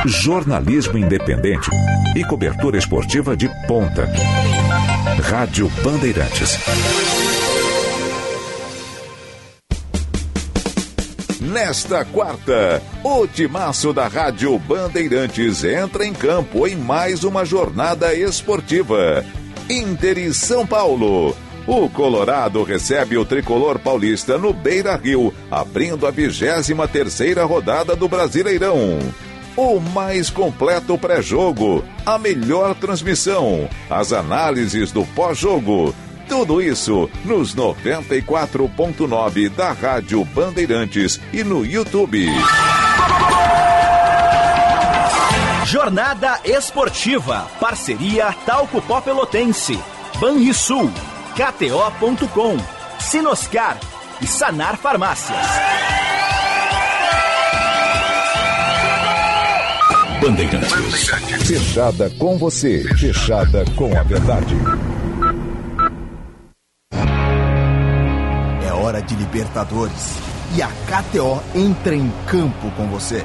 Jornalismo 0.06 0.98
independente 0.98 1.70
e 2.16 2.24
cobertura 2.24 2.76
esportiva 2.76 3.36
de 3.36 3.48
ponta. 3.66 4.08
Rádio 5.22 5.70
Bandeirantes. 5.84 6.58
Nesta 11.40 12.04
quarta, 12.04 12.82
o 13.02 13.26
timaço 13.26 13.94
da 13.94 14.06
Rádio 14.08 14.58
Bandeirantes 14.58 15.64
entra 15.64 16.04
em 16.04 16.12
campo 16.12 16.66
em 16.66 16.76
mais 16.76 17.24
uma 17.24 17.46
jornada 17.46 18.12
esportiva. 18.14 19.24
Inter 19.66 20.18
e 20.18 20.34
São 20.34 20.66
Paulo. 20.66 21.34
O 21.66 21.88
Colorado 21.88 22.62
recebe 22.62 23.16
o 23.16 23.24
tricolor 23.24 23.78
paulista 23.78 24.36
no 24.36 24.52
Beira 24.52 24.94
Rio, 24.96 25.32
abrindo 25.50 26.06
a 26.06 26.10
23 26.10 26.66
terceira 26.92 27.42
rodada 27.44 27.96
do 27.96 28.06
Brasileirão. 28.06 28.98
O 29.56 29.80
mais 29.80 30.28
completo 30.28 30.98
pré-jogo, 30.98 31.82
a 32.04 32.18
melhor 32.18 32.74
transmissão, 32.74 33.66
as 33.88 34.12
análises 34.12 34.92
do 34.92 35.06
pós-jogo. 35.06 35.94
Tudo 36.30 36.62
isso 36.62 37.10
nos 37.24 37.56
94.9 37.56 39.48
da 39.48 39.72
Rádio 39.72 40.24
Bandeirantes 40.26 41.20
e 41.32 41.42
no 41.42 41.66
YouTube. 41.66 42.24
Jornada 45.66 46.38
Esportiva. 46.44 47.48
Parceria 47.58 48.32
Talco 48.46 48.80
Pó 48.80 49.00
Pelotense. 49.00 49.76
Banrisul. 50.20 50.88
KTO.com. 51.34 52.56
Sinoscar. 53.00 53.76
E 54.22 54.26
Sanar 54.28 54.76
Farmácias. 54.76 55.36
Bandeirantes. 60.22 61.08
Fechada 61.44 62.08
com 62.18 62.38
você, 62.38 62.84
fechada 62.96 63.64
com 63.74 63.98
a 63.98 64.02
verdade. 64.04 64.54
Hora 68.90 69.00
de 69.00 69.14
Libertadores 69.14 70.16
e 70.56 70.60
a 70.60 70.66
KTO 70.66 71.40
entra 71.54 71.94
em 71.94 72.12
campo 72.26 72.70
com 72.72 72.88
você. 72.88 73.24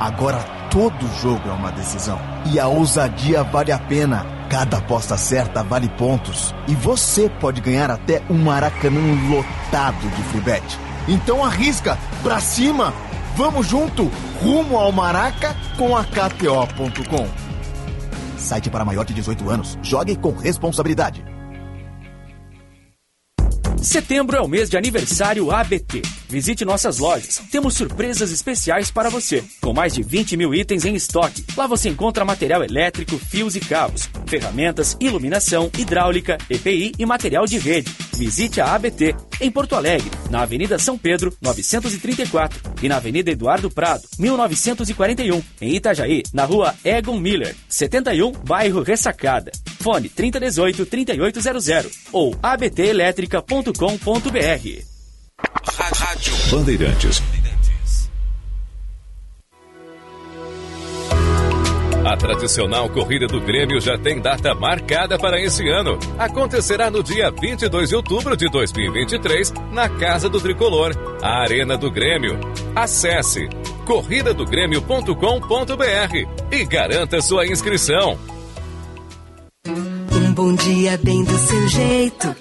Agora 0.00 0.38
todo 0.70 1.06
jogo 1.22 1.48
é 1.48 1.52
uma 1.52 1.70
decisão 1.70 2.18
e 2.46 2.58
a 2.58 2.66
ousadia 2.66 3.44
vale 3.44 3.70
a 3.70 3.78
pena. 3.78 4.26
Cada 4.50 4.78
aposta 4.78 5.16
certa 5.16 5.62
vale 5.62 5.88
pontos 5.90 6.52
e 6.66 6.74
você 6.74 7.28
pode 7.28 7.60
ganhar 7.60 7.90
até 7.90 8.22
um 8.28 8.38
Maracanã 8.42 9.00
lotado 9.30 10.08
de 10.16 10.22
free. 10.24 10.62
Então 11.06 11.44
arrisca, 11.44 11.96
pra 12.22 12.40
cima! 12.40 12.92
Vamos 13.36 13.68
junto, 13.68 14.10
rumo 14.42 14.76
ao 14.76 14.90
Maraca 14.90 15.54
com 15.76 15.96
a 15.96 16.02
KTO.com. 16.02 17.28
Site 18.36 18.68
para 18.68 18.84
maior 18.84 19.04
de 19.04 19.14
18 19.14 19.48
anos. 19.48 19.78
Jogue 19.80 20.16
com 20.16 20.32
responsabilidade. 20.32 21.24
Setembro 23.88 24.36
é 24.36 24.40
o 24.42 24.46
mês 24.46 24.68
de 24.68 24.76
aniversário 24.76 25.50
ABT. 25.50 26.02
Visite 26.28 26.64
nossas 26.64 26.98
lojas. 26.98 27.40
Temos 27.50 27.74
surpresas 27.74 28.30
especiais 28.30 28.90
para 28.90 29.08
você, 29.08 29.42
com 29.60 29.72
mais 29.72 29.94
de 29.94 30.02
20 30.02 30.36
mil 30.36 30.54
itens 30.54 30.84
em 30.84 30.94
estoque. 30.94 31.44
Lá 31.56 31.66
você 31.66 31.88
encontra 31.88 32.24
material 32.24 32.62
elétrico, 32.62 33.18
fios 33.18 33.56
e 33.56 33.60
cabos, 33.60 34.08
ferramentas, 34.26 34.96
iluminação, 35.00 35.70
hidráulica, 35.78 36.36
EPI 36.50 36.92
e 36.98 37.06
material 37.06 37.46
de 37.46 37.58
rede. 37.58 37.90
Visite 38.14 38.60
a 38.60 38.74
ABT 38.74 39.14
em 39.40 39.50
Porto 39.50 39.74
Alegre, 39.74 40.10
na 40.30 40.42
Avenida 40.42 40.78
São 40.78 40.98
Pedro, 40.98 41.34
934 41.40 42.60
e 42.82 42.88
na 42.88 42.96
Avenida 42.96 43.30
Eduardo 43.30 43.70
Prado, 43.70 44.02
1941. 44.18 45.42
Em 45.60 45.76
Itajaí, 45.76 46.22
na 46.34 46.44
Rua 46.44 46.74
Egon 46.84 47.18
Miller, 47.18 47.54
71, 47.68 48.32
bairro 48.44 48.82
Ressacada. 48.82 49.50
Fone 49.80 50.10
3018-3800 50.10 51.90
ou 52.12 52.36
abtelétrica.com.br. 52.42 54.97
Rádio 55.54 56.34
Bandeirantes. 56.50 57.22
A 62.04 62.16
tradicional 62.16 62.88
corrida 62.88 63.26
do 63.26 63.40
Grêmio 63.40 63.80
já 63.80 63.98
tem 63.98 64.18
data 64.18 64.54
marcada 64.54 65.18
para 65.18 65.38
esse 65.40 65.68
ano. 65.68 65.98
Acontecerá 66.18 66.90
no 66.90 67.02
dia 67.02 67.30
22 67.30 67.90
de 67.90 67.96
outubro 67.96 68.34
de 68.34 68.48
2023, 68.48 69.52
na 69.72 69.90
Casa 69.90 70.28
do 70.28 70.40
Tricolor, 70.40 70.92
a 71.22 71.42
Arena 71.42 71.76
do 71.76 71.90
Grêmio. 71.90 72.40
Acesse 72.74 73.46
corridadogrêmio.com.br 73.84 76.50
e 76.50 76.64
garanta 76.64 77.20
sua 77.20 77.46
inscrição. 77.46 78.18
Um 79.66 80.32
bom 80.32 80.54
dia 80.54 80.98
bem 81.02 81.22
do 81.24 81.38
seu 81.38 81.68
jeito, 81.68 82.34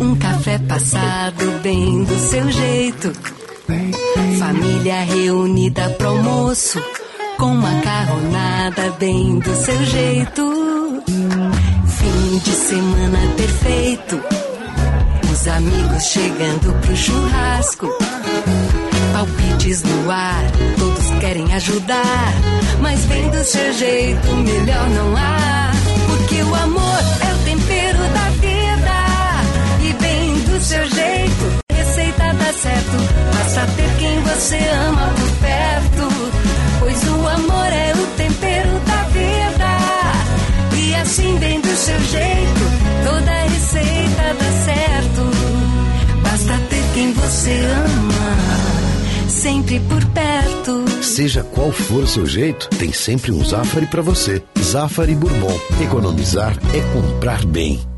um 0.00 0.14
café 0.16 0.58
passado 0.58 1.60
bem 1.62 2.04
do 2.04 2.18
seu 2.18 2.50
jeito. 2.50 3.12
Família 4.38 5.02
reunida 5.02 5.88
pro 5.90 6.08
almoço, 6.08 6.82
com 7.38 7.54
macarronada 7.54 8.90
bem 8.98 9.38
do 9.38 9.54
seu 9.54 9.84
jeito. 9.84 11.02
Fim 11.06 12.38
de 12.38 12.50
semana 12.50 13.18
perfeito, 13.36 14.20
os 15.30 15.48
amigos 15.48 16.04
chegando 16.04 16.80
pro 16.80 16.96
churrasco. 16.96 17.88
Palpites 19.12 19.82
no 19.82 20.10
ar, 20.10 20.44
todos 20.78 21.20
querem 21.20 21.52
ajudar, 21.54 22.32
mas 22.80 23.00
bem 23.06 23.28
do 23.30 23.44
seu 23.44 23.72
jeito, 23.74 24.28
melhor 24.36 24.88
não 24.90 25.16
há. 25.16 25.70
Porque 26.06 26.42
o 26.42 26.54
amor 26.54 26.98
é 27.20 27.29
seu 30.70 30.88
jeito, 30.88 31.64
receita 31.72 32.32
dá 32.32 32.52
certo. 32.52 32.96
Basta 33.34 33.66
ter 33.74 33.90
quem 33.98 34.20
você 34.20 34.56
ama 34.68 35.12
por 35.16 35.30
perto. 35.40 36.30
Pois 36.78 37.02
o 37.08 37.28
amor 37.28 37.72
é 37.72 37.92
o 37.92 38.06
tempero 38.16 38.78
da 38.86 39.02
vida. 39.08 40.80
E 40.80 40.94
assim, 40.94 41.36
bem 41.38 41.60
do 41.60 41.74
seu 41.74 42.00
jeito, 42.02 42.60
toda 43.04 43.32
receita 43.48 44.36
dá 44.38 44.64
certo. 44.64 46.22
Basta 46.22 46.56
ter 46.68 46.84
quem 46.94 47.12
você 47.14 47.60
ama. 47.74 49.28
Sempre 49.28 49.80
por 49.80 50.04
perto. 50.04 50.84
Seja 51.02 51.42
qual 51.42 51.72
for 51.72 52.04
o 52.04 52.06
seu 52.06 52.26
jeito, 52.26 52.68
tem 52.78 52.92
sempre 52.92 53.32
um 53.32 53.44
Zafari 53.44 53.86
para 53.86 54.02
você. 54.02 54.40
Zafari 54.62 55.16
Bourbon. 55.16 55.58
Economizar 55.82 56.56
é 56.72 56.80
comprar 56.94 57.44
bem. 57.44 57.89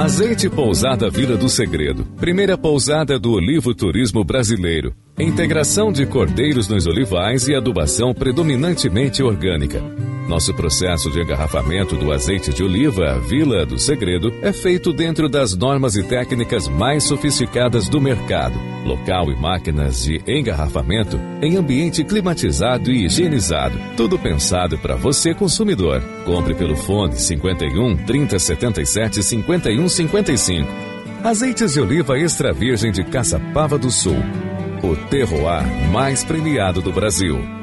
Azeite 0.00 0.48
Pousada 0.48 1.10
Vila 1.10 1.36
do 1.36 1.46
Segredo. 1.46 2.06
Primeira 2.16 2.56
pousada 2.56 3.18
do 3.18 3.32
Olivo 3.32 3.74
Turismo 3.74 4.24
Brasileiro. 4.24 4.94
Integração 5.20 5.92
de 5.92 6.06
cordeiros 6.06 6.66
nos 6.66 6.86
olivais 6.86 7.46
e 7.46 7.54
adubação 7.54 8.14
predominantemente 8.14 9.22
orgânica. 9.22 9.78
Nosso 10.26 10.54
processo 10.54 11.10
de 11.10 11.20
engarrafamento 11.20 11.94
do 11.94 12.10
azeite 12.10 12.54
de 12.54 12.62
oliva 12.62 13.18
Vila 13.18 13.66
do 13.66 13.78
Segredo 13.78 14.32
é 14.40 14.50
feito 14.50 14.94
dentro 14.94 15.28
das 15.28 15.54
normas 15.54 15.94
e 15.94 16.02
técnicas 16.02 16.68
mais 16.68 17.04
sofisticadas 17.04 17.86
do 17.86 18.00
mercado. 18.00 18.58
Local 18.82 19.30
e 19.30 19.36
máquinas 19.36 20.04
de 20.04 20.22
engarrafamento 20.26 21.20
em 21.42 21.54
ambiente 21.58 22.02
climatizado 22.02 22.90
e 22.90 23.04
higienizado. 23.04 23.78
Tudo 23.98 24.18
pensado 24.18 24.78
para 24.78 24.96
você 24.96 25.34
consumidor. 25.34 26.00
Compre 26.24 26.54
pelo 26.54 26.76
fone 26.76 27.14
51 27.14 28.06
3077 28.06 29.22
51 29.22 29.86
55. 29.86 30.66
Azeites 31.22 31.74
de 31.74 31.80
oliva 31.80 32.18
extra 32.18 32.54
virgem 32.54 32.90
de 32.90 33.04
Caçapava 33.04 33.76
do 33.76 33.90
Sul. 33.90 34.16
O 34.82 34.96
terroir 34.96 35.66
mais 35.90 36.24
premiado 36.24 36.80
do 36.80 36.90
Brasil. 36.90 37.60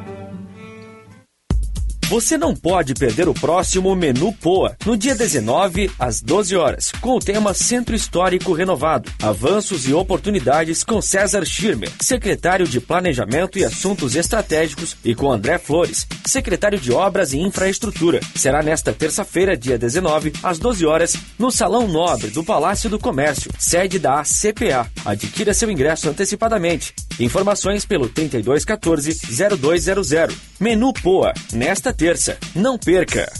Você 2.09 2.37
não 2.37 2.55
pode 2.55 2.93
perder 2.93 3.27
o 3.27 3.33
próximo 3.33 3.93
Menu 3.93 4.31
Poa, 4.31 4.77
no 4.85 4.95
dia 4.95 5.13
19, 5.13 5.91
às 5.99 6.21
12 6.21 6.55
horas, 6.55 6.89
com 7.01 7.17
o 7.17 7.19
tema 7.19 7.53
Centro 7.53 7.93
Histórico 7.93 8.53
Renovado, 8.53 9.11
Avanços 9.21 9.89
e 9.89 9.93
Oportunidades 9.93 10.85
com 10.85 11.01
César 11.01 11.43
Schirmer, 11.43 11.91
secretário 11.99 12.65
de 12.65 12.79
Planejamento 12.79 13.59
e 13.59 13.65
Assuntos 13.65 14.15
Estratégicos, 14.15 14.95
e 15.03 15.13
com 15.13 15.29
André 15.29 15.57
Flores, 15.57 16.07
secretário 16.25 16.79
de 16.79 16.93
Obras 16.93 17.33
e 17.33 17.39
Infraestrutura. 17.39 18.21
Será 18.35 18.63
nesta 18.63 18.93
terça-feira, 18.93 19.57
dia 19.57 19.77
19, 19.77 20.31
às 20.41 20.59
12 20.59 20.85
horas, 20.85 21.17
no 21.37 21.51
Salão 21.51 21.89
Nobre 21.89 22.29
do 22.29 22.41
Palácio 22.41 22.89
do 22.89 22.97
Comércio, 22.97 23.51
sede 23.59 23.99
da 23.99 24.21
ACPA. 24.21 24.89
Adquira 25.03 25.53
seu 25.53 25.69
ingresso 25.69 26.07
antecipadamente. 26.07 26.93
Informações 27.19 27.85
pelo 27.85 28.09
3214-0200. 28.09 30.33
Menu 30.59 30.91
Poa, 30.93 31.33
nesta 31.51 31.91
terça. 31.93 32.37
Não 32.55 32.77
perca! 32.77 33.31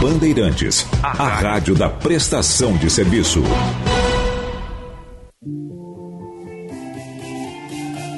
Bandeirantes, 0.00 0.86
a 1.02 1.12
rádio 1.12 1.74
da 1.76 1.88
prestação 1.88 2.76
de 2.76 2.90
serviço. 2.90 3.42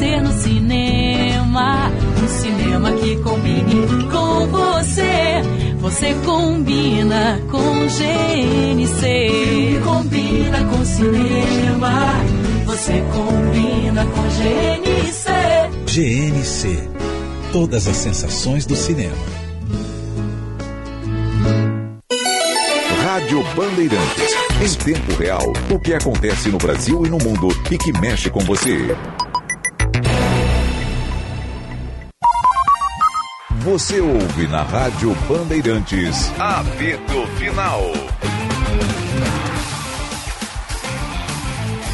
Ser 0.00 0.22
no 0.22 0.32
cinema, 0.32 1.92
um 2.22 2.28
cinema 2.28 2.90
que 2.92 3.16
combine 3.16 4.08
com 4.10 4.46
você. 4.46 5.42
Você 5.78 6.14
combina 6.24 7.38
com 7.50 7.86
GNC. 7.86 8.96
Filme 9.02 9.80
combina 9.80 10.64
com 10.64 10.84
cinema, 10.86 12.14
você 12.64 13.04
combina 13.12 14.06
com 14.06 14.22
GNC. 14.22 15.28
GNC. 15.84 16.88
Todas 17.52 17.86
as 17.86 17.96
sensações 17.98 18.64
do 18.64 18.76
cinema. 18.76 19.12
Rádio 23.04 23.44
Bandeirantes. 23.54 24.34
Em 24.62 24.74
tempo 24.82 25.12
real, 25.20 25.52
o 25.70 25.78
que 25.78 25.92
acontece 25.92 26.48
no 26.48 26.56
Brasil 26.56 27.04
e 27.04 27.10
no 27.10 27.18
mundo 27.18 27.48
e 27.70 27.76
que 27.76 27.92
mexe 28.00 28.30
com 28.30 28.40
você. 28.40 28.96
Você 33.60 34.00
ouve 34.00 34.48
na 34.48 34.62
Rádio 34.62 35.14
Bandeirantes. 35.28 36.32
Apito 36.38 37.26
Final. 37.36 37.92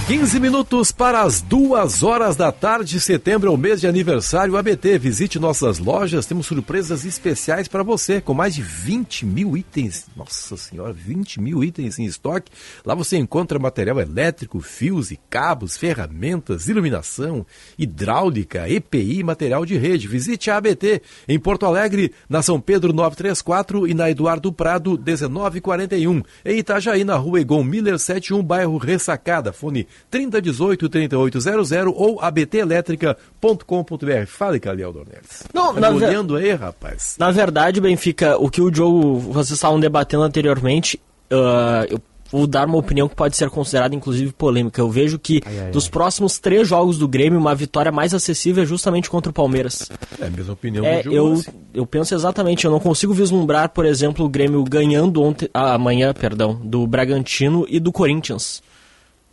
15 0.07 0.39
minutos 0.39 0.93
para 0.93 1.23
as 1.23 1.41
duas 1.41 2.05
horas 2.05 2.37
da 2.37 2.53
tarde. 2.53 3.01
Setembro 3.01 3.51
é 3.51 3.53
o 3.53 3.57
mês 3.57 3.81
de 3.81 3.89
aniversário 3.89 4.57
ABT. 4.57 5.01
Visite 5.01 5.37
nossas 5.37 5.81
lojas. 5.81 6.27
Temos 6.27 6.47
surpresas 6.47 7.05
especiais 7.05 7.67
para 7.67 7.83
você, 7.83 8.21
com 8.21 8.33
mais 8.33 8.55
de 8.55 8.63
20 8.63 9.27
mil 9.27 9.57
itens. 9.57 10.07
Nossa 10.17 10.57
Senhora, 10.57 10.93
20 10.93 11.41
mil 11.41 11.65
itens 11.65 11.99
em 11.99 12.05
estoque. 12.05 12.53
Lá 12.85 12.95
você 12.95 13.17
encontra 13.17 13.59
material 13.59 13.99
elétrico, 13.99 14.61
fios 14.61 15.11
e 15.11 15.19
cabos, 15.29 15.77
ferramentas, 15.77 16.69
iluminação, 16.69 17.45
hidráulica, 17.77 18.69
EPI 18.69 19.19
e 19.19 19.25
material 19.25 19.67
de 19.67 19.77
rede. 19.77 20.07
Visite 20.07 20.53
a 20.53 20.59
ABT 20.59 21.03
em 21.27 21.37
Porto 21.37 21.67
Alegre, 21.67 22.13
na 22.29 22.43
São 22.43 22.61
Pedro 22.61 22.93
934 22.93 23.89
e 23.89 23.93
na 23.93 24.09
Eduardo 24.09 24.53
Prado 24.53 24.93
1941. 24.93 26.23
Em 26.45 26.59
Itajaí, 26.59 27.03
na 27.03 27.17
rua 27.17 27.41
Egon 27.41 27.65
Miller 27.65 27.99
71, 27.99 28.41
bairro 28.41 28.79
Ressacada. 28.79 29.53
Fone 29.53 29.89
3018-3800 30.13 31.93
ou 31.95 32.21
abtelétrica.com.br. 32.21 34.27
Fale, 34.27 34.61
Caliel 34.61 34.93
Dornelles. 34.93 35.45
Não, 35.53 35.75
tá 35.75 35.81
na 35.81 35.91
me 35.91 35.99
ver- 35.99 36.09
olhando 36.09 36.37
aí, 36.37 36.53
rapaz. 36.53 37.17
Na 37.19 37.31
verdade, 37.31 37.81
Benfica, 37.81 38.37
o 38.39 38.51
que 38.51 38.61
o 38.61 38.71
Diogo, 38.71 39.19
vocês 39.19 39.51
estavam 39.51 39.81
debatendo 39.81 40.23
anteriormente, 40.23 41.01
ah, 41.31 41.87
eu 41.89 42.01
vou 42.33 42.45
dar 42.47 42.67
uma 42.67 42.77
opinião 42.79 43.09
que 43.09 43.15
pode 43.15 43.37
ser 43.37 43.49
considerada 43.51 43.95
inclusive 43.95 44.33
polêmica. 44.33 44.81
Eu 44.81 44.91
vejo 44.91 45.17
que 45.19 45.41
dos 45.73 45.89
próximos 45.89 46.39
três 46.41 46.67
jogos 46.67 46.99
do 46.99 47.07
Grêmio, 47.07 47.39
uma 47.39 47.55
vitória 47.55 47.93
mais 47.93 48.13
acessível 48.13 48.65
é 48.65 48.67
justamente 48.67 49.09
contra 49.09 49.31
o 49.31 49.33
Palmeiras. 49.33 49.89
É 50.21 50.27
a 50.27 50.31
mesma 50.31 50.53
opinião 50.55 50.85
É, 50.85 51.03
do 51.05 51.13
eu, 51.13 51.29
Rossi. 51.35 51.51
eu 51.73 51.87
penso 51.87 52.15
exatamente, 52.15 52.65
eu 52.65 52.71
não 52.71 52.81
consigo 52.81 53.15
vislumbrar, 53.15 53.69
por 53.71 53.87
exemplo, 53.87 54.25
o 54.25 54.29
Grêmio 54.29 54.63
ganhando 54.65 55.23
ontem, 55.23 55.49
ah, 55.55 55.75
amanhã, 55.75 56.13
perdão, 56.13 56.61
do 56.65 56.85
Bragantino 56.87 57.65
e 57.69 57.79
do 57.79 57.93
Corinthians. 57.93 58.61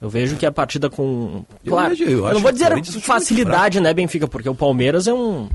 Eu 0.03 0.09
vejo 0.09 0.35
que 0.35 0.45
a 0.45 0.51
partida 0.51 0.89
com. 0.89 1.45
Eu 1.63 1.71
Claro, 1.71 1.89
vejo- 1.95 2.03
eu 2.03 2.17
eu, 2.19 2.25
acho 2.25 2.33
não 2.35 2.41
vou 2.41 2.51
dizer 2.51 2.83
facilidade, 3.01 3.79
né, 3.79 3.93
Benfica? 3.93 4.27
Porque 4.27 4.49
o 4.49 4.53
Palmeiras 4.53 5.07
é 5.07 5.13
um. 5.13 5.47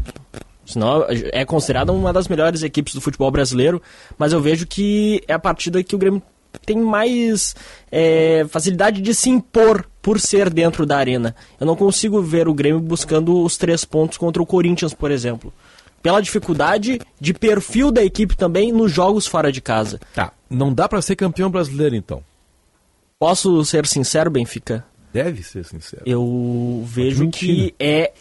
Senão 0.64 1.04
é 1.08 1.44
considerada 1.44 1.92
uma 1.92 2.12
das 2.14 2.28
melhores 2.28 2.62
equipes 2.62 2.94
do 2.94 3.00
futebol 3.00 3.30
brasileiro, 3.30 3.80
mas 4.16 4.32
eu 4.32 4.40
vejo 4.40 4.66
que 4.66 5.22
é 5.28 5.34
a 5.34 5.38
partida 5.38 5.82
que 5.84 5.94
o 5.94 5.98
Grêmio 5.98 6.22
tem 6.64 6.78
mais 6.78 7.54
é, 7.92 8.46
facilidade 8.48 9.00
de 9.02 9.14
se 9.14 9.28
impor 9.30 9.84
por 10.00 10.18
ser 10.18 10.48
dentro 10.50 10.86
da 10.86 10.96
arena. 10.96 11.34
Eu 11.60 11.66
não 11.66 11.76
consigo 11.76 12.20
ver 12.22 12.48
o 12.48 12.54
Grêmio 12.54 12.80
buscando 12.80 13.42
os 13.42 13.56
três 13.58 13.84
pontos 13.84 14.16
contra 14.16 14.42
o 14.42 14.46
Corinthians, 14.46 14.94
por 14.94 15.10
exemplo. 15.10 15.52
Pela 16.02 16.20
dificuldade 16.22 17.00
de 17.20 17.34
perfil 17.34 17.90
da 17.90 18.02
equipe 18.02 18.34
também 18.36 18.72
nos 18.72 18.90
jogos 18.92 19.26
fora 19.26 19.52
de 19.52 19.60
casa. 19.60 19.98
Tá, 20.14 20.32
não 20.48 20.72
dá 20.72 20.88
para 20.88 21.02
ser 21.02 21.16
campeão 21.16 21.50
brasileiro 21.50 21.94
então. 21.96 22.22
Posso 23.22 23.64
ser 23.64 23.84
sincero, 23.84 24.30
Benfica? 24.30 24.84
Deve 25.12 25.42
ser 25.42 25.64
sincero. 25.64 26.02
Eu 26.06 26.82
vejo 26.86 27.28
que 27.30 27.74
é 27.78 28.12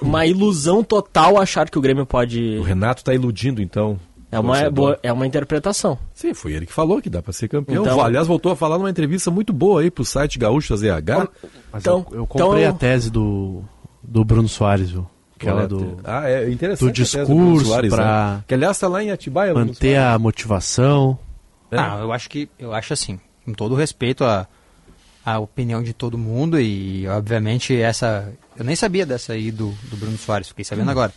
uma 0.00 0.26
ilusão 0.26 0.84
total 0.84 1.40
achar 1.40 1.70
que 1.70 1.78
o 1.78 1.80
Grêmio 1.80 2.04
pode. 2.04 2.58
O 2.58 2.62
Renato 2.62 3.02
tá 3.02 3.14
iludindo 3.14 3.62
então. 3.62 3.98
É 4.30 4.38
uma, 4.38 4.70
boa, 4.70 4.98
é 5.02 5.12
uma 5.12 5.26
interpretação. 5.26 5.98
Sim, 6.14 6.32
foi 6.34 6.52
ele 6.52 6.66
que 6.66 6.72
falou 6.72 7.00
que 7.00 7.08
dá 7.08 7.22
para 7.22 7.32
ser 7.32 7.48
campeão. 7.48 7.82
Então- 7.82 8.02
Aliás, 8.02 8.26
voltou 8.26 8.52
a 8.52 8.56
falar 8.56 8.76
numa 8.78 8.90
entrevista 8.90 9.30
muito 9.30 9.52
boa 9.52 9.80
aí 9.82 9.90
pro 9.90 10.04
site 10.04 10.38
Gaúcho 10.38 10.74
ZH. 10.76 11.28
Mas 11.72 11.82
Então- 11.82 12.06
eu, 12.10 12.18
eu 12.18 12.26
comprei 12.26 12.64
então- 12.64 12.74
a 12.76 12.78
tese 12.78 13.10
do, 13.10 13.62
do 14.02 14.24
Bruno 14.24 14.48
Soares, 14.48 14.90
viu? 14.90 15.06
Aquela 15.36 15.66
do 15.66 15.98
Ah, 16.04 16.28
é 16.28 16.50
interessante. 16.50 16.88
do 16.88 16.92
discurso 16.92 17.78
pra 17.90 18.36
né? 18.36 18.44
Que 18.46 18.54
aliás 18.54 18.78
tá 18.78 18.86
lá 18.88 19.02
em 19.02 19.10
Atibaia. 19.10 19.52
Bruno 19.52 19.68
manter 19.68 19.96
a 19.98 20.18
motivação. 20.18 21.18
É. 21.70 21.78
Ah, 21.78 21.98
eu 22.02 22.12
acho 22.12 22.28
que 22.30 22.48
eu 22.58 22.72
acho 22.72 22.92
assim, 22.92 23.18
com 23.44 23.52
todo 23.52 23.74
respeito 23.74 24.24
à, 24.24 24.46
à 25.24 25.38
opinião 25.38 25.82
de 25.82 25.92
todo 25.92 26.18
mundo 26.18 26.60
e 26.60 27.06
obviamente 27.08 27.74
essa 27.76 28.32
eu 28.56 28.64
nem 28.64 28.76
sabia 28.76 29.06
dessa 29.06 29.32
aí 29.32 29.50
do, 29.50 29.70
do 29.90 29.96
Bruno 29.96 30.18
Soares, 30.18 30.48
fiquei 30.48 30.64
sabendo 30.64 30.90
agora. 30.90 31.12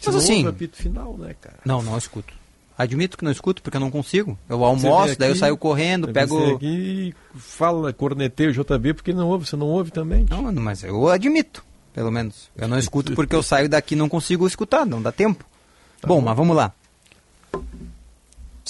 Você 0.00 0.10
Mas 0.10 0.14
não 0.14 0.22
assim, 0.22 0.46
apito 0.46 0.76
final, 0.76 1.16
né, 1.18 1.34
cara? 1.40 1.58
não, 1.64 1.82
não 1.82 1.98
escuto. 1.98 2.32
Admito 2.80 3.18
que 3.18 3.24
não 3.24 3.30
escuto 3.30 3.62
porque 3.62 3.76
eu 3.76 3.80
não 3.80 3.90
consigo. 3.90 4.38
Eu 4.48 4.64
almoço, 4.64 5.08
vem 5.08 5.16
daí 5.18 5.28
eu 5.28 5.32
aqui, 5.32 5.40
saio 5.40 5.56
correndo, 5.58 6.08
pego 6.08 6.54
aqui 6.54 7.14
fala, 7.34 7.92
corneteia 7.92 8.48
o 8.48 8.52
JB 8.54 8.94
porque 8.94 9.12
não 9.12 9.28
ouve, 9.28 9.46
você 9.46 9.54
não 9.54 9.66
ouve 9.66 9.90
também. 9.90 10.24
Não, 10.30 10.44
mano, 10.44 10.62
mas 10.62 10.82
eu 10.82 11.08
admito, 11.08 11.62
pelo 11.92 12.10
menos. 12.10 12.50
Eu 12.56 12.66
não 12.66 12.78
escuto 12.78 13.14
porque 13.14 13.36
eu 13.36 13.42
saio 13.42 13.68
daqui 13.68 13.94
e 13.94 13.98
não 13.98 14.08
consigo 14.08 14.46
escutar, 14.46 14.86
não 14.86 15.02
dá 15.02 15.12
tempo. 15.12 15.44
bom, 16.06 16.22
mas 16.22 16.34
vamos 16.34 16.56
lá. 16.56 16.72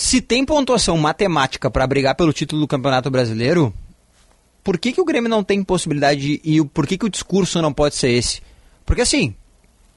Se 0.01 0.19
tem 0.23 0.47
pontuação 0.47 0.97
matemática 0.97 1.71
para 1.71 1.87
brigar 1.87 2.15
pelo 2.15 2.33
título 2.33 2.63
do 2.63 2.67
Campeonato 2.67 3.11
Brasileiro, 3.11 3.71
por 4.65 4.79
que, 4.79 4.95
que 4.95 5.01
o 5.01 5.05
Grêmio 5.05 5.29
não 5.29 5.45
tem 5.45 5.63
possibilidade 5.63 6.23
de, 6.23 6.41
e 6.43 6.65
por 6.65 6.87
que, 6.87 6.97
que 6.97 7.05
o 7.05 7.11
discurso 7.11 7.61
não 7.61 7.71
pode 7.71 7.97
ser 7.97 8.09
esse? 8.09 8.41
Porque 8.87 9.03
assim, 9.03 9.35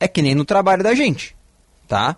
é 0.02 0.06
que 0.06 0.22
nem 0.22 0.36
no 0.36 0.44
trabalho 0.44 0.84
da 0.84 0.94
gente, 0.94 1.34
tá? 1.88 2.18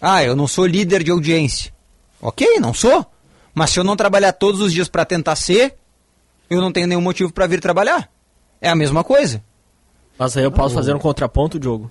Ah, 0.00 0.24
eu 0.24 0.34
não 0.34 0.48
sou 0.48 0.66
líder 0.66 1.04
de 1.04 1.12
audiência. 1.12 1.72
Ok, 2.20 2.58
não 2.58 2.74
sou. 2.74 3.06
Mas 3.54 3.70
se 3.70 3.78
eu 3.78 3.84
não 3.84 3.94
trabalhar 3.94 4.32
todos 4.32 4.60
os 4.60 4.72
dias 4.72 4.88
para 4.88 5.04
tentar 5.04 5.36
ser, 5.36 5.76
eu 6.50 6.60
não 6.60 6.72
tenho 6.72 6.88
nenhum 6.88 7.00
motivo 7.00 7.32
para 7.32 7.46
vir 7.46 7.60
trabalhar. 7.60 8.10
É 8.60 8.68
a 8.68 8.74
mesma 8.74 9.04
coisa. 9.04 9.40
Mas 10.20 10.36
aí 10.36 10.44
eu 10.44 10.52
posso 10.52 10.74
fazer 10.74 10.94
um 10.94 10.98
contraponto, 10.98 11.58
Diogo? 11.58 11.90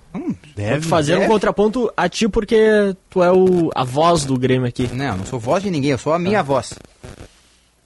deve, 0.54 0.74
Pode 0.76 0.86
fazer 0.86 1.14
deve. 1.14 1.24
um 1.24 1.28
contraponto 1.28 1.92
a 1.96 2.08
ti 2.08 2.28
porque 2.28 2.94
tu 3.10 3.24
é 3.24 3.32
o, 3.32 3.70
a 3.74 3.82
voz 3.82 4.24
do 4.24 4.38
Grêmio 4.38 4.68
aqui. 4.68 4.88
Não, 4.94 5.04
eu 5.04 5.16
não 5.16 5.26
sou 5.26 5.40
voz 5.40 5.64
de 5.64 5.68
ninguém, 5.70 5.90
eu 5.90 5.98
sou 5.98 6.12
a 6.12 6.18
minha 6.18 6.40
voz. 6.40 6.72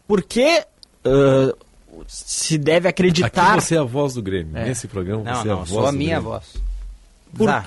Por 0.07 0.23
que 0.23 0.63
ah, 1.03 1.55
se 2.07 2.59
deve 2.59 2.87
acreditar... 2.87 3.55
Aqui 3.55 3.63
você 3.63 3.77
é 3.77 3.79
a 3.79 3.85
voz 3.85 4.13
do 4.13 4.23
Grêmio. 4.23 4.55
É. 4.55 4.67
Nesse 4.67 4.87
programa 4.87 5.23
Não, 5.25 5.35
você 5.35 5.49
é 5.49 5.51
não, 5.51 5.57
a 5.57 5.63
eu 5.63 5.65
voz 5.65 5.71
sou 5.71 5.87
a 5.87 5.93
minha 5.93 6.17
Grêmio. 6.17 6.31
voz. 6.31 6.45
Por, 7.35 7.47
Tá. 7.49 7.65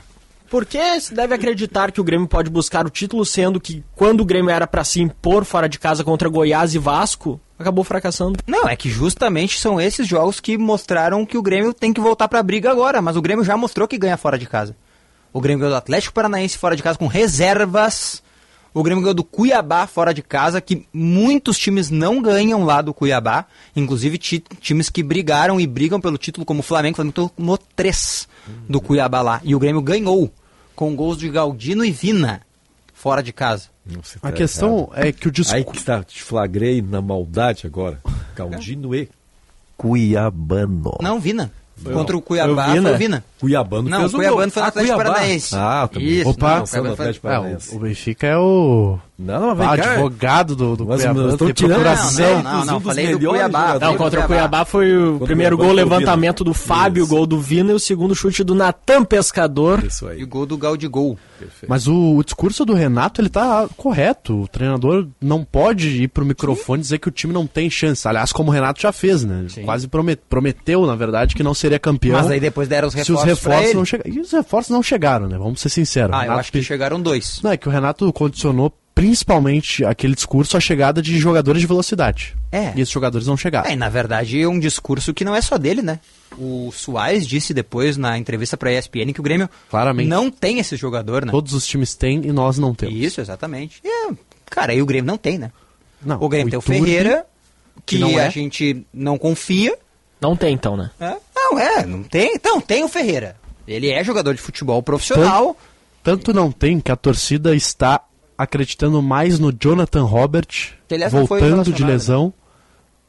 por 0.48 0.64
que 0.64 1.02
se 1.02 1.16
deve 1.16 1.34
acreditar 1.34 1.92
que 1.92 2.00
o 2.00 2.04
Grêmio 2.04 2.28
pode 2.28 2.52
buscar 2.52 2.86
o 2.86 2.92
título, 2.92 3.26
sendo 3.26 3.60
que 3.60 3.84
quando 3.96 4.22
o 4.22 4.26
Grêmio 4.26 4.52
era 4.52 4.68
pra 4.68 4.84
se 4.84 5.02
impor 5.02 5.44
fora 5.46 5.68
de 5.68 5.80
casa 5.80 6.04
contra 6.04 6.30
Goiás 6.30 6.76
e 6.76 6.78
Vasco, 6.78 7.42
acabou 7.58 7.84
fracassando? 7.84 8.38
Não, 8.48 8.68
é 8.68 8.76
que 8.76 8.90
justamente 8.90 9.60
são 9.60 9.80
esses 9.80 10.08
jogos 10.08 10.40
que 10.40 10.58
mostraram 10.58 11.26
que 11.26 11.38
o 11.38 11.42
Grêmio 11.42 11.74
tem 11.74 11.92
que 11.94 12.02
voltar 12.02 12.28
pra 12.28 12.42
briga 12.44 12.70
agora, 12.72 13.02
mas 13.02 13.16
o 13.16 13.22
Grêmio 13.22 13.44
já 13.44 13.56
mostrou 13.58 13.88
que 13.88 13.98
ganha 13.98 14.18
fora 14.18 14.38
de 14.38 14.46
casa. 14.46 14.76
O 15.34 15.42
Grêmio 15.42 15.60
ganhou 15.60 15.74
do 15.74 15.78
Atlético 15.78 16.14
Paranaense 16.14 16.58
fora 16.58 16.76
de 16.76 16.82
casa 16.84 16.98
com 16.98 17.08
reservas. 17.08 18.24
O 18.74 18.84
Grêmio 18.84 19.02
ganhou 19.02 19.14
do 19.16 19.24
Cuiabá 19.24 19.88
fora 19.88 20.14
de 20.14 20.22
casa, 20.22 20.62
que 20.62 20.86
muitos 20.94 21.58
times 21.58 21.90
não 21.90 22.22
ganham 22.22 22.64
lá 22.64 22.82
do 22.82 22.94
Cuiabá. 22.94 23.46
Inclusive 23.76 24.18
ti- 24.18 24.44
times 24.62 24.90
que 24.90 25.02
brigaram 25.02 25.60
e 25.60 25.66
brigam 25.66 26.00
pelo 26.00 26.18
título, 26.18 26.46
como 26.46 26.60
o 26.60 26.64
Flamengo. 26.64 26.94
O 26.94 26.96
Flamengo 26.98 27.32
tomou 27.36 27.58
três 27.76 28.28
do 28.70 28.80
Cuiabá 28.80 29.22
lá. 29.22 29.42
E 29.44 29.56
o 29.56 29.60
Grêmio 29.60 29.82
ganhou, 29.82 30.32
com 30.76 30.96
gols 30.96 31.18
de 31.18 31.28
Galdino 31.30 31.84
e 31.84 31.92
Vina, 31.92 32.42
fora 32.94 33.24
de 33.24 33.34
casa. 33.34 33.70
A 34.22 34.28
tá 34.28 34.32
questão 34.32 34.90
errado. 34.92 35.06
é 35.08 35.12
que 35.12 35.28
o 35.28 35.32
discurso. 35.32 35.56
Aí 35.56 35.64
que 35.64 35.78
está, 35.78 36.04
te 36.04 36.22
flagrei 36.24 36.82
na 36.82 37.02
maldade 37.02 37.66
agora. 37.68 38.00
Caldino 38.36 38.94
e 38.96 39.10
Cuiabano. 39.78 40.98
Não, 41.02 41.20
Vina. 41.20 41.52
Foi 41.82 41.94
Contra 41.94 42.16
o- 42.16 42.20
o 42.20 42.22
Cuiabá 42.22 42.66
foi 42.66 42.72
o 42.72 42.76
Vina? 42.76 42.88
foi 42.90 42.96
o 42.96 42.98
Vina. 43.00 43.24
Cuiabano 43.40 43.90
Não, 43.90 44.00
fez 44.00 44.14
o 44.14 44.16
o 44.16 44.18
Cuiabano 44.20 44.42
gol. 44.42 44.52
foi 44.52 44.62
no 44.62 44.66
Ah, 44.66 44.70
Atlético. 44.70 44.98
Paranaense. 44.98 45.56
Ah, 45.56 45.90
tá 45.94 46.00
Isso. 46.00 46.30
Opa, 46.30 46.56
não, 46.56 46.62
o 46.90 46.92
Atlético 46.94 47.28
É, 47.28 47.30
Paranaense. 47.32 47.74
o, 47.74 47.78
o 47.78 47.80
Benfica 47.82 48.28
é 48.28 48.38
o. 48.38 49.00
Não, 49.20 49.48
não, 49.48 49.56
vem 49.56 49.68
Ah, 49.68 49.76
cá. 49.78 49.92
advogado 49.94 50.56
do, 50.56 50.76
do 50.76 50.86
Mas, 50.86 51.02
Cuiabá. 51.02 51.30
estão 51.30 51.52
tirando. 51.54 51.84
Não, 51.84 52.44
não, 52.44 52.66
não, 52.66 52.74
dos 52.76 52.84
falei 52.84 53.16
do 53.18 53.28
Cuiabá. 53.30 53.80
Não, 53.80 53.96
contra 53.98 54.20
o 54.22 54.24
o 54.24 54.28
Cuiabá 54.28 54.64
foi 54.64 54.96
o 54.96 55.12
Contra 55.14 55.24
o 55.24 55.28
primeiro 55.28 55.58
gol, 55.58 55.70
o 55.70 55.74
levantamento 55.74 56.44
do 56.44 56.54
Fábio, 56.54 57.02
Isso. 57.04 57.10
gol 57.10 57.26
do 57.26 57.40
Vina 57.42 57.72
e 57.72 57.74
o 57.76 57.80
segundo 57.80 58.14
chute 58.14 58.44
do 58.44 58.54
Natan 58.54 59.04
Pescador. 59.04 59.84
Isso 59.84 60.06
E 60.08 60.12
aí. 60.12 60.24
o 60.24 60.28
gol 60.28 60.46
do 60.46 60.56
Gaudigol. 60.56 61.18
Perfeito. 61.40 61.68
Mas 61.70 61.88
o, 61.88 62.16
o 62.18 62.24
discurso 62.24 62.64
do 62.64 62.74
Renato, 62.74 63.20
ele 63.20 63.30
tá 63.30 63.68
correto. 63.76 64.44
O 64.44 64.48
treinador 64.48 65.08
não 65.20 65.44
pode 65.44 66.04
ir 66.04 66.08
pro 66.10 66.24
microfone 66.26 66.80
e 66.80 66.84
dizer 66.84 66.98
que 67.00 67.08
o 67.08 67.12
time 67.12 67.34
não 67.34 67.48
tem 67.48 67.70
chance. 67.72 68.08
Aliás, 68.08 68.32
como 68.32 68.50
o 68.50 68.54
Renato 68.54 68.80
já 68.82 68.92
fez, 68.92 69.24
né? 69.24 69.40
Ele 69.40 69.50
Sim. 69.50 69.64
Quase 69.64 69.88
promet- 69.88 70.22
prometeu, 70.30 70.86
na 70.86 70.96
verdade, 70.96 71.36
que 71.36 71.42
não 71.44 71.54
seria 71.56 71.80
campeão. 71.80 72.18
Mas 72.20 72.30
aí 72.30 72.40
depois 72.40 72.68
deram 72.68 72.88
os 72.88 72.94
se 72.94 73.00
os 73.02 73.08
reforços 73.08 73.40
pra 73.40 73.52
reforços 73.54 73.70
ele. 73.70 73.78
não 73.78 73.86
chegaram. 73.86 74.14
E 74.16 74.20
os 74.20 74.32
reforços 74.32 74.70
não 74.72 74.84
chegaram, 74.84 75.28
né? 75.28 75.38
Vamos 75.40 75.60
ser 75.62 75.70
sinceros. 75.70 76.12
Ah, 76.14 76.18
O 76.18 76.20
eu 76.20 76.22
Renato 76.24 76.40
acho 76.40 76.52
que 76.52 76.62
chegaram 76.64 77.02
dois. 77.02 77.40
Não, 77.44 77.52
é 77.52 77.58
que 77.58 77.68
o 77.68 77.72
Renato 77.72 78.12
condicionou 78.14 78.72
principalmente 78.98 79.86
aquele 79.86 80.16
discurso 80.16 80.58
à 80.58 80.60
chegada 80.60 81.04
de 81.04 81.20
jogadores 81.20 81.62
de 81.62 81.68
velocidade. 81.68 82.36
É. 82.52 82.74
E 82.76 82.82
esses 82.82 82.90
jogadores 82.90 83.28
não 83.28 83.38
chegaram. 83.38 83.70
É, 83.70 83.74
e 83.74 83.76
na 83.76 83.90
verdade 83.90 84.42
é 84.42 84.48
um 84.48 84.60
discurso 84.60 85.14
que 85.14 85.24
não 85.24 85.36
é 85.36 85.42
só 85.42 85.56
dele, 85.56 85.84
né? 85.84 86.00
O 86.36 86.72
Soares 86.72 87.28
disse 87.28 87.54
depois 87.54 87.96
na 87.96 88.18
entrevista 88.18 88.58
pra 88.58 88.74
ESPN 88.74 89.14
que 89.14 89.20
o 89.20 89.24
Grêmio 89.24 89.48
Claramente. 89.70 90.10
não 90.10 90.32
tem 90.32 90.58
esse 90.58 90.76
jogador, 90.76 91.24
né? 91.24 91.32
Todos 91.32 91.54
os 91.54 91.68
times 91.68 91.94
têm 91.94 92.26
e 92.26 92.32
nós 92.32 92.58
não 92.58 92.74
temos. 92.74 92.96
Isso, 92.96 93.22
exatamente. 93.22 93.80
E, 93.84 94.16
cara, 94.50 94.72
aí 94.72 94.82
o 94.82 94.86
Grêmio 94.86 95.06
não 95.06 95.18
tem, 95.18 95.38
né? 95.38 95.52
Não, 96.04 96.18
o 96.20 96.28
Grêmio 96.28 96.50
tem 96.50 96.58
o 96.58 96.62
Iturbe, 96.62 96.82
Ferreira, 96.84 97.28
que, 97.86 97.98
que 97.98 98.02
não 98.02 98.20
é. 98.20 98.26
a 98.26 98.30
gente 98.30 98.84
não 98.92 99.16
confia. 99.16 99.78
Não 100.20 100.36
tem 100.36 100.56
então, 100.56 100.76
né? 100.76 100.90
É? 101.00 101.16
Não, 101.36 101.60
é, 101.60 101.86
não 101.86 102.02
tem. 102.02 102.34
Então, 102.34 102.60
tem 102.60 102.84
o 102.84 102.88
Ferreira. 102.88 103.36
Ele 103.68 103.92
é 103.92 104.04
jogador 104.04 104.34
de 104.34 104.42
futebol 104.42 104.82
profissional. 104.82 105.56
Tanto 106.04 106.34
não 106.34 106.52
tem 106.52 106.80
que 106.80 106.92
a 106.92 106.96
torcida 106.96 107.54
está 107.54 108.02
acreditando 108.38 109.02
mais 109.02 109.40
no 109.40 109.52
Jonathan 109.52 110.04
Robert, 110.04 110.48
voltando 111.10 111.40
de 111.40 111.46
relacionado, 111.46 111.88
lesão, 111.90 112.34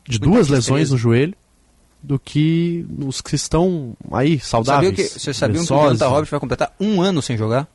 de 0.08 0.18
Muita 0.18 0.34
duas 0.34 0.48
lesões 0.48 0.90
no 0.90 0.96
joelho. 0.96 1.34
do 2.02 2.18
que 2.18 2.86
os 3.04 3.20
que 3.20 3.34
estão 3.34 3.96
aí 4.10 4.38
Sabia 4.40 4.64
saudáveis. 4.64 4.94
que, 4.94 5.20
vocês 5.20 5.36
sabiam 5.36 5.64
que 5.64 5.72
o. 5.72 5.82
Jonathan 5.82 6.08
Robert 6.08 6.30
vai 6.30 6.40
completar 6.40 6.74
um 6.80 7.02
ano 7.02 7.20
sem 7.20 7.36
jogar? 7.36 7.68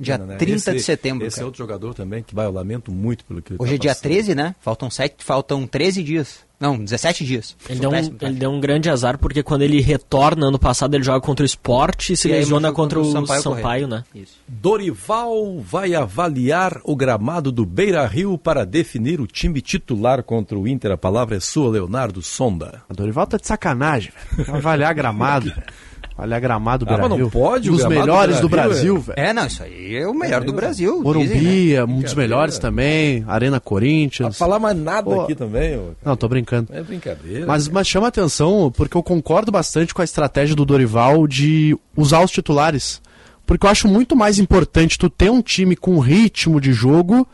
Dia 0.00 0.18
Pena, 0.18 0.32
né? 0.32 0.36
30 0.36 0.54
Esse- 0.56 0.72
de 0.72 0.80
setembro. 0.82 1.26
Esse 1.26 1.36
é 1.36 1.38
cara. 1.38 1.46
outro 1.46 1.58
jogador 1.58 1.94
também 1.94 2.22
que 2.22 2.34
vai, 2.34 2.46
eu 2.46 2.52
lamento 2.52 2.90
muito 2.90 3.24
pelo 3.24 3.40
que 3.42 3.52
ele 3.52 3.58
Hoje 3.60 3.72
tá 3.72 3.74
é 3.76 3.78
dia 3.78 3.90
passando. 3.90 4.02
13, 4.02 4.34
né? 4.34 4.54
Faltam, 4.60 4.90
sete, 4.90 5.16
faltam 5.24 5.66
13 5.66 6.02
dias. 6.02 6.44
Não, 6.58 6.78
17 6.82 7.26
dias. 7.26 7.54
Ele 7.68 7.80
deu, 7.80 7.90
um, 7.90 7.92
péssimo, 7.92 8.16
tá? 8.16 8.26
ele 8.26 8.36
deu 8.36 8.50
um 8.50 8.60
grande 8.60 8.88
azar 8.88 9.18
porque 9.18 9.42
quando 9.42 9.62
ele 9.62 9.80
retorna 9.82 10.46
ano 10.46 10.58
passado 10.58 10.94
ele 10.94 11.02
joga 11.04 11.20
contra 11.20 11.42
o 11.42 11.46
Sport 11.46 12.10
e 12.10 12.16
se 12.16 12.28
E 12.28 12.32
lesiona 12.32 12.72
contra 12.72 12.98
o 12.98 13.02
contra 13.02 13.20
o 13.20 13.26
Sampaio, 13.26 13.42
Sampaio 13.42 13.88
né? 13.88 14.04
Isso. 14.14 14.38
Dorival 14.48 15.60
vai 15.60 15.94
avaliar 15.94 16.80
o 16.84 16.96
gramado 16.96 17.52
do 17.52 17.66
Beira 17.66 18.06
Rio 18.06 18.38
para 18.38 18.64
definir 18.64 19.20
o 19.20 19.26
time 19.26 19.60
titular 19.60 20.22
contra 20.22 20.58
o 20.58 20.66
Inter. 20.66 20.92
A 20.92 20.96
palavra 20.96 21.36
é 21.36 21.40
sua, 21.40 21.70
Leonardo 21.70 22.22
Sonda. 22.22 22.82
A 22.88 22.94
Dorival 22.94 23.26
tá 23.26 23.36
de 23.36 23.46
sacanagem, 23.46 24.12
velho. 24.36 24.46
Vai 24.50 24.56
Avaliar 24.58 24.94
gramado. 24.94 25.52
velho. 26.16 26.18
Avaliar 26.18 26.40
gramado 26.40 26.84
do 26.86 26.94
Ah, 26.94 26.98
mas 26.98 27.10
não 27.10 27.28
pode, 27.30 27.70
Um 27.70 27.72
dos 27.76 27.84
melhores 27.86 28.40
do 28.40 28.48
Brasil, 28.48 28.96
é- 28.96 29.00
velho. 29.00 29.28
É, 29.28 29.32
não, 29.32 29.46
isso 29.46 29.62
aí 29.62 29.96
é 29.96 30.06
o 30.06 30.14
melhor 30.14 30.44
do 30.44 30.52
Brasil. 30.52 30.92
dizem, 30.92 31.04
Morumbi 31.04 31.68
né? 31.72 31.74
é 31.74 31.84
um 31.84 32.00
dos 32.00 32.14
melhores 32.14 32.58
também. 32.58 33.24
Arena 33.26 33.58
Corinthians. 33.60 34.26
Não 34.28 34.32
falar 34.32 34.58
mais 34.58 34.76
nada 34.76 35.02
Pô. 35.10 35.22
aqui 35.22 35.34
também. 35.34 35.76
ô. 35.76 35.90
Não, 36.04 36.16
tô 36.16 36.28
brincando. 36.28 36.68
É 36.72 36.82
brincadeira. 36.82 37.46
Mas, 37.46 37.68
mas 37.68 37.86
chama 37.86 38.08
atenção, 38.08 38.72
porque 38.74 38.96
eu 38.96 39.02
concordo 39.02 39.50
bastante 39.50 39.92
com 39.92 40.00
a 40.02 40.04
estratégia 40.04 40.54
do 40.54 40.64
Dorival 40.64 41.26
de 41.26 41.76
usar 41.96 42.22
os 42.22 42.30
titulares. 42.30 43.02
Porque 43.46 43.66
eu 43.66 43.70
acho 43.70 43.88
muito 43.88 44.16
mais 44.16 44.38
importante 44.38 44.98
tu 44.98 45.10
ter 45.10 45.30
um 45.30 45.42
time 45.42 45.76
com 45.76 45.98
ritmo 45.98 46.60
de 46.60 46.72
jogo 46.72 47.26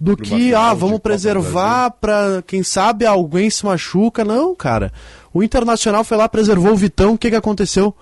do 0.00 0.12
uma 0.12 0.16
que, 0.16 0.54
ah, 0.54 0.74
vamos 0.74 0.98
preservar 0.98 1.90
pra, 2.00 2.42
quem 2.46 2.62
sabe, 2.62 3.04
alguém 3.04 3.50
se 3.50 3.64
machuca. 3.64 4.24
Não, 4.24 4.54
cara. 4.54 4.92
O 5.32 5.42
Internacional 5.42 6.04
foi 6.04 6.16
lá, 6.16 6.28
preservou 6.28 6.72
o 6.72 6.76
Vitão, 6.76 7.14
o 7.14 7.18
que 7.18 7.30
que 7.30 7.36
aconteceu? 7.36 7.94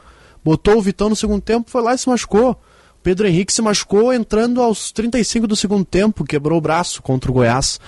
Botou 0.44 0.76
o 0.78 0.82
Vitão 0.82 1.08
no 1.08 1.16
segundo 1.16 1.40
tempo, 1.42 1.70
foi 1.70 1.82
lá 1.82 1.94
e 1.94 1.98
se 1.98 2.08
machucou. 2.08 2.56
Pedro 3.02 3.26
Henrique 3.26 3.52
se 3.52 3.62
machucou 3.62 4.12
entrando 4.12 4.60
aos 4.60 4.92
35 4.92 5.46
do 5.46 5.56
segundo 5.56 5.84
tempo, 5.84 6.24
quebrou 6.24 6.58
o 6.58 6.60
braço 6.60 7.02
contra 7.02 7.30
o 7.30 7.34
Goiás. 7.34 7.80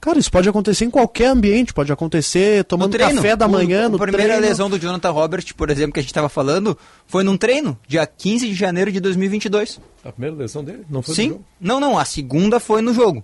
Cara, 0.00 0.18
isso 0.18 0.30
pode 0.30 0.48
acontecer 0.48 0.86
em 0.86 0.90
qualquer 0.90 1.26
ambiente, 1.26 1.74
pode 1.74 1.92
acontecer 1.92 2.64
tomando 2.64 2.96
café 2.96 3.36
da 3.36 3.46
manhã, 3.46 3.86
o, 3.86 3.90
no 3.90 3.96
A 3.96 4.00
primeira 4.00 4.28
treino. 4.28 4.46
lesão 4.46 4.70
do 4.70 4.78
Jonathan 4.78 5.10
Robert, 5.10 5.44
por 5.54 5.68
exemplo, 5.68 5.92
que 5.92 6.00
a 6.00 6.02
gente 6.02 6.10
estava 6.10 6.28
falando, 6.30 6.78
foi 7.06 7.22
num 7.22 7.36
treino, 7.36 7.78
dia 7.86 8.06
15 8.06 8.48
de 8.48 8.54
janeiro 8.54 8.90
de 8.90 8.98
2022. 8.98 9.78
A 10.02 10.10
primeira 10.10 10.34
lesão 10.34 10.64
dele? 10.64 10.86
Não 10.88 11.02
foi 11.02 11.12
no 11.12 11.16
Sim. 11.16 11.40
Não, 11.60 11.78
não, 11.78 11.98
a 11.98 12.04
segunda 12.06 12.58
foi 12.58 12.80
no 12.80 12.94
jogo. 12.94 13.22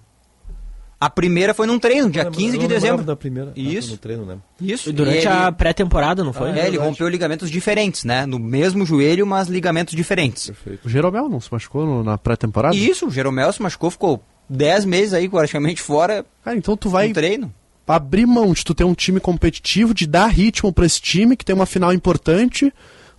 A 0.99 1.11
primeira 1.11 1.53
foi 1.53 1.67
num 1.67 1.79
treino, 1.79 2.09
dia 2.09 2.23
Eu 2.23 2.27
não 2.27 2.33
15 2.33 2.57
de 2.57 2.67
dezembro. 2.67 3.05
da 3.05 3.15
primeira. 3.15 3.51
Ah, 3.51 3.53
Isso. 3.61 3.91
no 3.93 3.99
treino, 3.99 4.25
né? 4.25 4.39
Isso. 4.61 4.89
E 4.89 4.93
durante 4.93 5.25
E 5.25 5.29
a 5.29 5.43
ele- 5.49 5.53
pré-temporada, 5.53 6.25
não 6.25 6.33
foi? 6.33 6.51
É, 6.59 6.67
ele 6.67 6.79
rompeu 6.79 7.07
ligamentos 7.09 7.51
diferentes, 7.51 8.03
né? 8.05 8.25
No 8.25 8.39
mesmo 8.39 8.87
joelho, 8.87 9.27
mas 9.27 9.47
ligamentos 9.49 9.95
diferentes. 9.95 10.51
O 10.85 10.89
Jeromel 10.89 11.29
não 11.29 11.39
se 11.41 11.53
machucou 11.53 11.85
no- 11.85 12.03
na 12.03 12.17
pré-temporada? 12.17 12.75
Isso, 12.75 13.09
o 13.09 13.11
Jeromel 13.11 13.53
se 13.53 13.61
machucou, 13.61 13.91
ficou 13.91 14.23
10 14.49 14.87
meses 14.87 15.13
aí 15.13 15.29
praticamente 15.29 15.83
fora 15.83 16.25
Cara, 16.43 16.57
então 16.57 16.75
tu 16.77 16.89
vai 16.89 17.09
no 17.09 17.15
treino. 17.15 17.53
abrir 17.87 18.25
mão 18.25 18.53
de 18.55 18.65
tu 18.65 18.73
ter 18.75 18.85
um 18.85 18.95
time 18.95 19.21
competitivo, 19.21 19.93
de 19.93 20.07
dar 20.07 20.29
ritmo 20.29 20.73
pra 20.73 20.87
esse 20.87 21.01
time, 21.01 21.37
que 21.37 21.45
tem 21.45 21.55
uma 21.55 21.67
final 21.67 21.93
importante, 21.93 22.73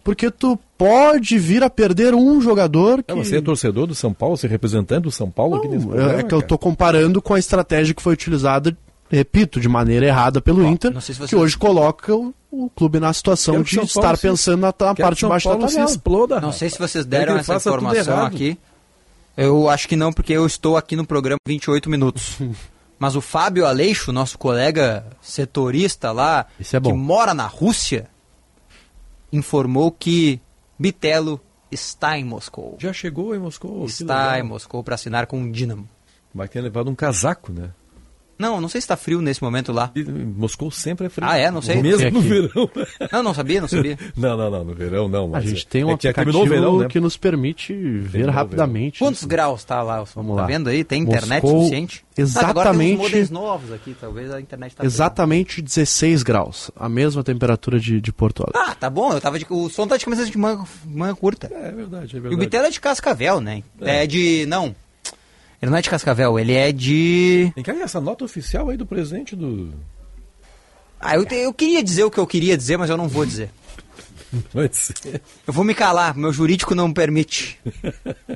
porque 0.08 0.32
tu 0.32 0.58
pode 0.78 1.38
vir 1.38 1.62
a 1.64 1.70
perder 1.70 2.16
um 2.16 2.40
jogador 2.40 3.04
que... 3.04 3.12
É, 3.12 3.16
você 3.16 3.38
é 3.38 3.42
torcedor 3.42 3.86
do 3.88 3.94
São 3.94 4.14
Paulo, 4.14 4.38
você 4.38 4.48
é 4.48 4.50
representante 4.50 5.02
do 5.02 5.12
São 5.12 5.30
Paulo 5.30 5.56
aqui 5.58 5.68
nesse 5.68 5.84
É- 5.86 5.90
programa, 5.90 6.20
é 6.20 6.24
que 6.24 6.34
eu 6.34 6.42
tô 6.42 6.58
comparando 6.58 7.22
com 7.22 7.34
a 7.34 7.40
estratégia 7.40 7.94
que 7.94 8.02
foi 8.02 8.14
utilizada, 8.14 8.76
repito, 9.12 9.60
de 9.60 9.68
maneira 9.68 10.06
errada 10.06 10.40
pelo 10.40 10.66
Inter, 10.66 10.94
não 10.94 11.02
se 11.02 11.14
que 11.14 11.36
hoje 11.36 11.58
coloca 11.58 12.16
o, 12.16 12.34
o 12.50 12.70
clube 12.70 13.02
na 13.02 13.12
situação 13.12 13.62
de 13.62 13.76
Paulo 13.76 13.88
estar 13.90 14.16
se- 14.16 14.22
pensando 14.30 14.62
na, 14.62 14.68
na 14.68 14.96
parte 14.96 15.20
de 15.20 15.26
baixo 15.28 15.50
da 15.50 15.56
Paulo 15.56 15.68
se 15.68 15.76
tabela. 15.76 15.92
exploda. 15.92 16.40
Não 16.40 16.54
sei 16.54 16.70
se 16.70 16.80
vocês 16.80 17.06
deram 17.06 17.36
essa 17.38 17.56
informação 17.56 18.26
aqui. 18.26 18.58
Eu 19.36 19.70
acho 19.70 19.90
que 19.90 19.98
não, 19.98 20.14
porque 20.14 20.32
eu 20.32 20.46
estou 20.46 20.78
aqui 20.78 20.96
no 20.96 21.06
programa 21.06 21.38
28 21.46 21.90
minutos. 21.90 22.38
Mas 22.98 23.16
o 23.16 23.22
Fábio 23.22 23.66
Aleixo, 23.68 24.12
nosso 24.12 24.38
colega 24.40 25.06
setorista 25.22 26.12
lá, 26.12 26.48
é 26.74 26.80
bom. 26.80 26.92
que 26.92 26.98
mora 26.98 27.34
na 27.34 27.46
Rússia, 27.46 28.08
informou 29.32 29.92
que 29.92 30.40
Bitelo 30.78 31.42
está 31.72 32.18
em 32.18 32.24
Moscou. 32.24 32.78
Já 32.80 32.94
chegou 32.94 33.36
em 33.36 33.40
Moscou. 33.40 33.86
Está 33.86 34.40
em 34.40 34.44
Moscou 34.44 34.84
para 34.84 34.96
assinar 34.96 35.28
com 35.28 35.44
o 35.44 35.52
Dinamo. 35.52 35.88
Vai 36.34 36.48
ter 36.48 36.62
levado 36.62 36.90
um 36.90 36.96
casaco, 36.96 37.52
né? 37.52 37.72
Não, 38.38 38.62
não 38.62 38.70
sei 38.70 38.80
se 38.82 38.86
está 38.86 38.96
frio 38.96 39.22
nesse 39.22 39.42
momento 39.42 39.72
lá. 39.72 39.92
E 39.96 40.04
Moscou 40.04 40.70
sempre 40.70 41.08
é 41.08 41.10
frio. 41.10 41.28
Ah, 41.28 41.38
é? 41.38 41.50
Não 41.50 41.62
sei. 41.62 41.82
Mesmo 41.82 42.00
Tem 42.00 42.12
no 42.12 42.22
verão. 42.22 42.70
Não, 43.12 43.24
não 43.24 43.34
sabia, 43.34 43.62
não 43.62 43.68
sabia. 43.68 43.98
não, 44.16 44.38
não, 44.38 44.50
não, 44.52 44.64
no 44.64 44.74
verão 44.74 45.08
não. 45.08 45.36
A 45.36 45.42
gente 45.42 45.66
é- 45.66 45.70
tem 45.70 45.84
um 45.84 45.92
é 45.92 45.98
que 45.98 46.04
já 46.04 46.10
aplicativo 46.12 46.44
o 46.44 46.48
verão, 46.48 46.80
né? 46.80 46.88
que 46.88 47.00
nos 47.00 47.18
permite 47.18 47.74
ver 47.74 48.12
Terminou 48.12 48.34
rapidamente. 48.34 49.00
Quantos 49.00 49.24
graus 49.24 49.62
está 49.62 49.82
lá? 49.82 50.04
Vamos 50.16 50.36
tá 50.36 50.42
lá. 50.42 50.48
vendo 50.48 50.70
aí? 50.70 50.84
Tem 50.84 51.02
internet 51.02 51.42
Moscou, 51.44 51.60
suficiente? 51.62 52.06
Ah, 52.08 52.50
agora 52.50 52.72
tem 52.72 52.82
exatamente- 52.82 52.94
uns 52.94 52.98
modems 53.00 53.30
novos 53.30 53.72
aqui, 53.72 53.96
talvez 54.00 54.32
a 54.32 54.42
internet 54.42 54.76
tá 54.76 54.84
Exatamente 54.84 55.62
16 55.62 56.24
graus, 56.24 56.72
a 56.76 56.90
mesma 56.90 57.24
temperatura 57.24 57.80
de, 57.80 58.02
de 58.02 58.12
Porto 58.12 58.44
Alegre. 58.44 58.72
Ah, 58.72 58.76
tá 58.76 58.90
bom, 58.90 59.14
eu 59.14 59.22
tava 59.22 59.38
de, 59.38 59.46
o 59.50 59.70
som 59.70 59.88
tá 59.88 59.98
de 59.98 60.06
camisa 60.06 60.26
de 60.26 60.38
manga, 60.38 60.64
manga 60.86 61.16
curta. 61.16 61.48
É 61.54 61.72
verdade, 61.72 62.16
é 62.16 62.18
E 62.18 62.20
o 62.20 62.22
verdade. 62.24 62.36
Bitelo 62.38 62.66
é 62.66 62.70
de 62.70 62.80
Cascavel, 62.80 63.40
né? 63.40 63.64
É. 63.82 64.08
de. 64.08 64.46
Não. 64.48 64.76
Ele 65.62 65.72
não 65.72 65.78
é 65.78 65.82
de 65.82 65.90
Cascavel, 65.90 66.38
ele 66.40 66.54
é 66.54 66.72
de. 66.72 67.52
Tem 67.56 67.64
que 67.64 67.72
essa 67.72 68.00
nota 68.00 68.24
oficial 68.24 68.70
aí 68.70 68.78
do 68.78 68.86
presente 68.86 69.36
do... 69.36 69.74
Ah, 71.00 71.16
eu, 71.16 71.26
te- 71.26 71.36
eu 71.36 71.54
queria 71.54 71.84
dizer 71.84 72.04
o 72.04 72.12
que 72.12 72.20
eu 72.20 72.28
queria 72.28 72.56
dizer, 72.58 72.78
mas 72.78 72.90
eu 72.90 72.98
não 72.98 73.08
vou 73.08 73.26
dizer. 73.26 73.50
Pode 74.52 74.76
ser. 74.76 75.22
Eu 75.48 75.54
vou 75.54 75.64
me 75.64 75.74
calar, 75.74 76.16
meu 76.16 76.32
jurídico 76.34 76.76
não 76.76 76.92
permite. 76.92 77.60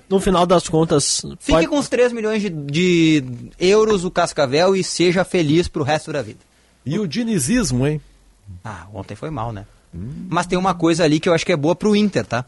No 0.10 0.20
final 0.20 0.46
das 0.46 0.68
contas, 0.70 1.22
Fique 1.40 1.52
pode- 1.52 1.68
com 1.68 1.78
os 1.78 1.90
3 1.90 2.12
milhões 2.14 2.42
de, 2.42 2.50
de 2.50 3.24
euros 3.60 4.04
o 4.06 4.10
Cascavel 4.12 4.76
e 4.76 4.84
seja 4.84 5.24
feliz 5.26 5.68
pro 5.68 5.84
resto 5.84 6.12
da 6.14 6.22
vida. 6.22 6.40
E 6.86 6.98
o 6.98 7.08
dinizismo, 7.08 7.86
hein? 7.86 8.00
Ah, 8.64 8.88
ontem 8.94 9.16
foi 9.16 9.30
mal, 9.30 9.52
né? 9.52 9.66
Mas 9.94 10.48
tem 10.48 10.58
uma 10.58 10.74
coisa 10.74 11.04
ali 11.04 11.20
que 11.20 11.28
eu 11.28 11.34
acho 11.34 11.46
que 11.46 11.52
é 11.52 11.58
boa 11.58 11.76
pro 11.76 11.96
Inter, 11.96 12.26
tá? 12.26 12.46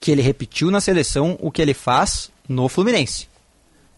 Que 0.00 0.10
ele 0.10 0.22
repetiu 0.22 0.70
na 0.70 0.80
seleção 0.80 1.36
o 1.40 1.50
que 1.50 1.60
ele 1.60 1.74
faz 1.74 2.30
no 2.48 2.68
Fluminense. 2.68 3.28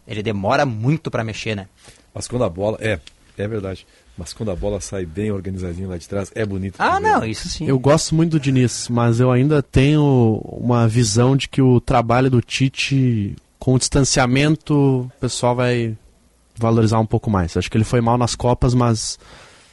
Ele 0.06 0.22
demora 0.22 0.66
muito 0.66 1.10
pra 1.10 1.22
mexer, 1.22 1.54
né? 1.54 1.68
Mas 2.12 2.26
quando 2.26 2.44
a 2.44 2.48
bola... 2.48 2.76
É, 2.80 2.98
é 3.38 3.48
verdade. 3.48 3.86
Mas 4.18 4.32
quando 4.32 4.50
a 4.50 4.56
bola 4.56 4.80
sai 4.80 5.06
bem 5.06 5.30
organizadinha 5.30 5.88
lá 5.88 5.96
de 5.96 6.08
trás, 6.08 6.30
é 6.34 6.44
bonito. 6.44 6.74
Ah, 6.78 7.00
não, 7.00 7.24
isso 7.24 7.48
sim. 7.48 7.66
Eu 7.66 7.78
gosto 7.78 8.14
muito 8.14 8.32
do 8.32 8.40
Diniz, 8.40 8.88
mas 8.88 9.20
eu 9.20 9.30
ainda 9.30 9.62
tenho 9.62 10.42
uma 10.44 10.86
visão 10.86 11.36
de 11.36 11.48
que 11.48 11.62
o 11.62 11.80
trabalho 11.80 12.28
do 12.28 12.42
Tite, 12.42 13.34
com 13.58 13.74
o 13.74 13.78
distanciamento, 13.78 14.74
o 14.74 15.12
pessoal 15.20 15.54
vai 15.54 15.96
valorizar 16.56 16.98
um 16.98 17.06
pouco 17.06 17.30
mais. 17.30 17.56
Acho 17.56 17.70
que 17.70 17.76
ele 17.76 17.84
foi 17.84 18.00
mal 18.00 18.18
nas 18.18 18.34
Copas, 18.34 18.74
mas 18.74 19.18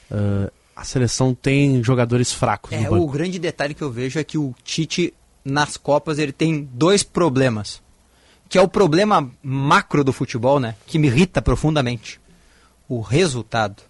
eh, 0.09 0.51
a 0.75 0.83
seleção 0.85 1.33
tem 1.33 1.83
jogadores 1.83 2.31
fracos 2.31 2.71
É, 2.71 2.89
no 2.89 3.01
o 3.03 3.07
grande 3.09 3.37
detalhe 3.39 3.73
que 3.73 3.81
eu 3.81 3.91
vejo 3.91 4.17
é 4.17 4.23
que 4.23 4.37
o 4.37 4.55
Tite, 4.63 5.13
nas 5.43 5.77
Copas, 5.77 6.19
ele 6.19 6.31
tem 6.31 6.67
dois 6.73 7.03
problemas. 7.03 7.81
Que 8.47 8.57
é 8.57 8.61
o 8.61 8.67
problema 8.67 9.29
macro 9.43 10.03
do 10.03 10.11
futebol, 10.11 10.59
né? 10.59 10.75
Que 10.87 10.97
me 10.97 11.07
irrita 11.07 11.41
profundamente. 11.41 12.19
O 12.87 13.01
resultado. 13.01 13.83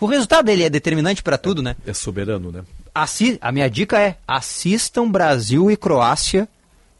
O 0.00 0.06
resultado 0.06 0.46
dele 0.46 0.64
é 0.64 0.70
determinante 0.70 1.22
pra 1.22 1.36
tudo, 1.38 1.62
né? 1.62 1.76
É 1.86 1.92
soberano, 1.92 2.50
né? 2.50 2.62
Assi 2.94 3.38
a 3.40 3.52
minha 3.52 3.68
dica 3.68 4.00
é: 4.00 4.16
assistam 4.26 5.10
Brasil 5.10 5.70
e 5.70 5.76
Croácia 5.76 6.48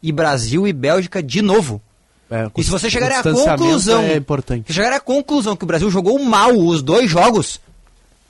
e 0.01 0.11
Brasil 0.11 0.67
e 0.67 0.73
Bélgica 0.73 1.23
de 1.23 1.41
novo. 1.41 1.81
É, 2.29 2.49
E 2.55 2.63
se 2.63 2.69
você 2.69 2.89
chegar 2.89 3.11
à 3.11 3.23
conclusão, 3.23 4.01
é 4.03 4.15
importante. 4.15 4.67
se 4.67 4.73
chegar 4.73 4.91
à 4.93 4.99
conclusão 4.99 5.55
que 5.55 5.63
o 5.63 5.67
Brasil 5.67 5.89
jogou 5.91 6.17
mal 6.23 6.51
os 6.51 6.81
dois 6.81 7.09
jogos, 7.09 7.59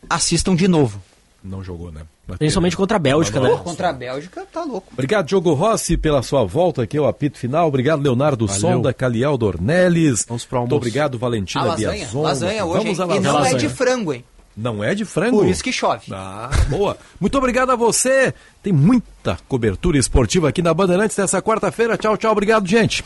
assistam 0.10 0.56
de 0.56 0.68
novo. 0.68 1.02
Não 1.44 1.64
jogou, 1.64 1.92
né? 1.92 2.02
Mas 2.28 2.38
principalmente 2.40 2.76
contra 2.76 2.98
a 2.98 3.00
Bélgica, 3.00 3.40
Não, 3.40 3.56
né? 3.58 3.62
Contra 3.64 3.90
a 3.90 3.94
Bélgica, 3.94 4.46
tá 4.52 4.64
louco. 4.64 4.88
Obrigado, 4.94 5.28
Diogo 5.28 5.54
Rossi, 5.54 5.96
pela 5.96 6.24
sua 6.24 6.44
volta 6.44 6.82
aqui 6.84 6.98
ao 6.98 7.08
apito 7.08 7.38
final. 7.38 7.68
Obrigado, 7.68 8.02
Leonardo 8.02 8.48
Valeu. 8.48 8.60
Sonda, 8.62 8.94
Caliel 8.94 9.38
Dornelles. 9.38 10.26
Vamos 10.28 10.44
pro 10.44 10.58
almoço. 10.58 10.72
Muito 10.74 10.82
obrigado, 10.82 11.16
A 11.16 11.20
Valentina 11.20 11.64
lasanha, 11.66 11.92
Biazon. 11.92 12.22
lasanha 12.22 12.66
hoje, 12.66 12.78
Vamos 12.84 13.00
hein? 13.00 13.06
E 13.06 13.08
lasanha. 13.20 13.22
não 13.22 13.46
é 13.46 13.54
de 13.54 13.70
frango, 13.70 14.14
hein? 14.14 14.24
Não 14.58 14.84
é 14.84 14.96
de 14.96 15.04
frango. 15.06 15.38
Por 15.40 15.48
isso 15.48 15.62
que 15.64 15.72
chove. 15.72 16.06
Ah, 16.12 16.50
boa. 16.70 16.98
Muito 17.20 17.38
obrigado 17.38 17.72
a 17.72 17.76
você. 17.76 18.34
Tem 18.64 18.72
muita 18.74 19.38
cobertura 19.50 19.98
esportiva 19.98 20.48
aqui 20.50 20.62
na 20.62 20.74
Bandeirantes 20.74 21.18
nessa 21.18 21.42
quarta-feira. 21.42 21.98
Tchau, 21.98 22.16
tchau. 22.18 22.32
Obrigado, 22.32 22.66
gente. 22.66 23.04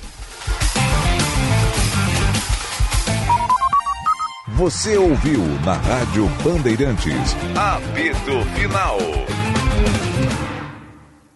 Você 4.59 4.97
ouviu 4.97 5.41
na 5.63 5.75
Rádio 5.75 6.27
Bandeirantes. 6.43 7.33
Apito 7.55 8.43
Final. 8.55 8.97